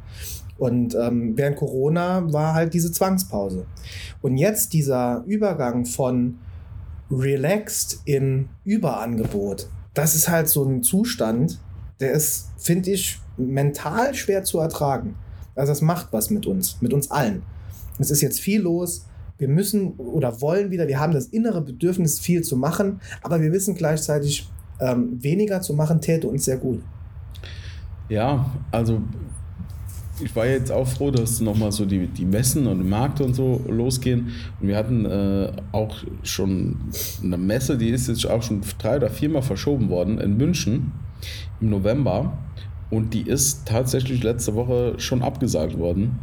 Und 0.59 0.94
ähm, 0.94 1.32
während 1.36 1.57
Corona 1.57 2.30
war 2.32 2.52
halt 2.52 2.74
diese 2.74 2.92
Zwangspause. 2.92 3.64
Und 4.20 4.36
jetzt 4.36 4.74
dieser 4.74 5.24
Übergang 5.26 5.86
von 5.86 6.38
relaxed 7.11 8.00
in 8.04 8.50
Überangebot, 8.64 9.68
das 9.94 10.14
ist 10.14 10.28
halt 10.28 10.48
so 10.48 10.64
ein 10.64 10.82
Zustand, 10.82 11.61
der 12.00 12.12
ist, 12.12 12.50
finde 12.59 12.90
ich, 12.90 13.18
mental 13.38 14.14
schwer 14.14 14.44
zu 14.44 14.59
ertragen. 14.59 15.14
Also 15.57 15.72
das 15.72 15.82
macht 15.82 16.09
was 16.12 16.30
mit 16.30 16.46
uns, 16.46 16.80
mit 16.80 16.92
uns 16.92 17.11
allen. 17.11 17.42
Es 17.98 18.11
ist 18.11 18.20
jetzt 18.20 18.40
viel 18.40 18.61
los. 18.61 19.07
Wir 19.38 19.48
müssen 19.48 19.92
oder 19.94 20.40
wollen 20.40 20.70
wieder, 20.70 20.86
wir 20.88 21.00
haben 21.00 21.12
das 21.12 21.26
innere 21.26 21.61
Bedürfnis, 21.61 22.18
viel 22.18 22.42
zu 22.42 22.57
machen, 22.57 23.00
aber 23.22 23.40
wir 23.40 23.52
wissen 23.52 23.74
gleichzeitig, 23.74 24.48
ähm, 24.80 25.22
weniger 25.22 25.61
zu 25.61 25.74
machen 25.74 26.00
täte 26.00 26.28
uns 26.28 26.44
sehr 26.44 26.57
gut. 26.59 26.82
Ja, 28.09 28.50
also 28.70 29.00
ich 30.22 30.34
war 30.34 30.46
jetzt 30.46 30.72
auch 30.72 30.86
froh, 30.86 31.11
dass 31.11 31.40
nochmal 31.40 31.72
so 31.72 31.84
die, 31.84 32.07
die 32.07 32.24
Messen 32.24 32.66
und 32.66 32.88
Märkte 32.88 33.24
und 33.24 33.34
so 33.34 33.62
losgehen. 33.68 34.32
Und 34.61 34.68
wir 34.68 34.76
hatten 34.76 35.04
äh, 35.04 35.52
auch 35.72 35.96
schon 36.22 36.76
eine 37.22 37.36
Messe, 37.36 37.76
die 37.76 37.90
ist 37.90 38.09
jetzt 38.09 38.26
auch 38.26 38.42
schon 38.42 38.62
drei 38.78 38.96
oder 38.96 39.11
viermal 39.11 39.42
verschoben 39.42 39.90
worden 39.90 40.18
in 40.18 40.36
München 40.36 40.92
im 41.61 41.70
November. 41.70 42.38
Und 42.91 43.14
die 43.14 43.22
ist 43.22 43.66
tatsächlich 43.66 44.22
letzte 44.22 44.55
Woche 44.55 44.95
schon 44.99 45.22
abgesagt 45.22 45.78
worden, 45.78 46.18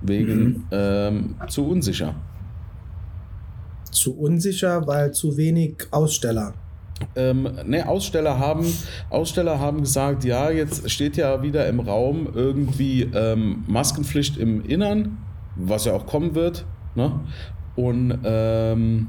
wegen 0.00 0.44
mhm. 0.44 0.64
ähm, 0.72 1.34
zu 1.48 1.68
unsicher. 1.68 2.14
Zu 3.90 4.18
unsicher, 4.18 4.86
weil 4.86 5.12
zu 5.12 5.36
wenig 5.36 5.86
Aussteller. 5.90 6.54
Ähm, 7.16 7.48
ne, 7.66 7.88
Aussteller 7.88 8.38
haben, 8.38 8.66
Aussteller 9.10 9.58
haben 9.58 9.80
gesagt, 9.80 10.24
ja, 10.24 10.50
jetzt 10.50 10.90
steht 10.90 11.16
ja 11.16 11.42
wieder 11.42 11.66
im 11.66 11.80
Raum 11.80 12.28
irgendwie 12.34 13.02
ähm, 13.14 13.64
Maskenpflicht 13.66 14.36
im 14.38 14.64
Innern, 14.64 15.18
was 15.56 15.84
ja 15.84 15.92
auch 15.92 16.06
kommen 16.06 16.34
wird. 16.34 16.64
Ne? 16.94 17.20
Und, 17.76 18.18
ähm, 18.24 19.08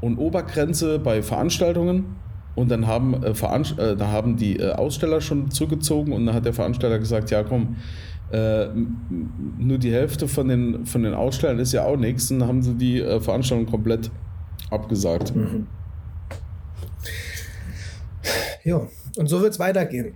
und 0.00 0.18
Obergrenze 0.18 0.98
bei 0.98 1.22
Veranstaltungen. 1.22 2.16
Und 2.56 2.70
dann 2.70 2.86
haben, 2.86 3.22
äh, 3.22 3.30
äh, 3.30 3.96
da 3.96 4.08
haben 4.08 4.36
die 4.36 4.58
äh, 4.58 4.72
Aussteller 4.72 5.20
schon 5.20 5.50
zugezogen 5.50 6.12
und 6.12 6.26
dann 6.26 6.34
hat 6.34 6.46
der 6.46 6.54
Veranstalter 6.54 6.98
gesagt, 6.98 7.30
ja 7.30 7.44
komm, 7.44 7.76
äh, 8.32 8.68
nur 9.58 9.78
die 9.78 9.92
Hälfte 9.92 10.26
von 10.26 10.48
den, 10.48 10.86
von 10.86 11.02
den 11.02 11.14
Ausstellern 11.14 11.58
ist 11.58 11.72
ja 11.72 11.84
auch 11.84 11.96
nichts. 11.96 12.30
Und 12.30 12.40
dann 12.40 12.48
haben 12.48 12.62
sie 12.62 12.74
die 12.74 13.00
äh, 13.00 13.20
Veranstaltung 13.20 13.66
komplett 13.66 14.10
abgesagt. 14.70 15.36
Mhm. 15.36 15.66
Ja, 18.64 18.88
und 19.16 19.28
so 19.28 19.40
wird 19.40 19.52
es 19.52 19.58
weitergehen. 19.60 20.14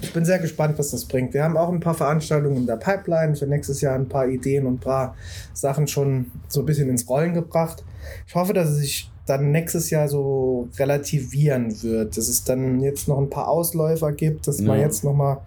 Ich 0.00 0.12
bin 0.12 0.24
sehr 0.24 0.38
gespannt, 0.38 0.78
was 0.78 0.90
das 0.90 1.04
bringt. 1.04 1.34
Wir 1.34 1.44
haben 1.44 1.56
auch 1.56 1.72
ein 1.72 1.80
paar 1.80 1.94
Veranstaltungen 1.94 2.56
in 2.56 2.66
der 2.66 2.76
Pipeline 2.76 3.36
für 3.36 3.46
nächstes 3.46 3.80
Jahr, 3.80 3.94
ein 3.94 4.08
paar 4.08 4.26
Ideen 4.26 4.66
und 4.66 4.74
ein 4.74 4.80
paar 4.80 5.14
Sachen 5.52 5.86
schon 5.86 6.32
so 6.48 6.60
ein 6.60 6.66
bisschen 6.66 6.88
ins 6.88 7.08
Rollen 7.08 7.34
gebracht. 7.34 7.84
Ich 8.26 8.34
hoffe, 8.34 8.52
dass 8.52 8.70
es 8.70 8.78
sich 8.78 9.10
dann 9.28 9.50
nächstes 9.50 9.90
Jahr 9.90 10.08
so 10.08 10.68
relativieren 10.78 11.82
wird, 11.82 12.16
dass 12.16 12.28
es 12.28 12.44
dann 12.44 12.80
jetzt 12.80 13.08
noch 13.08 13.18
ein 13.18 13.30
paar 13.30 13.48
Ausläufer 13.48 14.12
gibt, 14.12 14.46
dass 14.46 14.60
ja. 14.60 14.66
man 14.66 14.80
jetzt 14.80 15.04
noch 15.04 15.14
mal 15.14 15.42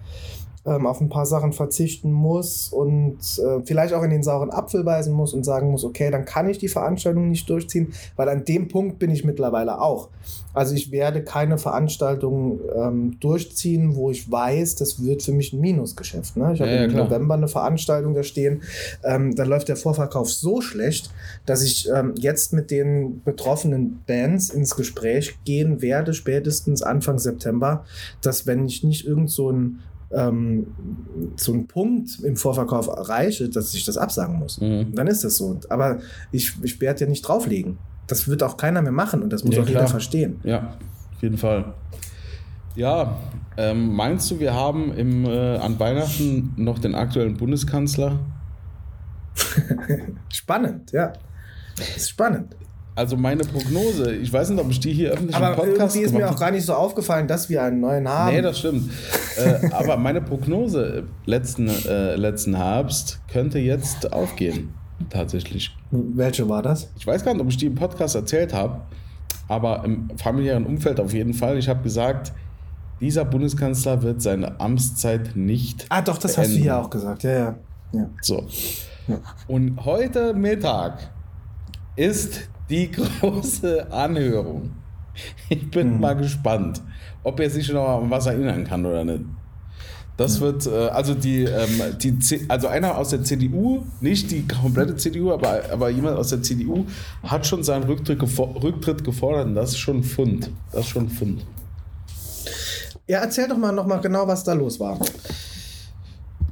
ähm, 0.65 0.85
auf 0.85 1.01
ein 1.01 1.09
paar 1.09 1.25
Sachen 1.25 1.53
verzichten 1.53 2.11
muss 2.11 2.69
und 2.69 3.17
äh, 3.39 3.61
vielleicht 3.65 3.93
auch 3.93 4.03
in 4.03 4.11
den 4.11 4.21
sauren 4.21 4.51
Apfel 4.51 4.83
beißen 4.83 5.11
muss 5.11 5.33
und 5.33 5.43
sagen 5.43 5.71
muss, 5.71 5.83
okay, 5.83 6.11
dann 6.11 6.25
kann 6.25 6.47
ich 6.49 6.59
die 6.59 6.67
Veranstaltung 6.67 7.29
nicht 7.29 7.49
durchziehen, 7.49 7.93
weil 8.15 8.29
an 8.29 8.45
dem 8.45 8.67
Punkt 8.67 8.99
bin 8.99 9.09
ich 9.09 9.23
mittlerweile 9.23 9.81
auch. 9.81 10.09
Also 10.53 10.75
ich 10.75 10.91
werde 10.91 11.23
keine 11.23 11.57
Veranstaltung 11.57 12.59
ähm, 12.75 13.17
durchziehen, 13.19 13.95
wo 13.95 14.11
ich 14.11 14.29
weiß, 14.29 14.75
das 14.75 15.01
wird 15.01 15.23
für 15.23 15.31
mich 15.31 15.53
ein 15.53 15.61
Minusgeschäft. 15.61 16.37
Ne? 16.37 16.51
Ich 16.53 16.59
ja, 16.59 16.65
habe 16.65 16.75
ja, 16.75 16.83
im 16.83 16.91
klar. 16.91 17.05
November 17.05 17.35
eine 17.35 17.47
Veranstaltung 17.47 18.13
da 18.13 18.21
stehen, 18.21 18.61
ähm, 19.03 19.33
da 19.33 19.43
läuft 19.43 19.67
der 19.67 19.77
Vorverkauf 19.77 20.31
so 20.31 20.61
schlecht, 20.61 21.09
dass 21.45 21.63
ich 21.63 21.89
ähm, 21.89 22.13
jetzt 22.17 22.53
mit 22.53 22.69
den 22.69 23.23
betroffenen 23.23 24.03
Bands 24.05 24.49
ins 24.49 24.75
Gespräch 24.75 25.39
gehen 25.43 25.81
werde, 25.81 26.13
spätestens 26.13 26.83
Anfang 26.83 27.17
September, 27.17 27.83
dass 28.21 28.45
wenn 28.45 28.65
ich 28.65 28.83
nicht 28.83 29.07
irgend 29.07 29.31
so 29.31 29.51
ein 29.51 29.79
ähm, 30.13 30.67
so 31.37 31.53
einen 31.53 31.67
Punkt 31.67 32.19
im 32.23 32.35
Vorverkauf 32.35 32.87
erreiche, 32.87 33.49
dass 33.49 33.73
ich 33.73 33.85
das 33.85 33.97
absagen 33.97 34.39
muss. 34.39 34.59
Mhm. 34.59 34.93
Dann 34.95 35.07
ist 35.07 35.23
das 35.23 35.37
so. 35.37 35.59
Aber 35.69 35.99
ich, 36.31 36.53
ich 36.63 36.79
werde 36.81 37.01
ja 37.01 37.07
nicht 37.07 37.21
drauflegen. 37.21 37.77
Das 38.07 38.27
wird 38.27 38.43
auch 38.43 38.57
keiner 38.57 38.81
mehr 38.81 38.91
machen 38.91 39.21
und 39.21 39.31
das 39.31 39.43
muss 39.43 39.55
ja, 39.55 39.61
auch 39.61 39.65
klar. 39.65 39.81
jeder 39.81 39.89
verstehen. 39.89 40.39
Ja, 40.43 40.75
auf 41.15 41.21
jeden 41.21 41.37
Fall. 41.37 41.73
Ja, 42.75 43.17
ähm, 43.57 43.93
meinst 43.93 44.31
du, 44.31 44.39
wir 44.39 44.53
haben 44.53 44.93
im, 44.93 45.25
äh, 45.25 45.57
an 45.57 45.79
Weihnachten 45.79 46.53
noch 46.55 46.79
den 46.79 46.95
aktuellen 46.95 47.37
Bundeskanzler? 47.37 48.19
spannend, 50.29 50.91
ja. 50.91 51.13
Das 51.77 51.97
ist 51.97 52.09
spannend. 52.09 52.55
Also 52.93 53.15
meine 53.15 53.43
Prognose, 53.43 54.13
ich 54.15 54.31
weiß 54.31 54.49
nicht, 54.49 54.59
ob 54.59 54.69
ich 54.69 54.79
die 54.79 54.91
hier 54.91 55.11
öffentlich 55.11 55.35
aber 55.35 55.51
im 55.51 55.55
Podcast 55.55 55.95
irgendwie 55.95 56.05
ist 56.05 56.13
mir 56.13 56.29
auch 56.29 56.37
gar 56.37 56.51
nicht 56.51 56.65
so 56.65 56.73
aufgefallen, 56.73 57.27
dass 57.27 57.49
wir 57.49 57.63
einen 57.63 57.79
neuen 57.79 58.07
haben. 58.07 58.35
Nee, 58.35 58.41
das 58.41 58.59
stimmt. 58.59 58.91
äh, 59.37 59.69
aber 59.71 59.95
meine 59.95 60.21
Prognose 60.21 61.03
letzten, 61.25 61.69
äh, 61.69 62.15
letzten 62.15 62.55
Herbst 62.55 63.21
könnte 63.31 63.59
jetzt 63.59 64.11
aufgehen. 64.11 64.73
Tatsächlich. 65.09 65.75
Welche 65.89 66.47
war 66.49 66.61
das? 66.61 66.91
Ich 66.97 67.07
weiß 67.07 67.23
gar 67.23 67.33
nicht, 67.33 67.41
ob 67.41 67.49
ich 67.49 67.57
die 67.57 67.67
im 67.67 67.75
Podcast 67.75 68.15
erzählt 68.15 68.53
habe, 68.53 68.81
aber 69.47 69.83
im 69.85 70.09
familiären 70.17 70.65
Umfeld 70.65 70.99
auf 70.99 71.13
jeden 71.13 71.33
Fall. 71.33 71.57
Ich 71.57 71.69
habe 71.69 71.81
gesagt, 71.81 72.33
dieser 72.99 73.25
Bundeskanzler 73.25 74.03
wird 74.03 74.21
seine 74.21 74.59
Amtszeit 74.59 75.35
nicht. 75.35 75.85
Ah, 75.89 76.01
doch, 76.01 76.17
das 76.17 76.35
beenden. 76.35 76.51
hast 76.51 76.57
du 76.57 76.61
hier 76.61 76.77
auch 76.77 76.89
gesagt. 76.89 77.23
Ja, 77.23 77.31
ja. 77.31 77.55
ja. 77.93 78.09
So. 78.21 78.45
Ja. 79.07 79.19
Und 79.47 79.83
heute 79.85 80.33
Mittag 80.33 81.09
ist 81.95 82.49
die 82.71 82.89
große 83.19 83.91
Anhörung. 83.91 84.71
Ich 85.49 85.69
bin 85.69 85.95
mhm. 85.95 85.99
mal 85.99 86.15
gespannt, 86.15 86.81
ob 87.23 87.39
er 87.39 87.49
sich 87.49 87.71
noch 87.71 88.01
an 88.01 88.09
was 88.09 88.25
erinnern 88.25 88.63
kann 88.63 88.85
oder 88.85 89.03
nicht. 89.03 89.25
Das 90.17 90.39
mhm. 90.39 90.43
wird, 90.43 90.67
äh, 90.67 90.87
also 90.87 91.13
die, 91.13 91.43
ähm, 91.43 91.81
die, 91.99 92.17
also 92.47 92.67
einer 92.67 92.97
aus 92.97 93.09
der 93.09 93.23
CDU, 93.23 93.83
nicht 93.99 94.31
die 94.31 94.47
komplette 94.47 94.95
CDU, 94.95 95.31
aber, 95.31 95.61
aber 95.71 95.89
jemand 95.89 96.17
aus 96.17 96.29
der 96.29 96.41
CDU 96.41 96.85
hat 97.23 97.45
schon 97.45 97.63
seinen 97.63 97.83
Rücktritt, 97.83 98.21
Rücktritt 98.21 99.03
gefordert 99.03 99.55
das 99.55 99.71
ist 99.71 99.79
schon 99.79 99.97
ein 99.97 100.03
Fund. 100.03 100.49
Das 100.71 100.81
ist 100.81 100.87
schon 100.87 101.05
ein 101.05 101.09
Fund. 101.09 101.45
Ja, 103.07 103.19
erzähl 103.19 103.47
doch 103.47 103.57
mal 103.57 103.73
nochmal 103.73 103.99
genau, 103.99 104.25
was 104.27 104.43
da 104.43 104.53
los 104.53 104.79
war. 104.79 104.97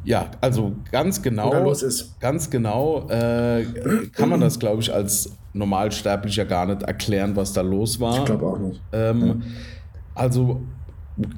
Ja, 0.10 0.32
also 0.42 0.72
ganz 0.92 1.22
genau, 1.22 1.52
Oder 1.52 1.62
los 1.62 1.84
ist. 1.84 2.20
ganz 2.20 2.50
genau 2.50 3.08
äh, 3.10 3.64
kann 4.12 4.30
man 4.30 4.42
das, 4.42 4.58
glaube 4.58 4.82
ich, 4.82 4.92
als 4.92 5.38
Normalsterblicher 5.54 6.46
gar 6.46 6.66
nicht 6.66 6.82
erklären, 6.82 7.36
was 7.36 7.54
da 7.54 7.62
los 7.62 8.00
war. 8.00 8.18
Ich 8.18 8.26
glaube 8.26 8.48
auch 8.48 8.58
nicht. 8.58 8.82
Ähm, 8.92 9.28
ja. 9.28 9.36
Also, 10.16 10.62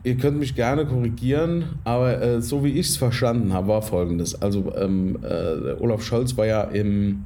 ihr 0.04 0.16
könnt 0.16 0.40
mich 0.40 0.56
gerne 0.56 0.86
korrigieren, 0.86 1.80
aber 1.84 2.22
äh, 2.22 2.42
so 2.42 2.64
wie 2.64 2.70
ich 2.70 2.88
es 2.88 2.96
verstanden 2.96 3.52
habe, 3.52 3.68
war 3.68 3.82
folgendes. 3.82 4.42
Also, 4.42 4.74
ähm, 4.78 5.20
äh, 5.22 5.74
Olaf 5.82 6.02
Scholz 6.02 6.38
war 6.38 6.46
ja 6.46 6.62
im, 6.62 7.26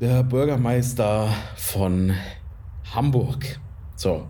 der 0.00 0.24
Bürgermeister 0.24 1.28
von 1.54 2.12
Hamburg. 2.92 3.60
So. 3.94 4.26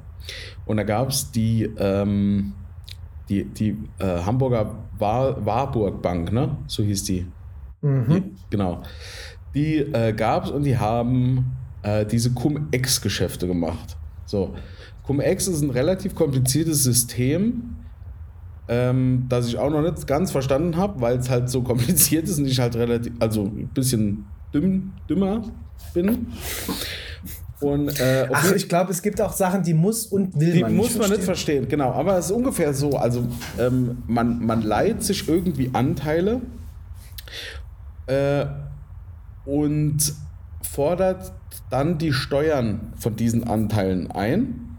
Und 0.67 0.77
da 0.77 0.83
gab 0.83 1.09
es 1.09 1.31
die, 1.31 1.63
ähm, 1.79 2.53
die, 3.31 3.45
die 3.45 3.71
äh, 3.99 4.19
Hamburger 4.27 4.75
War 5.03 5.45
Warburg 5.45 6.01
Bank, 6.01 6.33
ne? 6.33 6.57
So 6.69 6.85
hieß 6.85 7.03
die. 7.05 7.27
Mhm. 7.83 8.07
die 8.09 8.23
genau. 8.51 8.83
Die 9.55 9.79
äh, 9.79 10.13
gab 10.13 10.45
es 10.45 10.51
und 10.51 10.63
die 10.63 10.79
haben 10.79 11.57
äh, 11.83 12.07
diese 12.07 12.33
Cum-Ex-Geschäfte 12.33 13.49
gemacht. 13.49 13.97
So. 14.27 14.55
Cum-Ex 15.03 15.49
ist 15.49 15.63
ein 15.63 15.71
relativ 15.71 16.15
kompliziertes 16.15 16.85
System, 16.85 17.75
ähm, 18.69 19.27
das 19.29 19.49
ich 19.49 19.59
auch 19.59 19.71
noch 19.71 19.83
nicht 19.83 20.07
ganz 20.07 20.31
verstanden 20.31 20.77
habe, 20.77 21.01
weil 21.01 21.19
es 21.19 21.29
halt 21.29 21.51
so 21.51 21.63
kompliziert 21.63 22.29
ist 22.29 22.39
und 22.39 22.47
ich 22.47 22.61
halt 22.61 22.77
relativ, 22.77 23.13
also 23.19 23.43
ein 23.43 23.69
bisschen 23.75 24.25
dümm, 24.55 24.93
dümmer 25.11 25.43
bin. 25.93 26.29
Und, 27.63 28.01
äh, 28.01 28.29
Ach, 28.33 28.53
ich 28.53 28.69
glaube, 28.69 28.91
es 28.91 29.03
gibt 29.03 29.21
auch 29.21 29.33
Sachen, 29.33 29.63
die 29.63 29.75
muss 29.75 30.07
und 30.07 30.39
will 30.39 30.53
die 30.53 30.61
man 30.61 30.73
nicht 30.73 30.83
muss 30.83 30.99
man 30.99 31.11
nicht 31.11 31.23
verstehen, 31.23 31.69
genau. 31.69 31.93
Aber 31.93 32.19
es 32.19 32.27
ist 32.27 32.33
ungefähr 32.33 32.75
so, 32.75 32.97
also 32.97 33.27
ähm, 33.59 34.03
man, 34.07 34.45
man 34.45 34.63
leiht 34.63 35.03
sich 35.03 35.29
irgendwie 35.29 35.71
Anteile 35.73 36.41
äh, 38.07 38.47
und 39.45 39.99
fordert 40.63 41.33
dann 41.71 41.99
die 41.99 42.13
Steuern 42.13 42.93
von 42.97 43.17
diesen 43.17 43.45
Anteilen 43.45 44.11
ein, 44.11 44.79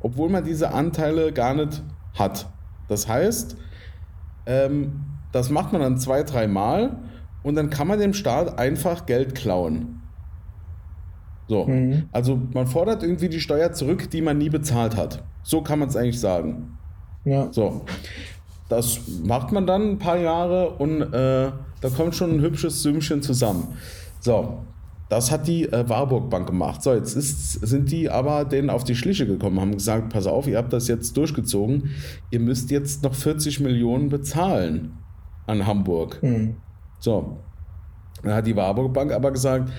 obwohl 0.00 0.28
man 0.28 0.44
diese 0.44 0.72
Anteile 0.72 1.32
gar 1.32 1.54
nicht 1.54 1.82
hat. 2.14 2.46
Das 2.88 3.08
heißt, 3.08 3.56
ähm, 4.46 5.00
das 5.32 5.50
macht 5.50 5.72
man 5.72 5.80
dann 5.80 5.98
zwei, 5.98 6.22
dreimal 6.22 6.96
und 7.42 7.56
dann 7.56 7.70
kann 7.70 7.88
man 7.88 7.98
dem 7.98 8.14
Staat 8.14 8.58
einfach 8.58 9.06
Geld 9.06 9.34
klauen. 9.34 9.93
So, 11.48 11.66
mhm. 11.66 12.08
also 12.12 12.40
man 12.52 12.66
fordert 12.66 13.02
irgendwie 13.02 13.28
die 13.28 13.40
Steuer 13.40 13.72
zurück, 13.72 14.10
die 14.10 14.22
man 14.22 14.38
nie 14.38 14.48
bezahlt 14.48 14.96
hat. 14.96 15.22
So 15.42 15.60
kann 15.62 15.78
man 15.78 15.88
es 15.88 15.96
eigentlich 15.96 16.20
sagen. 16.20 16.78
Ja. 17.24 17.48
So, 17.52 17.82
das 18.68 19.00
macht 19.24 19.52
man 19.52 19.66
dann 19.66 19.90
ein 19.92 19.98
paar 19.98 20.18
Jahre 20.18 20.70
und 20.70 21.02
äh, 21.02 21.50
da 21.80 21.90
kommt 21.94 22.14
schon 22.14 22.32
ein 22.32 22.40
hübsches 22.40 22.82
Sümmchen 22.82 23.22
zusammen. 23.22 23.76
So, 24.20 24.58
das 25.10 25.30
hat 25.30 25.46
die 25.46 25.64
äh, 25.70 25.88
Warburg 25.88 26.30
Bank 26.30 26.46
gemacht. 26.46 26.82
So, 26.82 26.94
jetzt 26.94 27.14
ist, 27.14 27.52
sind 27.52 27.90
die 27.90 28.08
aber 28.08 28.44
denen 28.44 28.70
auf 28.70 28.84
die 28.84 28.94
Schliche 28.94 29.26
gekommen, 29.26 29.60
haben 29.60 29.72
gesagt, 29.72 30.12
pass 30.12 30.26
auf, 30.26 30.46
ihr 30.46 30.56
habt 30.56 30.72
das 30.72 30.88
jetzt 30.88 31.16
durchgezogen, 31.16 31.90
ihr 32.30 32.40
müsst 32.40 32.70
jetzt 32.70 33.02
noch 33.02 33.14
40 33.14 33.60
Millionen 33.60 34.08
bezahlen 34.08 34.96
an 35.46 35.66
Hamburg. 35.66 36.22
Mhm. 36.22 36.56
So, 37.00 37.38
dann 38.22 38.34
hat 38.34 38.46
die 38.46 38.56
Warburg 38.56 38.94
Bank 38.94 39.12
aber 39.12 39.30
gesagt, 39.30 39.70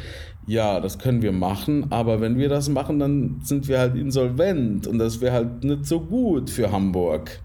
ja, 0.48 0.80
das 0.80 1.00
können 1.00 1.22
wir 1.22 1.32
machen, 1.32 1.91
aber 1.91 2.22
wenn 2.22 2.38
wir 2.38 2.50
das 2.50 2.70
machen, 2.70 3.00
dann 3.00 3.41
sind 3.43 3.68
wir 3.68 3.80
halt 3.80 3.96
insolvent 3.96 4.86
und 4.86 5.00
das 5.00 5.20
wäre 5.22 5.34
halt 5.34 5.64
nicht 5.64 5.86
so 5.86 6.00
gut 6.00 6.50
für 6.50 6.72
Hamburg. 6.72 7.41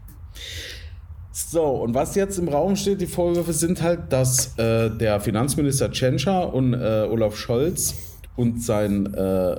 So, 1.32 1.64
und 1.64 1.94
was 1.94 2.14
jetzt 2.14 2.38
im 2.38 2.48
Raum 2.48 2.76
steht, 2.76 3.00
die 3.00 3.06
Vorwürfe 3.06 3.54
sind 3.54 3.80
halt, 3.80 4.12
dass 4.12 4.58
äh, 4.58 4.90
der 4.90 5.20
Finanzminister 5.20 5.90
Tschentscher 5.90 6.52
und 6.52 6.74
äh, 6.74 7.06
Olaf 7.10 7.36
Scholz 7.36 7.94
und 8.36 8.62
sein, 8.62 9.12
äh, 9.14 9.56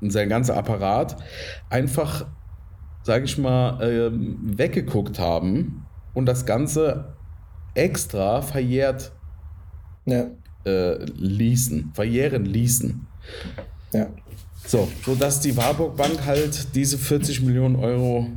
und 0.00 0.10
sein 0.10 0.28
ganzer 0.28 0.56
Apparat 0.56 1.16
einfach, 1.70 2.26
sage 3.02 3.24
ich 3.24 3.38
mal, 3.38 3.78
ähm, 3.82 4.38
weggeguckt 4.42 5.18
haben 5.18 5.86
und 6.12 6.26
das 6.26 6.44
Ganze 6.44 7.14
extra 7.74 8.42
verjährt 8.42 9.12
ja. 10.04 10.26
Äh, 10.64 11.04
ließen, 11.16 11.90
verjähren 11.94 12.46
ließen. 12.46 13.06
Ja. 13.92 14.08
So, 14.66 14.88
sodass 15.04 15.40
die 15.40 15.56
Warburg 15.56 15.96
Bank 15.96 16.24
halt 16.24 16.74
diese 16.74 16.96
40 16.96 17.42
Millionen 17.42 17.76
Euro 17.76 18.28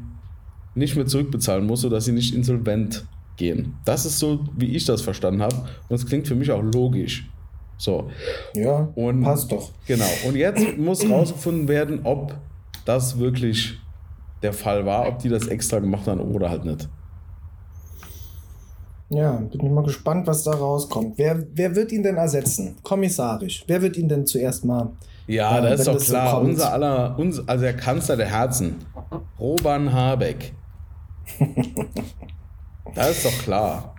nicht 0.75 0.95
mehr 0.95 1.05
zurückbezahlen 1.05 1.65
muss, 1.65 1.81
sodass 1.81 2.05
sie 2.05 2.11
nicht 2.11 2.35
insolvent 2.35 3.05
gehen. 3.37 3.75
Das 3.85 4.05
ist 4.05 4.19
so, 4.19 4.45
wie 4.57 4.75
ich 4.75 4.85
das 4.85 5.01
verstanden 5.01 5.41
habe. 5.41 5.55
Und 5.87 5.95
es 5.95 6.05
klingt 6.05 6.27
für 6.27 6.35
mich 6.35 6.51
auch 6.51 6.61
logisch. 6.61 7.29
So. 7.77 8.09
Ja, 8.53 8.89
und, 8.95 9.21
passt 9.21 9.51
doch. 9.51 9.71
Genau. 9.85 10.09
Und 10.27 10.35
jetzt 10.35 10.77
muss 10.77 11.03
herausgefunden 11.03 11.67
werden, 11.67 12.01
ob 12.03 12.35
das 12.85 13.19
wirklich 13.19 13.79
der 14.41 14.53
Fall 14.53 14.85
war, 14.85 15.07
ob 15.07 15.19
die 15.19 15.29
das 15.29 15.47
extra 15.47 15.79
gemacht 15.79 16.07
haben 16.07 16.19
oder 16.19 16.49
halt 16.49 16.65
nicht. 16.65 16.89
Ja, 19.09 19.31
bin 19.31 19.65
ich 19.65 19.71
mal 19.71 19.83
gespannt, 19.83 20.27
was 20.27 20.43
da 20.43 20.51
rauskommt. 20.51 21.17
Wer, 21.17 21.43
wer 21.53 21.75
wird 21.75 21.91
ihn 21.91 22.03
denn 22.03 22.17
ersetzen? 22.17 22.75
Kommissarisch. 22.83 23.63
Wer 23.67 23.81
wird 23.81 23.95
ihn 23.95 24.09
denn 24.09 24.25
zuerst 24.25 24.65
mal? 24.65 24.91
Ja, 25.27 25.59
äh, 25.59 25.61
das 25.61 25.81
ist 25.81 25.87
doch 25.87 25.99
klar. 25.99 26.31
So 26.31 26.37
unser 26.41 26.73
aller, 26.73 27.17
uns, 27.17 27.47
also 27.47 27.63
der 27.63 27.75
Kanzler 27.75 28.17
der 28.17 28.27
Herzen, 28.27 28.75
Roban 29.39 29.93
Habeck. 29.93 30.53
das 32.95 33.11
ist 33.11 33.25
doch 33.25 33.43
klar. 33.43 33.95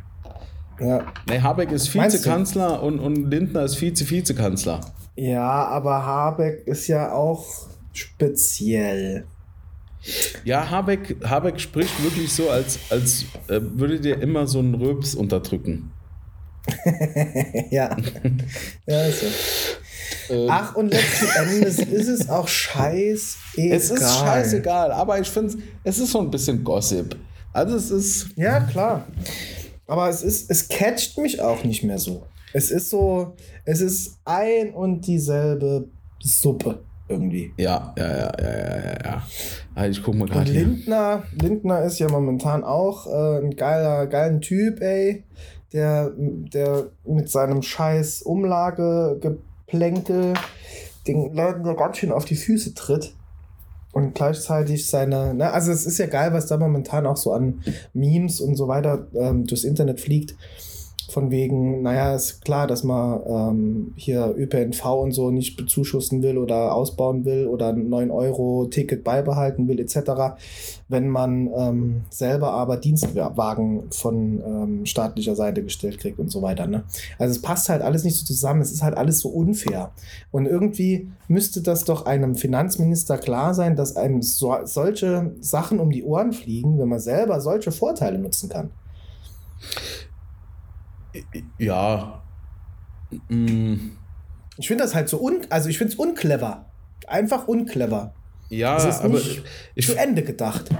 Ja. 0.80 1.06
Nee, 1.28 1.40
Habeck 1.40 1.72
ist 1.72 1.92
Vizekanzler 1.94 2.82
und, 2.82 3.00
und 3.00 3.30
Lindner 3.30 3.62
ist 3.62 3.76
Vize-Vizekanzler. 3.76 4.80
Ja, 5.16 5.66
aber 5.66 6.04
Habeck 6.04 6.66
ist 6.66 6.86
ja 6.86 7.12
auch 7.12 7.44
speziell. 7.92 9.26
Ja, 10.44 10.70
Habeck, 10.70 11.16
Habeck 11.24 11.60
spricht 11.60 12.02
wirklich 12.02 12.32
so, 12.32 12.50
als, 12.50 12.78
als 12.90 13.24
äh, 13.48 13.60
würde 13.60 14.00
dir 14.00 14.20
immer 14.20 14.46
so 14.46 14.60
einen 14.60 14.74
Röps 14.74 15.14
unterdrücken. 15.14 15.92
ja. 17.70 17.96
ja, 18.86 19.10
so. 19.10 19.26
Ähm. 20.30 20.46
Ach, 20.50 20.74
und 20.74 20.88
letzten 20.88 21.26
Endes 21.26 21.78
ist 21.78 22.08
es 22.08 22.28
auch 22.28 22.48
scheißegal. 22.48 23.76
Es 23.76 23.90
ist 23.90 24.18
scheißegal, 24.18 24.92
aber 24.92 25.18
ich 25.18 25.28
finde, 25.28 25.56
es 25.84 25.98
ist 25.98 26.12
so 26.12 26.20
ein 26.20 26.30
bisschen 26.30 26.62
Gossip. 26.64 27.16
Also 27.52 27.76
es 27.76 27.90
ist. 27.90 28.28
Ja, 28.36 28.60
klar. 28.60 29.06
Aber 29.86 30.08
es 30.08 30.22
ist, 30.22 30.50
es 30.50 30.68
catcht 30.68 31.16
mich 31.18 31.40
auch 31.40 31.64
nicht 31.64 31.82
mehr 31.82 31.98
so. 31.98 32.26
Es 32.52 32.70
ist 32.70 32.90
so, 32.90 33.34
es 33.64 33.80
ist 33.80 34.18
ein 34.24 34.72
und 34.74 35.06
dieselbe 35.06 35.88
Suppe 36.20 36.80
irgendwie. 37.08 37.52
Ja, 37.56 37.94
ja, 37.96 38.08
ja, 38.08 38.32
ja, 38.38 38.48
ja, 38.48 38.98
ja. 39.04 39.22
Also 39.74 39.98
ich 39.98 40.04
guck 40.04 40.14
mal 40.14 40.28
gerade. 40.28 40.50
Lindner, 40.50 41.22
Lindner 41.40 41.82
ist 41.84 41.98
ja 41.98 42.08
momentan 42.08 42.64
auch 42.64 43.06
äh, 43.06 43.38
ein 43.38 43.56
geiler, 43.56 44.06
geiler 44.06 44.40
Typ, 44.40 44.80
ey. 44.80 45.24
Der, 45.72 46.12
der 46.16 46.86
mit 47.04 47.28
seinem 47.28 47.62
scheiß 47.62 48.22
Umlagegeplänkel 48.22 50.34
den 51.06 51.34
Leuten 51.34 51.64
so 51.64 51.74
ganz 51.74 51.98
schön 51.98 52.12
auf 52.12 52.24
die 52.24 52.36
Füße 52.36 52.74
tritt. 52.74 53.14
Und 53.92 54.14
gleichzeitig 54.14 54.86
seine, 54.86 55.34
ne, 55.34 55.50
also 55.50 55.72
es 55.72 55.84
ist 55.84 55.98
ja 55.98 56.06
geil, 56.06 56.32
was 56.32 56.46
da 56.46 56.56
momentan 56.56 57.06
auch 57.06 57.16
so 57.16 57.32
an 57.32 57.64
Memes 57.94 58.40
und 58.40 58.54
so 58.54 58.68
weiter 58.68 59.08
ähm, 59.14 59.44
durchs 59.46 59.64
Internet 59.64 60.00
fliegt 60.00 60.36
von 61.10 61.30
wegen, 61.30 61.80
naja, 61.80 62.14
ist 62.14 62.44
klar, 62.44 62.66
dass 62.66 62.84
man 62.84 63.20
ähm, 63.26 63.92
hier 63.96 64.34
ÖPNV 64.36 64.84
und 64.84 65.12
so 65.12 65.30
nicht 65.30 65.56
bezuschussen 65.56 66.22
will 66.22 66.36
oder 66.36 66.74
ausbauen 66.74 67.24
will 67.24 67.46
oder 67.46 67.70
9-Euro-Ticket 67.70 69.04
beibehalten 69.04 69.68
will, 69.68 69.80
etc., 69.80 70.36
wenn 70.88 71.08
man 71.08 71.50
ähm, 71.56 72.02
selber 72.10 72.52
aber 72.52 72.76
Dienstwagen 72.76 73.84
von 73.90 74.42
ähm, 74.44 74.86
staatlicher 74.86 75.34
Seite 75.34 75.62
gestellt 75.62 75.98
kriegt 75.98 76.18
und 76.18 76.30
so 76.30 76.42
weiter. 76.42 76.66
Ne? 76.66 76.84
Also 77.18 77.32
es 77.32 77.42
passt 77.42 77.70
halt 77.70 77.80
alles 77.80 78.04
nicht 78.04 78.16
so 78.16 78.26
zusammen, 78.26 78.60
es 78.60 78.72
ist 78.72 78.82
halt 78.82 78.96
alles 78.96 79.20
so 79.20 79.30
unfair. 79.30 79.92
Und 80.30 80.44
irgendwie 80.44 81.08
müsste 81.26 81.62
das 81.62 81.84
doch 81.84 82.04
einem 82.04 82.34
Finanzminister 82.34 83.16
klar 83.16 83.54
sein, 83.54 83.76
dass 83.76 83.96
einem 83.96 84.20
so, 84.20 84.54
solche 84.64 85.32
Sachen 85.40 85.80
um 85.80 85.90
die 85.90 86.04
Ohren 86.04 86.32
fliegen, 86.32 86.78
wenn 86.78 86.88
man 86.88 87.00
selber 87.00 87.40
solche 87.40 87.72
Vorteile 87.72 88.18
nutzen 88.18 88.50
kann. 88.50 88.70
Ja. 91.58 92.22
Mm. 93.28 93.74
Ich 94.58 94.66
finde 94.66 94.84
das 94.84 94.94
halt 94.94 95.08
so 95.08 95.20
un, 95.20 95.46
also 95.50 95.68
ich 95.68 95.78
finde 95.78 95.92
es 95.92 95.98
unclever. 95.98 96.66
Einfach 97.06 97.48
unclever. 97.48 98.12
Ja, 98.50 98.76
aber 99.02 99.18
ich, 99.74 99.86
zu 99.86 99.94
Ende 99.96 100.22
gedacht. 100.22 100.70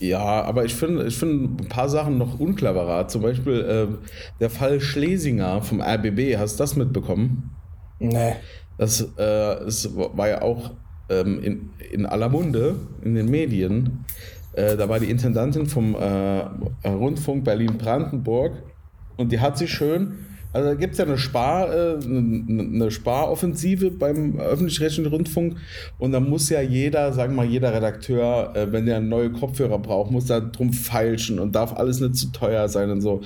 Ja, 0.00 0.42
aber 0.42 0.64
ich 0.64 0.74
finde 0.74 1.06
ich 1.06 1.16
find 1.16 1.60
ein 1.60 1.68
paar 1.68 1.88
Sachen 1.88 2.18
noch 2.18 2.38
uncleverer. 2.38 3.08
Zum 3.08 3.22
Beispiel 3.22 3.60
äh, 3.60 4.08
der 4.38 4.50
Fall 4.50 4.80
Schlesinger 4.80 5.60
vom 5.62 5.80
RBB. 5.80 6.36
Hast 6.38 6.54
du 6.54 6.62
das 6.62 6.76
mitbekommen? 6.76 7.50
Nee. 7.98 8.34
Das, 8.76 9.00
äh, 9.00 9.06
das 9.16 9.88
war 9.96 10.28
ja 10.28 10.42
auch 10.42 10.70
ähm, 11.08 11.42
in, 11.42 11.70
in 11.90 12.06
aller 12.06 12.28
Munde 12.28 12.76
in 13.02 13.14
den 13.14 13.28
Medien. 13.28 14.04
Äh, 14.52 14.76
da 14.76 14.88
war 14.88 15.00
die 15.00 15.10
Intendantin 15.10 15.66
vom 15.66 15.94
äh, 15.94 16.88
Rundfunk 16.88 17.44
Berlin-Brandenburg 17.44 18.52
und 19.18 19.30
die 19.30 19.40
hat 19.40 19.58
sich 19.58 19.70
schön, 19.70 20.14
also 20.52 20.70
da 20.70 20.74
gibt 20.74 20.92
es 20.92 20.98
ja 20.98 21.04
eine, 21.04 21.18
Spar, 21.18 21.70
äh, 21.72 21.98
eine 22.02 22.90
Sparoffensive 22.90 23.90
beim 23.90 24.38
öffentlich-rechtlichen 24.38 25.10
Rundfunk 25.10 25.56
und 25.98 26.12
da 26.12 26.20
muss 26.20 26.48
ja 26.48 26.62
jeder, 26.62 27.12
sagen 27.12 27.34
wir 27.34 27.44
mal, 27.44 27.46
jeder 27.46 27.72
Redakteur, 27.74 28.56
äh, 28.56 28.72
wenn 28.72 28.86
der 28.86 29.00
neue 29.00 29.30
Kopfhörer 29.30 29.78
braucht, 29.78 30.10
muss 30.10 30.26
da 30.26 30.40
drum 30.40 30.72
feilschen 30.72 31.38
und 31.38 31.54
darf 31.54 31.74
alles 31.74 32.00
nicht 32.00 32.16
zu 32.16 32.32
teuer 32.32 32.68
sein 32.68 32.90
und 32.90 33.02
so. 33.02 33.20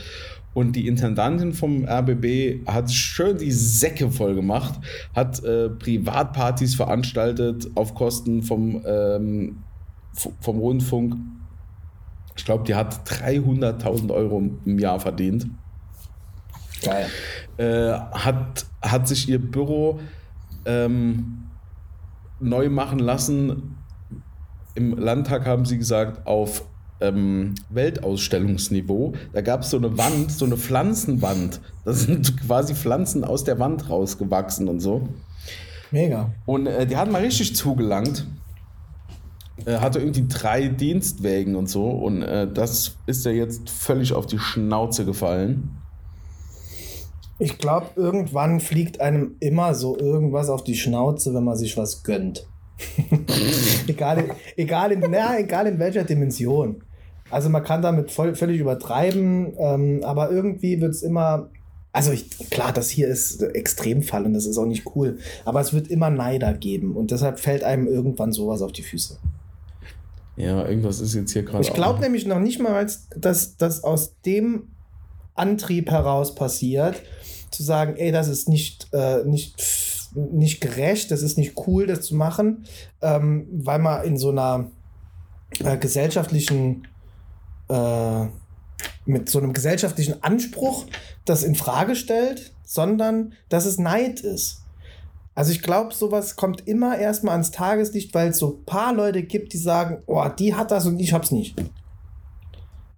Und 0.55 0.77
die 0.77 0.87
Intendantin 0.87 1.55
vom 1.55 1.87
RBB 1.87 2.67
hat 2.67 2.91
schön 2.91 3.39
die 3.39 3.53
Säcke 3.53 4.11
voll 4.11 4.35
gemacht, 4.35 4.81
hat 5.15 5.43
äh, 5.45 5.71
Privatpartys 5.71 6.75
veranstaltet 6.75 7.71
auf 7.75 7.95
Kosten 7.95 8.43
vom, 8.43 8.83
ähm, 8.85 9.59
vom 10.41 10.59
Rundfunk. 10.59 11.15
Ich 12.37 12.45
glaube, 12.45 12.65
die 12.65 12.75
hat 12.75 13.09
300.000 13.09 14.13
Euro 14.13 14.43
im 14.65 14.79
Jahr 14.79 15.01
verdient. 15.01 15.47
Geil. 16.85 17.09
Äh, 17.57 17.93
hat, 17.93 18.67
hat 18.83 19.09
sich 19.09 19.29
ihr 19.29 19.39
Büro 19.39 20.01
ähm, 20.65 21.49
neu 22.41 22.69
machen 22.69 22.99
lassen. 22.99 23.77
Im 24.75 24.97
Landtag 24.97 25.47
haben 25.47 25.65
sie 25.65 25.79
gesagt, 25.79 26.27
auf 26.27 26.65
ähm, 27.01 27.55
Weltausstellungsniveau. 27.71 29.15
Da 29.33 29.41
gab 29.41 29.63
es 29.63 29.71
so 29.71 29.77
eine 29.77 29.97
Wand, 29.99 30.31
so 30.33 30.45
eine 30.45 30.57
Pflanzenwand. 30.57 31.61
Da 31.85 31.93
sind 31.93 32.41
quasi 32.47 32.75
Pflanzen 32.75 33.25
aus 33.25 33.45
der 33.45 33.59
Wand 33.59 33.91
rausgewachsen 33.91 34.69
und 34.69 34.81
so. 34.81 35.09
Mega. 35.91 36.33
Und 36.47 36.67
äh, 36.67 36.87
die 36.87 36.97
hat 36.97 37.11
mal 37.11 37.21
richtig 37.23 37.55
zugelangt. 37.55 38.27
Er 39.65 39.81
hatte 39.81 39.99
irgendwie 39.99 40.27
drei 40.27 40.69
Dienstwägen 40.69 41.55
und 41.55 41.69
so. 41.69 41.91
Und 41.91 42.23
äh, 42.23 42.51
das 42.51 42.97
ist 43.07 43.25
ja 43.27 43.33
jetzt 43.33 43.69
völlig 43.69 44.13
auf 44.15 44.27
die 44.27 44.39
Schnauze 44.39 45.05
gefallen. 45.05 45.82
Ich 47.39 47.59
glaube, 47.59 47.87
irgendwann 47.97 48.61
fliegt 48.61 49.01
einem 49.01 49.37
immer 49.41 49.75
so 49.75 49.99
irgendwas 49.99 50.49
auf 50.49 50.65
die 50.65 50.77
Schnauze, 50.77 51.35
wenn 51.35 51.45
man 51.45 51.57
sich 51.57 51.77
was 51.77 52.03
gönnt. 52.03 52.47
egal, 53.87 54.25
egal, 54.57 54.93
in, 54.93 55.05
na, 55.11 55.39
egal 55.39 55.67
in 55.67 55.79
welcher 55.79 56.05
Dimension. 56.05 56.83
Also 57.31 57.49
man 57.49 57.65
kann 57.65 57.83
damit 57.83 58.11
voll, 58.11 58.35
völlig 58.35 58.61
übertreiben, 58.61 59.55
ähm, 59.59 60.01
aber 60.05 60.31
irgendwie 60.31 60.81
wird 60.81 60.93
es 60.93 61.03
immer. 61.03 61.49
Also 61.95 62.11
ich, 62.11 62.31
klar, 62.51 62.73
das 62.73 62.89
hier 62.89 63.09
ist 63.09 63.43
Extremfall 63.43 64.25
und 64.25 64.33
das 64.33 64.47
ist 64.47 64.57
auch 64.57 64.67
nicht 64.67 64.85
cool. 64.95 65.19
Aber 65.45 65.61
es 65.61 65.75
wird 65.75 65.89
immer 65.89 66.09
Neider 66.09 66.55
geben 66.55 66.97
und 66.97 67.11
deshalb 67.11 67.39
fällt 67.39 67.65
einem 67.65 67.87
irgendwann 67.87 68.33
sowas 68.33 68.63
auf 68.63 68.73
die 68.73 68.83
Füße. 68.83 69.19
Ja, 70.37 70.67
irgendwas 70.67 71.01
ist 71.01 71.15
jetzt 71.15 71.33
hier 71.33 71.43
gerade. 71.43 71.63
Ich 71.63 71.73
glaube 71.73 72.01
nämlich 72.01 72.27
noch 72.27 72.39
nicht 72.39 72.61
mal, 72.61 72.87
dass 73.17 73.57
das 73.57 73.85
aus 73.85 74.15
dem 74.25 74.69
Antrieb 75.35 75.91
heraus 75.91 76.35
passiert, 76.35 77.03
zu 77.55 77.63
sagen, 77.63 77.97
ey, 77.97 78.13
das 78.13 78.29
ist 78.29 78.49
nicht, 78.49 78.89
äh, 78.93 79.25
nicht, 79.25 80.11
nicht 80.15 80.61
gerecht, 80.61 81.11
das 81.11 81.23
ist 81.23 81.39
nicht 81.39 81.55
cool, 81.67 81.87
das 81.87 82.03
zu 82.03 82.15
machen, 82.15 82.65
ähm, 83.01 83.47
weil 83.53 83.79
man 83.79 84.05
in 84.05 84.17
so 84.17 84.31
einer 84.31 84.71
äh, 85.61 85.77
gesellschaftlichen, 85.77 86.87
äh, 87.69 88.27
mit 89.05 89.29
so 89.29 89.39
einem 89.39 89.53
gesellschaftlichen 89.53 90.23
Anspruch 90.23 90.87
das 91.25 91.43
in 91.43 91.55
Frage 91.55 91.97
stellt, 91.97 92.53
sondern 92.65 93.35
dass 93.49 93.65
es 93.65 93.79
Neid 93.79 94.21
ist. 94.21 94.63
Also 95.35 95.53
ich 95.53 95.63
glaube, 95.63 95.95
sowas 95.95 96.37
kommt 96.37 96.67
immer 96.67 96.99
erstmal 96.99 97.33
ans 97.33 97.51
Tageslicht, 97.51 98.15
weil 98.15 98.29
es 98.29 98.39
so 98.39 98.59
ein 98.59 98.65
paar 98.65 98.93
Leute 98.93 99.23
gibt, 99.23 99.53
die 99.53 99.59
sagen, 99.59 100.03
oh, 100.07 100.27
die 100.29 100.55
hat 100.55 100.71
das 100.71 100.87
und 100.87 101.01
ich 101.01 101.13
hab's 101.13 101.31
nicht. 101.31 101.57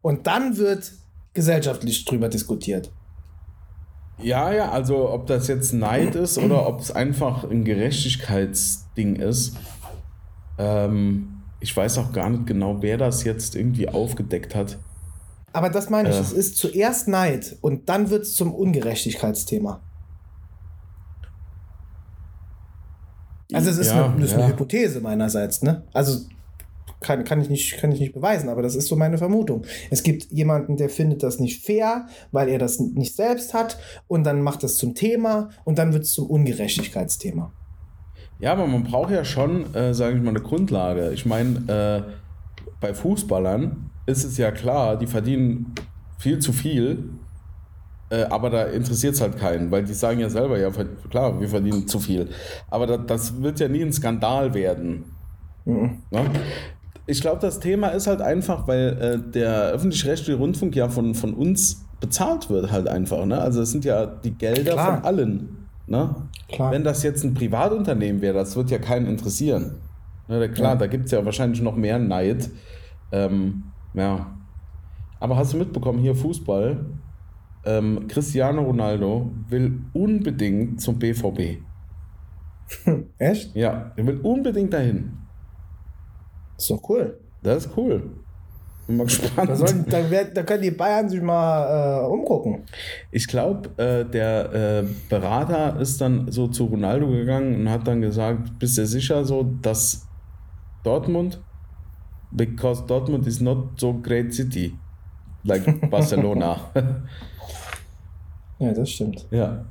Und 0.03 0.27
dann 0.27 0.57
wird 0.57 0.93
gesellschaftlich 1.33 2.05
drüber 2.05 2.29
diskutiert. 2.29 2.91
Ja, 4.19 4.53
ja, 4.53 4.71
also 4.71 5.11
ob 5.11 5.27
das 5.27 5.49
jetzt 5.49 5.73
Neid 5.73 6.15
ist 6.15 6.39
oder 6.39 6.67
ob 6.69 6.81
es 6.81 6.91
einfach 6.91 7.45
ein 7.45 7.65
Gerechtigkeitsding 7.65 9.17
ist. 9.17 9.57
Ähm, 10.57 11.43
ich 11.61 11.77
weiß 11.77 11.99
auch 11.99 12.13
gar 12.13 12.31
nicht 12.31 12.47
genau, 12.47 12.81
wer 12.81 12.97
das 12.97 13.25
jetzt 13.25 13.57
irgendwie 13.57 13.89
aufgedeckt 13.89 14.55
hat. 14.55 14.79
Aber 15.53 15.71
das 15.71 15.91
meine 15.91 16.11
ich, 16.11 16.17
äh, 16.17 16.21
es 16.21 16.33
ist 16.33 16.57
zuerst 16.57 17.09
Neid 17.09 17.57
und 17.61 17.89
dann 17.89 18.11
wird 18.11 18.23
es 18.23 18.35
zum 18.35 18.55
Ungerechtigkeitsthema. 18.55 19.81
Also 23.53 23.71
es 23.71 23.79
ist, 23.79 23.89
ja, 23.89 24.07
eine, 24.07 24.25
ist 24.25 24.33
ja. 24.33 24.39
eine 24.39 24.49
Hypothese 24.49 25.01
meinerseits, 25.01 25.63
ne? 25.63 25.83
Also 25.93 26.27
kann, 27.05 27.25
kann, 27.25 27.41
ich 27.41 27.51
nicht, 27.51 27.77
kann 27.79 27.93
ich 27.93 28.01
nicht 28.01 28.15
beweisen, 28.15 28.49
aber 28.49 28.63
das 28.63 28.75
ist 28.75 28.89
so 28.89 28.97
meine 28.97 29.19
Vermutung. 29.19 29.65
Es 29.91 30.03
gibt 30.03 30.33
jemanden, 30.33 30.77
der 30.77 30.89
findet 30.89 31.23
das 31.23 31.39
nicht 31.39 31.65
fair, 31.65 32.07
weil 32.33 32.49
er 32.49 32.59
das 32.59 32.81
nicht 32.81 33.15
selbst 33.15 33.55
hat 33.55 33.79
und 34.09 34.25
dann 34.25 34.43
macht 34.43 34.63
das 34.63 34.77
zum 34.77 34.95
Thema 34.95 35.51
und 35.65 35.79
dann 35.79 35.93
wird 35.93 36.05
es 36.05 36.13
zum 36.13 36.27
Ungerechtigkeitsthema. 36.27 37.53
Ja, 38.41 38.53
aber 38.53 38.67
man 38.67 38.83
braucht 38.85 39.11
ja 39.11 39.25
schon, 39.25 39.73
äh, 39.75 39.95
sage 39.95 40.17
ich 40.17 40.23
mal, 40.23 40.31
eine 40.31 40.41
Grundlage. 40.41 41.13
Ich 41.13 41.25
meine, 41.25 42.07
äh, 42.07 42.11
bei 42.81 42.95
Fußballern 42.95 43.91
ist 44.07 44.25
es 44.25 44.37
ja 44.39 44.51
klar, 44.51 44.97
die 44.99 45.07
verdienen 45.07 45.75
viel 46.19 46.39
zu 46.39 46.53
viel, 46.53 47.11
äh, 48.11 48.25
aber 48.25 48.51
da 48.51 48.65
interessiert 48.65 49.15
es 49.15 49.21
halt 49.21 49.39
keinen, 49.39 49.71
weil 49.71 49.85
die 49.85 49.95
sagen 49.95 50.21
ja 50.21 50.31
selber, 50.31 50.59
ja 50.59 50.71
klar, 51.11 51.41
wir 51.41 51.49
verdienen 51.49 51.87
zu 51.87 52.01
viel. 52.01 52.29
Aber 52.71 52.87
da, 52.87 52.97
das 52.97 53.43
wird 53.43 53.61
ja 53.61 53.69
nie 53.69 53.83
ein 53.83 53.93
Skandal 53.93 54.53
werden. 54.55 55.05
Mhm. 55.65 56.03
Ne? 56.11 56.31
Ich 57.07 57.21
glaube, 57.21 57.41
das 57.41 57.61
Thema 57.61 57.89
ist 57.89 58.07
halt 58.07 58.21
einfach, 58.21 58.67
weil 58.67 58.99
äh, 59.01 59.31
der 59.31 59.71
öffentlich-rechtliche 59.71 60.39
Rundfunk 60.39 60.75
ja 60.75 60.89
von, 60.89 61.15
von 61.15 61.35
uns 61.35 61.85
bezahlt 62.01 62.51
wird, 62.51 62.71
halt 62.71 62.89
einfach. 62.89 63.25
Ne? 63.27 63.39
Also, 63.39 63.63
es 63.63 63.71
sind 63.71 63.85
ja 63.85 64.07
die 64.07 64.33
Gelder 64.33 64.73
Klar. 64.73 64.97
von 64.97 65.05
allen. 65.05 65.57
Ne? 65.87 66.15
Klar. 66.49 66.73
Wenn 66.73 66.85
das 66.85 67.03
jetzt 67.03 67.25
ein 67.25 67.35
Privatunternehmen 67.35 68.23
wäre, 68.23 68.35
das 68.35 68.57
wird 68.57 68.71
ja 68.71 68.79
keinen 68.79 69.07
interessieren. 69.07 69.77
Ne, 70.29 70.49
klar, 70.49 70.73
ja. 70.73 70.77
da 70.77 70.87
gibt 70.87 71.07
es 71.07 71.11
ja 71.11 71.25
wahrscheinlich 71.25 71.61
noch 71.61 71.77
mehr 71.77 71.99
Neid. 71.99 72.49
Ähm, 73.13 73.65
ja. 73.93 74.35
Aber 75.21 75.37
hast 75.37 75.53
du 75.53 75.59
mitbekommen, 75.59 75.99
hier 75.99 76.15
Fußball? 76.15 76.85
Ähm, 77.67 78.07
Cristiano 78.09 78.63
Ronaldo 78.63 79.31
will 79.49 79.81
unbedingt 79.93 80.81
zum 80.81 80.99
BVB. 80.99 81.63
Echt? 83.19 83.55
Ja, 83.55 83.93
er 83.97 84.07
will 84.07 84.21
unbedingt 84.23 84.73
dahin. 84.73 85.19
Das 86.65 86.71
ist 86.71 86.83
doch 86.83 86.89
cool. 86.89 87.19
Das 87.43 87.67
ist 87.67 87.77
cool. 87.77 88.11
Bin 88.87 88.97
mal 88.97 89.05
gespannt. 89.05 89.51
Da, 89.51 89.57
sollen, 89.57 89.85
da, 89.89 90.01
da 90.25 90.43
können 90.43 90.63
die 90.63 90.71
Bayern 90.71 91.09
sich 91.09 91.21
mal 91.21 92.05
äh, 92.05 92.07
umgucken. 92.07 92.65
Ich 93.11 93.27
glaube, 93.27 93.69
äh, 93.83 94.05
der 94.05 94.83
äh, 94.83 94.85
Berater 95.11 95.79
ist 95.79 96.01
dann 96.01 96.31
so 96.31 96.49
zu 96.49 96.65
Ronaldo 96.65 97.09
gegangen 97.09 97.61
und 97.61 97.71
hat 97.71 97.87
dann 97.87 98.01
gesagt: 98.01 98.59
Bist 98.59 98.79
du 98.79 98.87
sicher 98.87 99.25
so, 99.25 99.43
dass 99.61 100.07
Dortmund, 100.85 101.41
because 102.31 102.85
Dortmund 102.87 103.27
is 103.27 103.41
not 103.41 103.79
so 103.79 103.93
great 103.93 104.33
city 104.33 104.75
like 105.45 105.91
Barcelona. 105.91 106.59
ja, 108.59 108.73
das 108.73 108.91
stimmt. 108.91 109.27
Ja. 109.31 109.67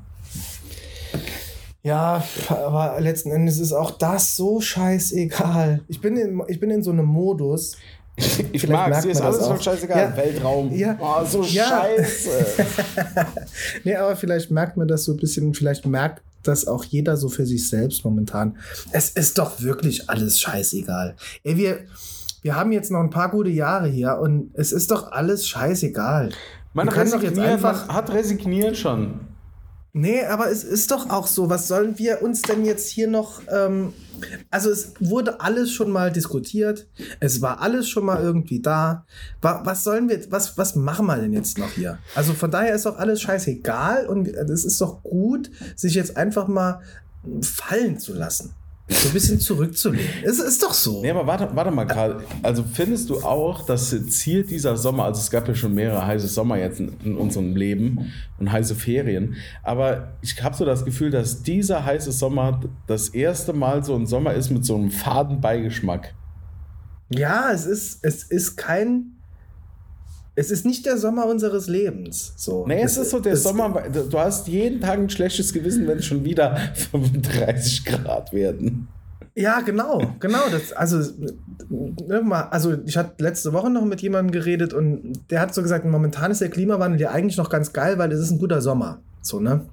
Ja, 1.84 2.24
aber 2.48 3.00
letzten 3.02 3.30
Endes 3.32 3.60
ist 3.60 3.74
auch 3.74 3.92
das 3.92 4.38
so 4.38 4.62
scheißegal. 4.62 5.82
Ich 5.90 6.00
bin 6.00 6.16
in, 6.16 6.42
ich 6.48 6.60
bin 6.60 6.70
in 6.70 6.82
so 6.82 6.92
einem 6.92 7.06
Modus. 7.06 7.76
Ich 8.54 8.68
mag 8.70 8.92
es, 8.92 9.06
ist 9.06 9.22
alles 9.22 9.46
schon 9.46 9.62
scheißegal. 9.62 9.98
Ja, 9.98 10.18
Weltraum. 10.18 10.74
Ja, 10.74 10.98
oh, 11.02 11.26
so 11.26 11.44
ja. 11.44 11.68
scheiße. 11.68 12.30
nee, 13.84 13.96
aber 13.96 14.16
vielleicht 14.16 14.50
merkt 14.50 14.78
man 14.78 14.88
das 14.88 15.04
so 15.04 15.12
ein 15.14 15.18
bisschen, 15.18 15.54
vielleicht 15.54 15.86
merkt 15.86 16.22
das 16.44 16.68
auch 16.68 16.86
jeder 16.86 17.18
so 17.18 17.28
für 17.28 17.46
sich 17.46 17.68
selbst 17.68 18.06
momentan. 18.06 18.58
Es 18.92 19.10
ist 19.10 19.38
doch 19.38 19.62
wirklich 19.62 20.10
alles 20.10 20.40
scheißegal. 20.40 21.16
Ey, 21.44 21.58
wir, 21.58 21.80
wir 22.44 22.56
haben 22.56 22.72
jetzt 22.72 22.92
noch 22.92 23.00
ein 23.00 23.10
paar 23.10 23.30
gute 23.30 23.50
Jahre 23.50 23.88
hier 23.88 24.20
und 24.20 24.52
es 24.54 24.72
ist 24.72 24.92
doch 24.92 25.12
alles 25.12 25.48
scheißegal. 25.48 26.30
Man, 26.74 26.88
resigniert, 26.88 27.36
jetzt 27.36 27.40
einfach 27.40 27.88
man 27.88 27.96
hat 27.96 28.14
resigniert 28.14 28.78
schon. 28.78 29.33
Nee, 29.96 30.26
aber 30.26 30.50
es 30.50 30.64
ist 30.64 30.90
doch 30.90 31.12
auch 31.12 31.28
so. 31.28 31.52
Was 31.52 31.68
sollen 31.68 32.00
wir 32.00 32.24
uns 32.24 32.42
denn 32.42 32.66
jetzt 32.66 32.90
hier 32.90 33.08
noch. 33.08 33.42
Ähm, 33.48 33.94
also, 34.50 34.72
es 34.72 34.94
wurde 35.00 35.40
alles 35.40 35.72
schon 35.72 35.92
mal 35.92 36.12
diskutiert. 36.12 36.88
Es 37.20 37.42
war 37.44 37.62
alles 37.62 37.88
schon 37.88 38.06
mal 38.06 38.20
irgendwie 38.20 38.60
da. 38.60 39.06
Was 39.42 39.84
sollen 39.84 40.10
wir. 40.10 40.20
Was, 40.32 40.58
was 40.58 40.76
machen 40.76 41.06
wir 41.06 41.18
denn 41.18 41.32
jetzt 41.32 41.60
noch 41.60 41.70
hier? 41.72 42.00
Also, 42.16 42.34
von 42.34 42.50
daher 42.50 42.74
ist 42.74 42.88
doch 42.88 42.98
alles 42.98 43.22
scheißegal 43.22 44.08
und 44.08 44.28
es 44.28 44.66
ist 44.66 44.82
doch 44.82 45.04
gut, 45.04 45.52
sich 45.76 45.94
jetzt 45.94 46.18
einfach 46.18 46.48
mal 46.48 46.82
fallen 47.42 48.00
zu 48.00 48.14
lassen 48.14 48.56
so 48.96 49.10
ein 49.10 49.14
bisschen 49.14 49.40
zurückzulegen. 49.40 50.08
Es 50.24 50.40
ist 50.40 50.64
doch 50.64 50.74
so. 50.74 51.02
Nee, 51.02 51.12
aber 51.12 51.28
warte, 51.28 51.50
warte 51.54 51.72
mal 51.72 51.86
gerade. 51.86 52.24
Also 52.42 52.64
findest 52.64 53.10
du 53.10 53.22
auch, 53.22 53.66
dass 53.66 53.96
Ziel 54.08 54.44
dieser 54.44 54.78
Sommer, 54.78 55.06
also 55.06 55.20
es 55.20 55.30
gab 55.30 55.48
ja 55.48 55.56
schon 55.56 55.74
mehrere 55.74 56.06
heiße 56.06 56.28
Sommer 56.28 56.58
jetzt 56.58 56.80
in, 56.80 56.94
in 57.04 57.16
unserem 57.16 57.56
Leben 57.56 58.12
und 58.40 58.52
heiße 58.52 58.76
Ferien, 58.76 59.36
aber 59.64 60.14
ich 60.22 60.42
habe 60.44 60.56
so 60.56 60.66
das 60.66 60.86
Gefühl, 60.86 61.12
dass 61.12 61.44
dieser 61.44 61.86
heiße 61.86 62.12
Sommer 62.12 62.62
das 62.88 63.10
erste 63.10 63.54
Mal 63.54 63.84
so 63.84 63.96
ein 63.96 64.06
Sommer 64.06 64.34
ist 64.34 64.50
mit 64.50 64.66
so 64.66 64.76
einem 64.76 64.92
faden 64.92 65.42
Beigeschmack. 65.42 66.14
Ja, 67.10 67.52
es 67.52 67.66
ist, 67.66 68.04
es 68.04 68.24
ist 68.24 68.56
kein 68.56 69.13
es 70.36 70.50
ist 70.50 70.66
nicht 70.66 70.86
der 70.86 70.98
Sommer 70.98 71.28
unseres 71.28 71.68
Lebens. 71.68 72.34
So. 72.36 72.66
Nee, 72.66 72.82
es, 72.82 72.94
es 72.94 73.04
ist 73.06 73.10
so 73.12 73.20
der 73.20 73.38
Sommer, 73.38 73.84
du 73.90 74.20
hast 74.20 74.48
jeden 74.48 74.82
Tag 74.82 74.98
ein 74.98 75.10
schlechtes 75.10 75.54
Gewissen, 75.54 75.88
wenn 75.88 76.00
es 76.00 76.06
schon 76.06 76.24
wieder 76.24 76.56
35 76.92 77.86
Grad 77.86 78.34
werden. 78.34 78.88
Ja, 79.36 79.62
genau, 79.62 80.14
genau. 80.20 80.42
Das, 80.52 80.74
also, 80.74 81.12
also 82.52 82.78
ich 82.86 82.98
hatte 82.98 83.24
letzte 83.24 83.52
Woche 83.52 83.70
noch 83.70 83.84
mit 83.84 84.02
jemandem 84.02 84.32
geredet 84.32 84.74
und 84.74 85.20
der 85.32 85.40
hat 85.40 85.54
so 85.56 85.64
gesagt, 85.64 85.86
momentan 85.86 86.30
ist 86.30 86.42
der 86.42 86.50
Klimawandel 86.50 87.02
ja 87.02 87.12
eigentlich 87.12 87.38
noch 87.38 87.50
ganz 87.50 87.74
geil, 87.74 87.98
weil 87.98 88.12
es 88.12 88.20
ist 88.20 88.32
ein 88.32 88.38
guter 88.38 88.62
Sommer. 88.62 89.00
So, 89.22 89.40
ne? 89.40 89.66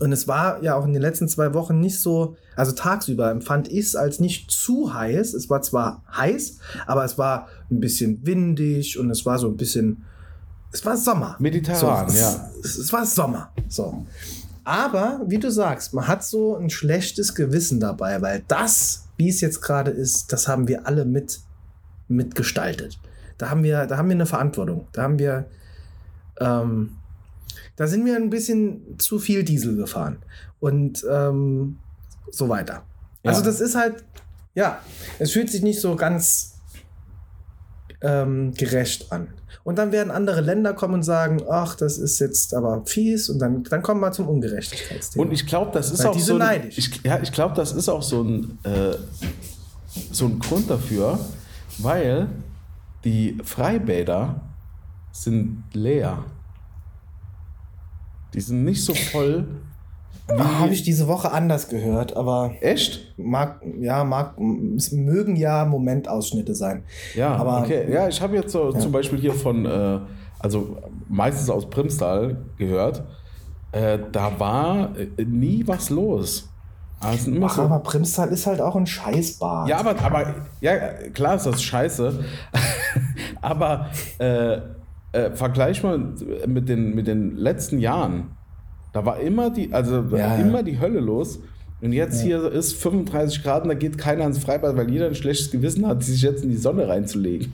Und 0.00 0.12
es 0.12 0.26
war 0.26 0.62
ja 0.62 0.74
auch 0.74 0.84
in 0.84 0.92
den 0.92 1.00
letzten 1.02 1.28
zwei 1.28 1.54
Wochen 1.54 1.80
nicht 1.80 2.00
so, 2.00 2.36
also 2.56 2.72
tagsüber 2.72 3.30
empfand 3.30 3.68
ich 3.68 3.86
es 3.86 3.96
als 3.96 4.20
nicht 4.20 4.50
zu 4.50 4.92
heiß. 4.92 5.32
Es 5.34 5.48
war 5.48 5.62
zwar 5.62 6.02
heiß, 6.14 6.58
aber 6.86 7.04
es 7.04 7.16
war 7.18 7.48
ein 7.70 7.80
bisschen 7.80 8.24
windig 8.24 8.98
und 8.98 9.10
es 9.10 9.26
war 9.26 9.38
so 9.38 9.48
ein 9.48 9.56
bisschen, 9.56 10.04
es 10.72 10.84
war 10.84 10.96
Sommer. 10.96 11.36
Mediterran, 11.38 12.08
so, 12.08 12.16
ja. 12.16 12.50
Es, 12.62 12.76
es, 12.78 12.92
war 12.92 13.04
Sommer. 13.06 13.52
So. 13.68 14.06
Aber, 14.64 15.22
wie 15.26 15.38
du 15.38 15.50
sagst, 15.50 15.94
man 15.94 16.06
hat 16.08 16.24
so 16.24 16.56
ein 16.56 16.70
schlechtes 16.70 17.34
Gewissen 17.34 17.80
dabei, 17.80 18.20
weil 18.20 18.44
das, 18.48 19.04
wie 19.16 19.28
es 19.28 19.40
jetzt 19.40 19.62
gerade 19.62 19.90
ist, 19.90 20.32
das 20.32 20.48
haben 20.48 20.68
wir 20.68 20.86
alle 20.86 21.04
mit, 21.04 21.40
mitgestaltet. 22.08 22.98
da 23.38 23.50
haben 23.50 23.62
wir, 23.62 23.86
da 23.86 23.96
haben 23.96 24.08
wir 24.08 24.14
eine 24.14 24.26
Verantwortung. 24.26 24.86
Da 24.92 25.02
haben 25.02 25.18
wir, 25.18 25.46
ähm, 26.40 26.96
da 27.76 27.86
sind 27.86 28.04
wir 28.04 28.16
ein 28.16 28.30
bisschen 28.30 28.98
zu 28.98 29.18
viel 29.18 29.44
Diesel 29.44 29.76
gefahren 29.76 30.18
und 30.60 31.04
ähm, 31.10 31.78
so 32.30 32.48
weiter. 32.48 32.82
Ja. 33.22 33.30
Also 33.30 33.42
das 33.42 33.60
ist 33.60 33.76
halt, 33.76 34.04
ja, 34.54 34.80
es 35.18 35.32
fühlt 35.32 35.50
sich 35.50 35.62
nicht 35.62 35.80
so 35.80 35.96
ganz 35.96 36.55
ähm, 38.02 38.52
gerecht 38.54 39.12
an. 39.12 39.28
Und 39.64 39.78
dann 39.78 39.90
werden 39.90 40.10
andere 40.10 40.40
Länder 40.40 40.74
kommen 40.74 40.94
und 40.94 41.02
sagen, 41.02 41.42
ach, 41.50 41.74
das 41.74 41.98
ist 41.98 42.18
jetzt 42.18 42.54
aber 42.54 42.84
fies 42.86 43.28
und 43.28 43.38
dann, 43.38 43.64
dann 43.64 43.82
kommen 43.82 44.00
wir 44.00 44.12
zum 44.12 44.28
Ungerechtigkeitsthema. 44.28 45.24
Und 45.24 45.32
ich 45.32 45.46
glaube, 45.46 45.72
das 45.72 45.90
ist 45.90 46.04
Weil 46.04 46.06
auch 46.06 46.18
so. 46.18 46.38
Ein, 46.38 46.68
ich, 46.68 47.02
ja, 47.02 47.18
ich 47.20 47.32
glaube, 47.32 47.54
das 47.54 47.72
ist 47.72 47.88
auch 47.88 48.02
so 48.02 48.22
ein, 48.22 48.58
äh, 48.62 48.94
so 50.12 50.26
ein 50.26 50.38
Grund 50.38 50.70
dafür, 50.70 51.18
weil 51.78 52.28
die 53.04 53.38
Freibäder 53.42 54.40
sind 55.12 55.64
leer. 55.72 56.24
Die 58.34 58.40
sind 58.40 58.64
nicht 58.64 58.84
so 58.84 58.94
voll. 58.94 59.46
Habe 60.28 60.72
ich 60.72 60.82
diese 60.82 61.06
Woche 61.06 61.30
anders 61.30 61.68
gehört, 61.68 62.16
aber 62.16 62.52
Echt? 62.60 63.14
mag, 63.16 63.60
ja, 63.80 64.02
mag, 64.02 64.34
es 64.76 64.90
mögen 64.90 65.36
ja 65.36 65.64
Momentausschnitte 65.64 66.54
sein. 66.54 66.82
Ja, 67.14 67.36
Aber- 67.36 67.60
okay. 67.60 67.90
Ja, 67.92 68.08
ich 68.08 68.20
habe 68.20 68.34
jetzt 68.34 68.50
so 68.52 68.72
zum 68.72 68.90
Beispiel 68.90 69.20
hier 69.20 69.32
von, 69.34 69.64
äh, 69.64 70.00
also 70.40 70.78
meistens 71.08 71.48
aus 71.48 71.70
Primstal 71.70 72.38
gehört, 72.58 73.04
äh, 73.72 73.98
da 74.10 74.38
war 74.38 74.90
äh, 74.98 75.24
nie 75.24 75.62
was 75.66 75.90
los. 75.90 76.48
Immer 77.26 77.46
Ach, 77.46 77.54
so, 77.54 77.62
aber 77.62 77.78
Primstal 77.80 78.28
ist 78.30 78.46
halt 78.46 78.60
auch 78.60 78.74
ein 78.74 78.86
Scheißbad. 78.86 79.68
ja, 79.68 79.78
aber, 79.78 80.00
aber 80.02 80.34
ja, 80.60 80.76
klar 81.12 81.36
ist 81.36 81.46
das 81.46 81.62
scheiße. 81.62 82.24
aber 83.42 83.90
äh, 84.18 84.58
äh, 85.12 85.30
vergleich 85.34 85.82
mal 85.82 85.98
mit 86.46 86.68
den, 86.68 86.94
mit 86.94 87.06
den 87.06 87.36
letzten 87.36 87.78
Jahren. 87.78 88.36
Da 88.96 89.04
war 89.04 89.20
immer 89.20 89.50
die, 89.50 89.70
also 89.74 89.96
Ja, 89.96 90.10
war 90.10 90.18
ja. 90.18 90.36
immer 90.36 90.62
die 90.62 90.80
Hölle 90.80 91.00
los. 91.00 91.38
Und 91.82 91.92
jetzt 91.92 92.22
hier 92.22 92.50
ist 92.50 92.72
35 92.76 93.42
Grad 93.42 93.64
und 93.64 93.68
da 93.68 93.74
geht 93.74 93.98
keiner 93.98 94.24
ins 94.24 94.38
Freibad, 94.38 94.74
weil 94.74 94.90
jeder 94.90 95.06
ein 95.08 95.14
schlechtes 95.14 95.50
Gewissen 95.50 95.86
hat, 95.86 96.02
sich 96.02 96.22
jetzt 96.22 96.42
in 96.42 96.48
die 96.48 96.56
Sonne 96.56 96.88
reinzulegen. 96.88 97.52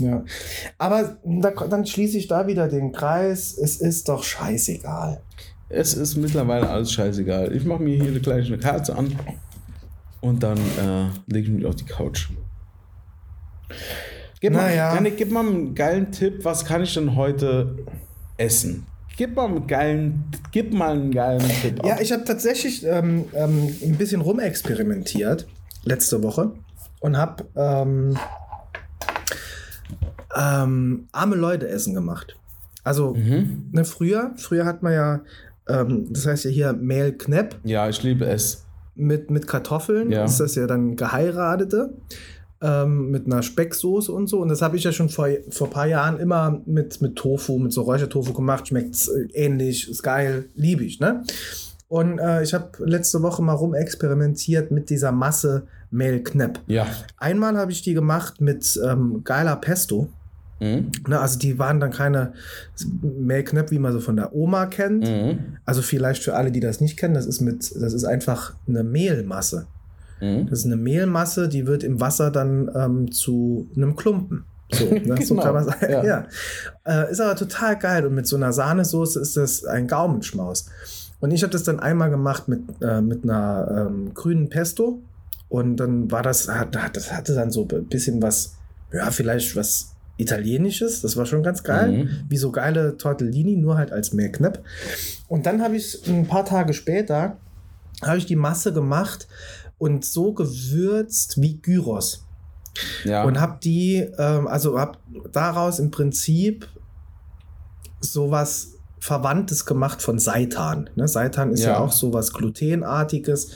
Ja. 0.00 0.24
Aber 0.78 1.16
da, 1.24 1.50
dann 1.50 1.86
schließe 1.86 2.18
ich 2.18 2.26
da 2.26 2.48
wieder 2.48 2.66
den 2.66 2.90
Kreis. 2.90 3.56
Es 3.56 3.76
ist 3.76 4.08
doch 4.08 4.24
scheißegal. 4.24 5.20
Es 5.68 5.94
ist 5.94 6.16
mittlerweile 6.16 6.68
alles 6.68 6.90
scheißegal. 6.90 7.54
Ich 7.54 7.64
mache 7.64 7.80
mir 7.84 7.94
hier 7.94 8.10
eine 8.10 8.18
kleine 8.20 8.58
Kerze 8.58 8.96
an 8.96 9.14
und 10.20 10.42
dann 10.42 10.58
äh, 10.58 11.04
lege 11.32 11.46
ich 11.46 11.54
mich 11.54 11.66
auf 11.66 11.76
die 11.76 11.84
Couch. 11.84 12.30
Gib 14.40 14.52
mal, 14.54 14.62
Naja. 14.70 14.92
Janik, 14.96 15.16
gib 15.18 15.30
mal 15.30 15.46
einen 15.46 15.76
geilen 15.76 16.10
Tipp. 16.10 16.44
Was 16.44 16.64
kann 16.64 16.82
ich 16.82 16.92
denn 16.94 17.14
heute 17.14 17.76
essen? 18.38 18.86
Gib 19.16 19.36
mal 19.36 19.46
einen 19.46 19.66
geilen, 19.66 20.24
gib 20.52 20.72
mal 20.72 20.92
einen 20.92 21.10
geilen 21.12 21.42
Tipp. 21.60 21.80
Ja, 21.84 22.00
ich 22.00 22.12
habe 22.12 22.24
tatsächlich 22.24 22.84
ähm, 22.86 23.26
ähm, 23.34 23.68
ein 23.82 23.96
bisschen 23.96 24.20
rumexperimentiert 24.22 25.46
letzte 25.84 26.22
Woche 26.22 26.52
und 27.00 27.16
habe 27.16 27.44
ähm, 27.56 28.16
ähm, 30.36 31.08
arme 31.12 31.36
Leute 31.36 31.68
Essen 31.68 31.94
gemacht. 31.94 32.36
Also 32.84 33.14
Mhm. 33.14 33.68
ne, 33.72 33.84
früher, 33.84 34.32
früher 34.36 34.64
hat 34.64 34.82
man 34.82 34.92
ja, 34.92 35.20
ähm, 35.68 36.06
das 36.10 36.26
heißt 36.26 36.44
ja 36.44 36.50
hier 36.50 36.72
Mehlknepp 36.72 37.56
ja, 37.64 37.88
ich 37.88 38.02
liebe 38.02 38.24
es. 38.24 38.64
mit, 38.94 39.30
mit 39.30 39.46
Kartoffeln. 39.46 40.10
Ja. 40.10 40.24
Ist 40.24 40.40
das 40.40 40.54
ja 40.54 40.66
dann 40.66 40.96
Geheiratete 40.96 41.94
ähm, 42.62 43.10
mit 43.10 43.26
einer 43.26 43.42
Specksoße 43.42 44.12
und 44.12 44.28
so. 44.28 44.40
Und 44.40 44.48
das 44.48 44.62
habe 44.62 44.76
ich 44.76 44.84
ja 44.84 44.92
schon 44.92 45.08
vor, 45.08 45.28
vor 45.50 45.66
ein 45.66 45.72
paar 45.72 45.86
Jahren 45.86 46.18
immer 46.18 46.62
mit, 46.64 47.02
mit 47.02 47.16
Tofu, 47.16 47.58
mit 47.58 47.72
so 47.72 47.82
Räuchertofu 47.82 48.32
gemacht. 48.32 48.68
Schmeckt 48.68 49.08
äh, 49.08 49.44
ähnlich, 49.44 49.90
ist 49.90 50.02
geil, 50.02 50.46
liebe 50.54 50.84
ich, 50.84 51.00
ne? 51.00 51.24
Und 51.88 52.18
äh, 52.18 52.42
ich 52.42 52.54
habe 52.54 52.70
letzte 52.78 53.20
Woche 53.20 53.42
mal 53.42 53.52
rumexperimentiert 53.52 54.70
mit 54.70 54.88
dieser 54.88 55.12
Masse 55.12 55.66
Mehlknepp. 55.90 56.60
Ja. 56.66 56.86
Einmal 57.18 57.58
habe 57.58 57.70
ich 57.70 57.82
die 57.82 57.92
gemacht 57.92 58.40
mit 58.40 58.80
ähm, 58.82 59.20
geiler 59.24 59.56
Pesto. 59.56 60.08
Mhm. 60.58 60.90
Ne, 61.06 61.20
also 61.20 61.38
die 61.38 61.58
waren 61.58 61.80
dann 61.80 61.90
keine 61.90 62.32
Mehlknepp, 63.02 63.70
wie 63.72 63.78
man 63.78 63.92
so 63.92 64.00
von 64.00 64.16
der 64.16 64.34
Oma 64.34 64.66
kennt. 64.66 65.04
Mhm. 65.06 65.58
Also 65.66 65.82
vielleicht 65.82 66.22
für 66.22 66.34
alle, 66.34 66.52
die 66.52 66.60
das 66.60 66.80
nicht 66.80 66.96
kennen, 66.96 67.14
das 67.14 67.26
ist 67.26 67.40
mit, 67.40 67.74
das 67.74 67.92
ist 67.92 68.04
einfach 68.04 68.54
eine 68.66 68.84
Mehlmasse. 68.84 69.66
Mhm. 70.22 70.48
Das 70.48 70.60
ist 70.60 70.66
eine 70.66 70.76
Mehlmasse, 70.76 71.48
die 71.48 71.66
wird 71.66 71.82
im 71.82 72.00
Wasser 72.00 72.30
dann 72.30 72.70
ähm, 72.74 73.10
zu 73.10 73.68
einem 73.76 73.96
Klumpen. 73.96 74.44
So, 74.72 74.84
ne? 74.90 75.16
so 75.20 75.34
Genau, 75.34 75.42
kann 75.42 75.54
man 75.54 75.64
sagen. 75.64 75.92
ja. 75.92 76.04
Ja. 76.04 76.26
Äh, 76.84 77.10
ist 77.10 77.20
aber 77.20 77.36
total 77.36 77.76
geil. 77.78 78.06
Und 78.06 78.14
mit 78.14 78.26
so 78.26 78.36
einer 78.36 78.52
Sahnesoße 78.52 79.20
ist 79.20 79.36
das 79.36 79.64
ein 79.64 79.88
Gaumenschmaus. 79.88 80.66
Und 81.20 81.32
ich 81.32 81.42
habe 81.42 81.52
das 81.52 81.64
dann 81.64 81.80
einmal 81.80 82.10
gemacht 82.10 82.48
mit, 82.48 82.60
äh, 82.80 83.00
mit 83.00 83.24
einer 83.24 83.88
ähm, 83.88 84.14
grünen 84.14 84.48
Pesto. 84.48 85.02
Und 85.48 85.76
dann 85.76 86.10
war 86.10 86.22
das, 86.22 86.48
das 86.92 87.12
hatte 87.12 87.34
dann 87.34 87.50
so 87.50 87.68
ein 87.70 87.86
bisschen 87.86 88.22
was, 88.22 88.54
ja, 88.92 89.10
vielleicht 89.10 89.54
was 89.56 89.92
Italienisches. 90.18 91.00
Das 91.00 91.16
war 91.16 91.26
schon 91.26 91.42
ganz 91.42 91.64
geil. 91.64 91.92
Mhm. 91.92 92.08
Wie 92.28 92.36
so 92.36 92.52
geile 92.52 92.96
Tortellini, 92.96 93.56
nur 93.56 93.76
halt 93.76 93.92
als 93.92 94.12
Mehlknepp. 94.12 94.62
Und 95.28 95.46
dann 95.46 95.62
habe 95.62 95.76
ich 95.76 96.06
ein 96.06 96.26
paar 96.26 96.44
Tage 96.44 96.72
später, 96.74 97.36
habe 98.02 98.18
ich 98.18 98.26
die 98.26 98.36
Masse 98.36 98.72
gemacht 98.72 99.26
und 99.82 100.04
so 100.04 100.32
gewürzt 100.32 101.42
wie 101.42 101.56
Gyros. 101.60 102.24
Ja. 103.04 103.24
Und 103.24 103.40
habe 103.40 103.58
die, 103.60 103.96
ähm, 104.16 104.46
also 104.46 104.78
habe 104.78 104.96
daraus 105.32 105.80
im 105.80 105.90
Prinzip 105.90 106.68
sowas 108.00 108.68
Verwandtes 109.00 109.66
gemacht 109.66 110.00
von 110.00 110.20
Seitan. 110.20 110.88
Ne? 110.94 111.08
Seitan 111.08 111.50
ist 111.50 111.64
ja. 111.64 111.70
Ja. 111.72 111.78
auch 111.80 111.90
sowas 111.90 112.32
Glutenartiges. 112.32 113.50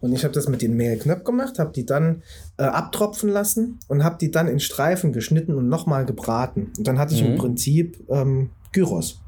Und 0.00 0.12
ich 0.12 0.24
habe 0.24 0.34
das 0.34 0.48
mit 0.48 0.62
den 0.62 0.74
Mehlknöpfen 0.74 1.24
gemacht, 1.24 1.60
habe 1.60 1.70
die 1.72 1.86
dann 1.86 2.24
äh, 2.56 2.64
abtropfen 2.64 3.28
lassen 3.30 3.78
und 3.86 4.02
habe 4.02 4.18
die 4.20 4.32
dann 4.32 4.48
in 4.48 4.58
Streifen 4.58 5.12
geschnitten 5.12 5.54
und 5.54 5.68
nochmal 5.68 6.04
gebraten. 6.04 6.72
Und 6.76 6.88
dann 6.88 6.98
hatte 6.98 7.14
ich 7.14 7.22
Mhm. 7.22 7.28
im 7.28 7.38
Prinzip 7.38 8.04
ähm, 8.10 8.50
Gyros. 8.72 9.20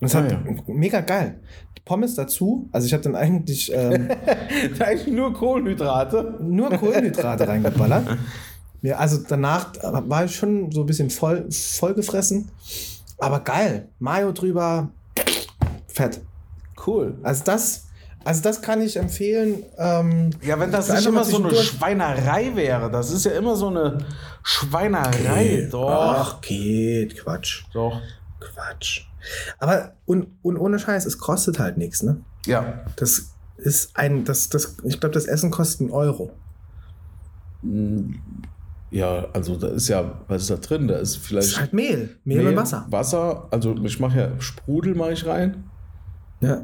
Und 0.00 0.12
das 0.12 0.14
Ah, 0.16 0.22
hat 0.24 0.32
ja. 0.32 0.38
mega 0.68 1.00
geil. 1.00 1.40
Pommes 1.84 2.14
dazu. 2.14 2.68
Also 2.72 2.86
ich 2.86 2.92
habe 2.94 3.02
dann 3.02 3.14
eigentlich 3.14 3.70
ähm, 3.74 4.08
Eigentlich 4.80 5.06
nur 5.14 5.32
Kohlenhydrate. 5.34 6.38
nur 6.40 6.70
Kohlenhydrate 6.70 7.46
reingeballert. 7.48 8.16
Ja, 8.82 8.96
also 8.96 9.18
danach 9.28 9.72
war 9.82 10.24
ich 10.24 10.34
schon 10.36 10.70
so 10.72 10.80
ein 10.80 10.86
bisschen 10.86 11.10
voll, 11.10 11.46
vollgefressen. 11.50 12.50
Aber 13.18 13.40
geil. 13.40 13.88
Mayo 13.98 14.32
drüber. 14.32 14.88
Fett. 15.88 16.20
Cool. 16.86 17.16
Also 17.22 17.44
das, 17.44 17.86
also 18.24 18.42
das 18.42 18.60
kann 18.62 18.80
ich 18.82 18.96
empfehlen. 18.96 19.62
Ähm, 19.78 20.30
Ja, 20.42 20.58
wenn 20.58 20.72
das 20.72 20.88
nicht 20.90 21.06
immer 21.06 21.24
so 21.24 21.36
eine 21.42 21.54
Schweinerei 21.54 22.52
wäre. 22.56 22.90
Das 22.90 23.10
ist 23.10 23.24
ja 23.24 23.32
immer 23.32 23.56
so 23.56 23.68
eine 23.68 23.98
Schweinerei. 24.42 25.68
Doch. 25.70 25.88
Ach, 25.90 26.40
geht. 26.40 27.18
Quatsch. 27.22 27.64
Doch. 27.72 28.00
Quatsch. 28.40 29.02
Aber 29.58 29.92
und, 30.06 30.26
und 30.42 30.56
ohne 30.58 30.78
Scheiß, 30.78 31.06
es 31.06 31.18
kostet 31.18 31.58
halt 31.58 31.78
nichts, 31.78 32.02
ne? 32.02 32.18
Ja. 32.46 32.80
Das 32.96 33.30
ist 33.56 33.96
ein, 33.96 34.24
das, 34.24 34.48
das, 34.48 34.76
ich 34.84 35.00
glaube, 35.00 35.14
das 35.14 35.26
Essen 35.26 35.50
kostet 35.50 35.80
einen 35.82 35.90
Euro. 35.90 36.30
Mm, 37.62 38.14
Ja, 38.90 39.26
also 39.32 39.56
da 39.56 39.68
ist 39.68 39.88
ja, 39.88 40.20
was 40.28 40.42
ist 40.42 40.50
da 40.50 40.56
drin? 40.56 40.86
Da 40.88 40.96
ist 40.98 41.16
Das 41.16 41.22
vielleicht 41.26 41.48
ist 41.48 41.60
halt 41.60 41.72
Mehl. 41.72 42.16
Mehl, 42.24 42.46
und 42.46 42.56
Wasser. 42.56 42.86
Wasser, 42.90 43.48
also 43.50 43.74
ich 43.82 43.98
mache 43.98 44.18
ja 44.20 44.40
Sprudel 44.40 44.94
mache 44.94 45.12
ich 45.12 45.26
rein. 45.26 45.64
Ja. 46.40 46.62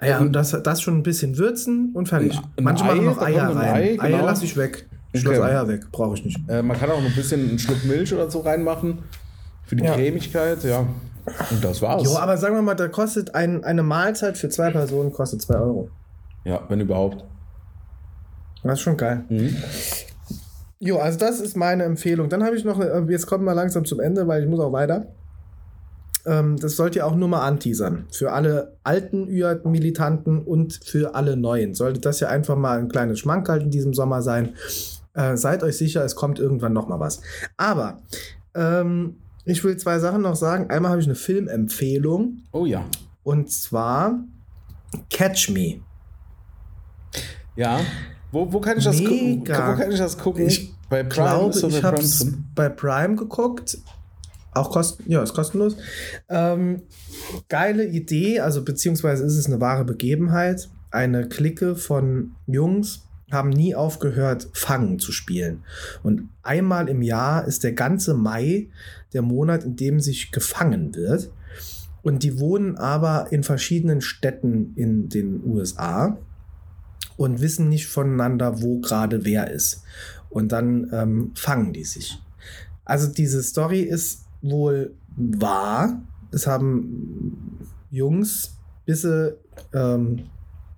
Ja, 0.00 0.18
und 0.18 0.32
das, 0.32 0.50
das 0.62 0.82
schon 0.82 0.98
ein 0.98 1.02
bisschen 1.04 1.38
würzen 1.38 1.90
und 1.94 2.08
fertig. 2.08 2.36
Ein- 2.56 2.64
Manche 2.64 2.84
machen 2.84 3.00
Ei, 3.00 3.04
noch 3.04 3.18
da 3.18 3.24
Eier 3.26 3.48
rein. 3.56 3.56
Ei, 3.74 4.00
Eier 4.00 4.10
genau. 4.10 4.26
lasse 4.26 4.44
ich 4.44 4.56
weg. 4.56 4.88
Ich 5.12 5.24
Okay. 5.26 5.36
lasse 5.38 5.48
Eier 5.50 5.68
weg, 5.68 5.92
brauche 5.92 6.14
ich 6.14 6.24
nicht. 6.24 6.40
Äh, 6.48 6.62
man 6.62 6.76
kann 6.76 6.90
auch 6.90 7.00
noch 7.00 7.08
ein 7.08 7.14
bisschen 7.14 7.48
einen 7.48 7.58
Schluck 7.58 7.84
Milch 7.84 8.12
oder 8.12 8.28
so 8.30 8.40
reinmachen 8.40 8.98
für 9.64 9.76
die 9.76 9.84
Ja. 9.84 9.94
Cremigkeit, 9.94 10.62
ja. 10.64 10.86
Und 11.50 11.62
das 11.64 11.80
war's. 11.80 12.02
Jo, 12.02 12.16
aber 12.16 12.36
sagen 12.36 12.54
wir 12.56 12.62
mal, 12.62 12.74
da 12.74 12.88
kostet 12.88 13.34
ein, 13.34 13.62
eine 13.64 13.82
Mahlzeit 13.82 14.36
für 14.36 14.48
zwei 14.48 14.70
Personen 14.70 15.12
kostet 15.12 15.40
2 15.42 15.54
Euro. 15.54 15.88
ja, 16.44 16.60
wenn 16.68 16.80
überhaupt. 16.80 17.24
Das 18.64 18.74
ist 18.74 18.80
schon 18.80 18.96
geil. 18.96 19.24
Mhm. 19.28 19.56
Jo, 20.80 20.98
also 20.98 21.18
das 21.18 21.38
ist 21.40 21.56
meine 21.56 21.84
Empfehlung. 21.84 22.28
Dann 22.28 22.42
habe 22.42 22.56
ich 22.56 22.64
noch, 22.64 22.80
äh, 22.80 23.02
jetzt 23.08 23.26
kommen 23.26 23.44
wir 23.44 23.54
langsam 23.54 23.84
zum 23.84 24.00
Ende, 24.00 24.26
weil 24.26 24.42
ich 24.42 24.48
muss 24.48 24.58
auch 24.60 24.72
weiter. 24.72 25.06
Ähm, 26.26 26.56
das 26.58 26.74
sollt 26.76 26.94
ihr 26.96 27.06
auch 27.06 27.14
nur 27.14 27.28
mal 27.28 27.42
anteasern. 27.46 28.06
Für 28.12 28.32
alle 28.32 28.76
alten 28.82 29.28
ÜAT-Militanten 29.28 30.42
und 30.42 30.80
für 30.84 31.14
alle 31.14 31.36
Neuen. 31.36 31.74
Sollte 31.74 32.00
das 32.00 32.18
ja 32.20 32.28
einfach 32.28 32.56
mal 32.56 32.78
ein 32.78 32.88
kleines 32.88 33.20
Schmankerl 33.20 33.62
in 33.62 33.70
diesem 33.70 33.94
Sommer 33.94 34.22
sein. 34.22 34.54
Äh, 35.14 35.36
seid 35.36 35.62
euch 35.62 35.76
sicher, 35.76 36.04
es 36.04 36.16
kommt 36.16 36.38
irgendwann 36.40 36.72
noch 36.72 36.88
mal 36.88 36.98
was. 37.00 37.20
Aber 37.56 37.98
ähm, 38.54 39.16
ich 39.44 39.62
will 39.64 39.76
zwei 39.76 39.98
Sachen 39.98 40.22
noch 40.22 40.36
sagen. 40.36 40.70
Einmal 40.70 40.92
habe 40.92 41.00
ich 41.00 41.06
eine 41.06 41.16
Filmempfehlung. 41.16 42.42
Oh 42.52 42.66
ja. 42.66 42.84
Und 43.24 43.50
zwar 43.50 44.20
Catch 45.10 45.50
Me. 45.50 45.80
Ja. 47.56 47.80
Wo, 48.30 48.52
wo 48.52 48.60
kann 48.60 48.78
ich 48.78 48.84
das 48.84 48.98
gucken? 48.98 49.38
Mega. 49.40 49.72
Wo 49.72 49.78
kann 49.80 49.92
ich 49.92 49.98
das 49.98 50.16
gucken? 50.16 50.46
Ich 50.46 50.72
Bei 50.88 51.02
Prime 51.02 51.50
glaube, 51.50 51.68
ich 51.68 51.82
habe 51.82 52.00
es 52.00 52.26
bei 52.54 52.68
Prime 52.68 53.16
geguckt. 53.16 53.78
Auch 54.54 54.70
kosten, 54.70 55.10
ja, 55.10 55.22
ist 55.22 55.34
kostenlos. 55.34 55.76
Ähm, 56.28 56.82
geile 57.48 57.86
Idee, 57.86 58.40
also 58.40 58.62
beziehungsweise 58.62 59.24
ist 59.24 59.36
es 59.36 59.46
eine 59.46 59.60
wahre 59.60 59.84
Begebenheit. 59.84 60.68
Eine 60.90 61.28
Clique 61.28 61.74
von 61.74 62.34
Jungs 62.46 63.06
haben 63.30 63.48
nie 63.48 63.74
aufgehört, 63.74 64.48
Fangen 64.52 64.98
zu 64.98 65.10
spielen. 65.10 65.64
Und 66.02 66.28
einmal 66.42 66.88
im 66.88 67.00
Jahr 67.00 67.46
ist 67.46 67.64
der 67.64 67.72
ganze 67.72 68.12
Mai 68.12 68.68
der 69.12 69.22
Monat, 69.22 69.64
in 69.64 69.76
dem 69.76 70.00
sich 70.00 70.32
gefangen 70.32 70.94
wird. 70.94 71.30
Und 72.02 72.22
die 72.22 72.40
wohnen 72.40 72.76
aber 72.76 73.30
in 73.30 73.44
verschiedenen 73.44 74.00
Städten 74.00 74.72
in 74.74 75.08
den 75.08 75.44
USA 75.44 76.18
und 77.16 77.40
wissen 77.40 77.68
nicht 77.68 77.86
voneinander, 77.86 78.62
wo 78.62 78.80
gerade 78.80 79.24
wer 79.24 79.50
ist. 79.50 79.84
Und 80.28 80.50
dann 80.50 80.90
ähm, 80.92 81.32
fangen 81.34 81.72
die 81.72 81.84
sich. 81.84 82.20
Also 82.84 83.06
diese 83.06 83.42
Story 83.42 83.80
ist 83.80 84.24
wohl 84.40 84.94
wahr. 85.16 86.02
Es 86.32 86.46
haben 86.46 87.60
Jungs, 87.90 88.56
bis 88.84 89.02
sie 89.02 89.36
ähm, 89.72 90.24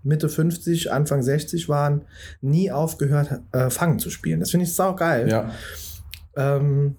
Mitte 0.02 0.28
50, 0.28 0.92
Anfang 0.92 1.22
60 1.22 1.68
waren, 1.68 2.02
nie 2.42 2.70
aufgehört, 2.70 3.40
äh, 3.52 3.70
Fangen 3.70 3.98
zu 3.98 4.10
spielen. 4.10 4.40
Das 4.40 4.50
finde 4.50 4.64
ich 4.64 4.74
sau 4.74 4.94
geil. 4.94 5.28
Ja. 5.28 5.50
Ähm, 6.36 6.96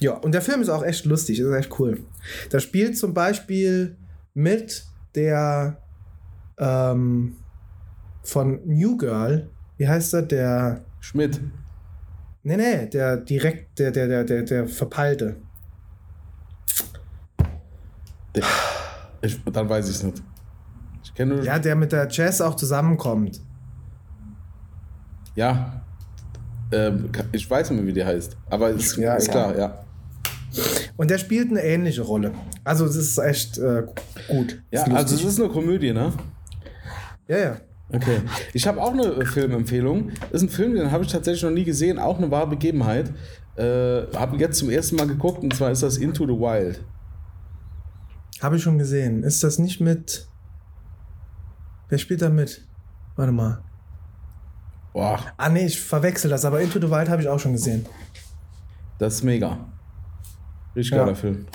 ja, 0.00 0.12
und 0.12 0.32
der 0.32 0.42
Film 0.42 0.60
ist 0.60 0.68
auch 0.68 0.82
echt 0.82 1.04
lustig, 1.06 1.40
ist 1.40 1.52
echt 1.52 1.78
cool. 1.78 2.00
Da 2.50 2.60
spielt 2.60 2.98
zum 2.98 3.14
Beispiel 3.14 3.96
mit 4.34 4.84
der 5.14 5.78
ähm, 6.58 7.36
von 8.22 8.60
New 8.66 8.96
Girl, 8.96 9.48
wie 9.78 9.88
heißt 9.88 10.14
er, 10.14 10.22
der 10.22 10.84
Schmidt. 11.00 11.40
Nee, 12.42 12.56
nee, 12.56 12.86
der 12.86 13.16
direkt, 13.16 13.78
der, 13.78 13.90
der, 13.90 14.06
der, 14.06 14.24
der, 14.24 14.42
der 14.42 14.68
Verpeilte. 14.68 15.36
Ich, 19.22 19.42
dann 19.44 19.68
weiß 19.68 19.88
ich 19.88 19.96
es 19.96 20.02
nicht. 20.02 20.22
Ich 21.02 21.14
kenne 21.14 21.42
Ja, 21.42 21.58
der 21.58 21.74
mit 21.74 21.92
der 21.92 22.06
Jazz 22.10 22.40
auch 22.40 22.54
zusammenkommt. 22.54 23.40
Ja. 25.34 25.82
Ähm, 26.70 27.10
ich 27.32 27.48
weiß 27.48 27.70
nicht 27.70 27.78
mehr, 27.78 27.86
wie 27.86 27.92
der 27.92 28.06
heißt. 28.06 28.36
Aber 28.50 28.70
ist, 28.70 28.96
ja, 28.96 29.14
ist 29.14 29.30
klar, 29.30 29.56
ja. 29.56 29.85
Und 30.96 31.10
der 31.10 31.18
spielt 31.18 31.50
eine 31.50 31.62
ähnliche 31.62 32.02
Rolle. 32.02 32.32
Also, 32.64 32.84
es 32.84 32.96
ist 32.96 33.18
echt 33.18 33.58
äh, 33.58 33.84
gut. 34.28 34.62
Ja, 34.70 34.82
also, 34.84 35.14
es 35.14 35.24
ist 35.24 35.40
eine 35.40 35.48
Komödie, 35.50 35.92
ne? 35.92 36.12
Ja, 37.28 37.38
ja. 37.38 37.56
Okay. 37.92 38.20
Ich 38.52 38.66
habe 38.66 38.82
auch 38.82 38.92
eine 38.92 39.04
äh, 39.04 39.24
Filmempfehlung. 39.24 40.10
Das 40.32 40.42
ist 40.42 40.48
ein 40.48 40.48
Film, 40.48 40.74
den 40.74 40.90
habe 40.90 41.04
ich 41.04 41.12
tatsächlich 41.12 41.42
noch 41.44 41.50
nie 41.50 41.64
gesehen, 41.64 41.98
auch 41.98 42.18
eine 42.18 42.30
wahre 42.30 42.48
Begebenheit. 42.48 43.12
Äh, 43.56 44.06
habe 44.14 44.36
jetzt 44.38 44.58
zum 44.58 44.70
ersten 44.70 44.96
Mal 44.96 45.06
geguckt 45.06 45.42
und 45.42 45.54
zwar 45.54 45.70
ist 45.70 45.82
das 45.82 45.96
Into 45.96 46.26
the 46.26 46.32
Wild. 46.32 46.84
Habe 48.42 48.56
ich 48.56 48.62
schon 48.62 48.78
gesehen. 48.78 49.22
Ist 49.22 49.42
das 49.44 49.58
nicht 49.58 49.80
mit. 49.80 50.28
Wer 51.88 51.98
spielt 51.98 52.22
da 52.22 52.28
mit? 52.28 52.66
Warte 53.14 53.32
mal. 53.32 53.62
Boah. 54.92 55.20
Ah, 55.36 55.48
nee, 55.48 55.66
ich 55.66 55.80
verwechsel 55.80 56.28
das, 56.30 56.44
aber 56.44 56.60
Into 56.60 56.80
the 56.80 56.90
Wild 56.90 57.08
habe 57.08 57.22
ich 57.22 57.28
auch 57.28 57.38
schon 57.38 57.52
gesehen. 57.52 57.86
Das 58.98 59.14
ist 59.14 59.22
mega. 59.22 59.58
Richtig 60.76 60.96
geiler 60.96 61.08
ja. 61.08 61.14
Film. 61.14 61.46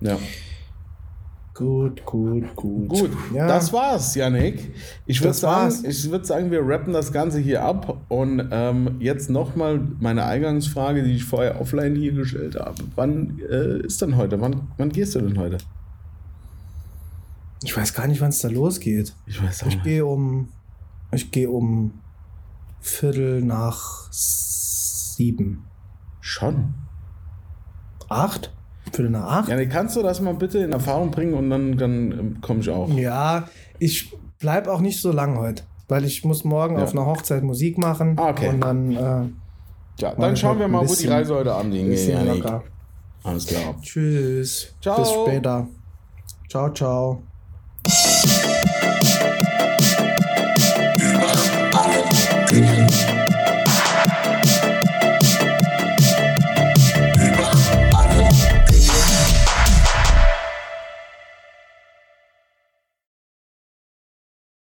Ja. 0.00 0.18
Gut, 1.56 2.04
gut, 2.04 2.54
gut. 2.54 2.88
Gut, 2.90 3.10
ja. 3.32 3.46
das 3.46 3.72
war's, 3.72 4.14
Yannick. 4.14 4.74
Ich 5.06 5.22
würde 5.22 5.32
sagen, 5.32 5.72
würd 5.82 6.26
sagen, 6.26 6.50
wir 6.50 6.60
rappen 6.60 6.92
das 6.92 7.10
Ganze 7.10 7.38
hier 7.38 7.64
ab. 7.64 8.02
Und 8.08 8.50
ähm, 8.50 8.96
jetzt 8.98 9.30
nochmal 9.30 9.80
meine 9.98 10.26
Eingangsfrage, 10.26 11.02
die 11.02 11.12
ich 11.12 11.24
vorher 11.24 11.58
offline 11.58 11.96
hier 11.96 12.12
gestellt 12.12 12.56
habe. 12.56 12.84
Wann 12.94 13.40
äh, 13.50 13.78
ist 13.86 14.02
denn 14.02 14.18
heute? 14.18 14.38
Wann, 14.42 14.68
wann 14.76 14.90
gehst 14.90 15.14
du 15.14 15.20
denn 15.22 15.38
heute? 15.38 15.56
Ich 17.64 17.74
weiß 17.74 17.94
gar 17.94 18.06
nicht, 18.06 18.20
wann 18.20 18.28
es 18.28 18.40
da 18.40 18.48
losgeht. 18.48 19.14
Ich 19.24 19.42
weiß 19.42 19.62
auch 19.62 19.68
Ich 19.68 19.82
gehe 19.82 20.04
um. 20.04 20.50
Ich 21.10 21.30
gehe 21.30 21.48
um 21.48 22.02
Viertel 22.80 23.40
nach 23.40 24.12
sieben. 24.12 25.64
Schon? 26.20 26.74
8? 28.08 28.52
Für 28.92 29.04
eine 29.04 29.24
8? 29.24 29.48
Ja, 29.48 29.56
nee, 29.56 29.66
kannst 29.66 29.96
du 29.96 30.02
das 30.02 30.20
mal 30.20 30.34
bitte 30.34 30.58
in 30.58 30.72
Erfahrung 30.72 31.10
bringen 31.10 31.34
und 31.34 31.50
dann, 31.50 31.76
dann 31.76 32.12
ähm, 32.12 32.40
komme 32.40 32.60
ich 32.60 32.70
auch. 32.70 32.88
Ja, 32.90 33.48
ich 33.78 34.12
bleibe 34.38 34.72
auch 34.72 34.80
nicht 34.80 35.00
so 35.00 35.12
lang 35.12 35.38
heute, 35.38 35.64
weil 35.88 36.04
ich 36.04 36.24
muss 36.24 36.44
morgen 36.44 36.76
ja. 36.76 36.84
auf 36.84 36.92
einer 36.92 37.06
Hochzeit 37.06 37.42
Musik 37.42 37.78
machen. 37.78 38.16
Ah, 38.18 38.30
okay. 38.30 38.48
Und 38.48 38.60
dann. 38.60 38.92
Äh, 38.92 39.28
ja, 39.98 40.14
dann 40.14 40.36
schauen 40.36 40.58
wir 40.58 40.68
mal, 40.68 40.86
wo 40.86 40.94
die 40.94 41.06
Reise 41.06 41.34
heute 41.34 41.54
anliegen 41.54 41.88
geht. 41.88 42.44
Alles 43.24 43.46
klar. 43.46 43.74
Tschüss. 43.80 44.74
Ciao. 44.80 44.98
Bis 44.98 45.10
später. 45.10 45.66
Ciao, 46.48 46.70
ciao. 46.72 47.22
Über 51.00 51.20
alle 51.72 53.25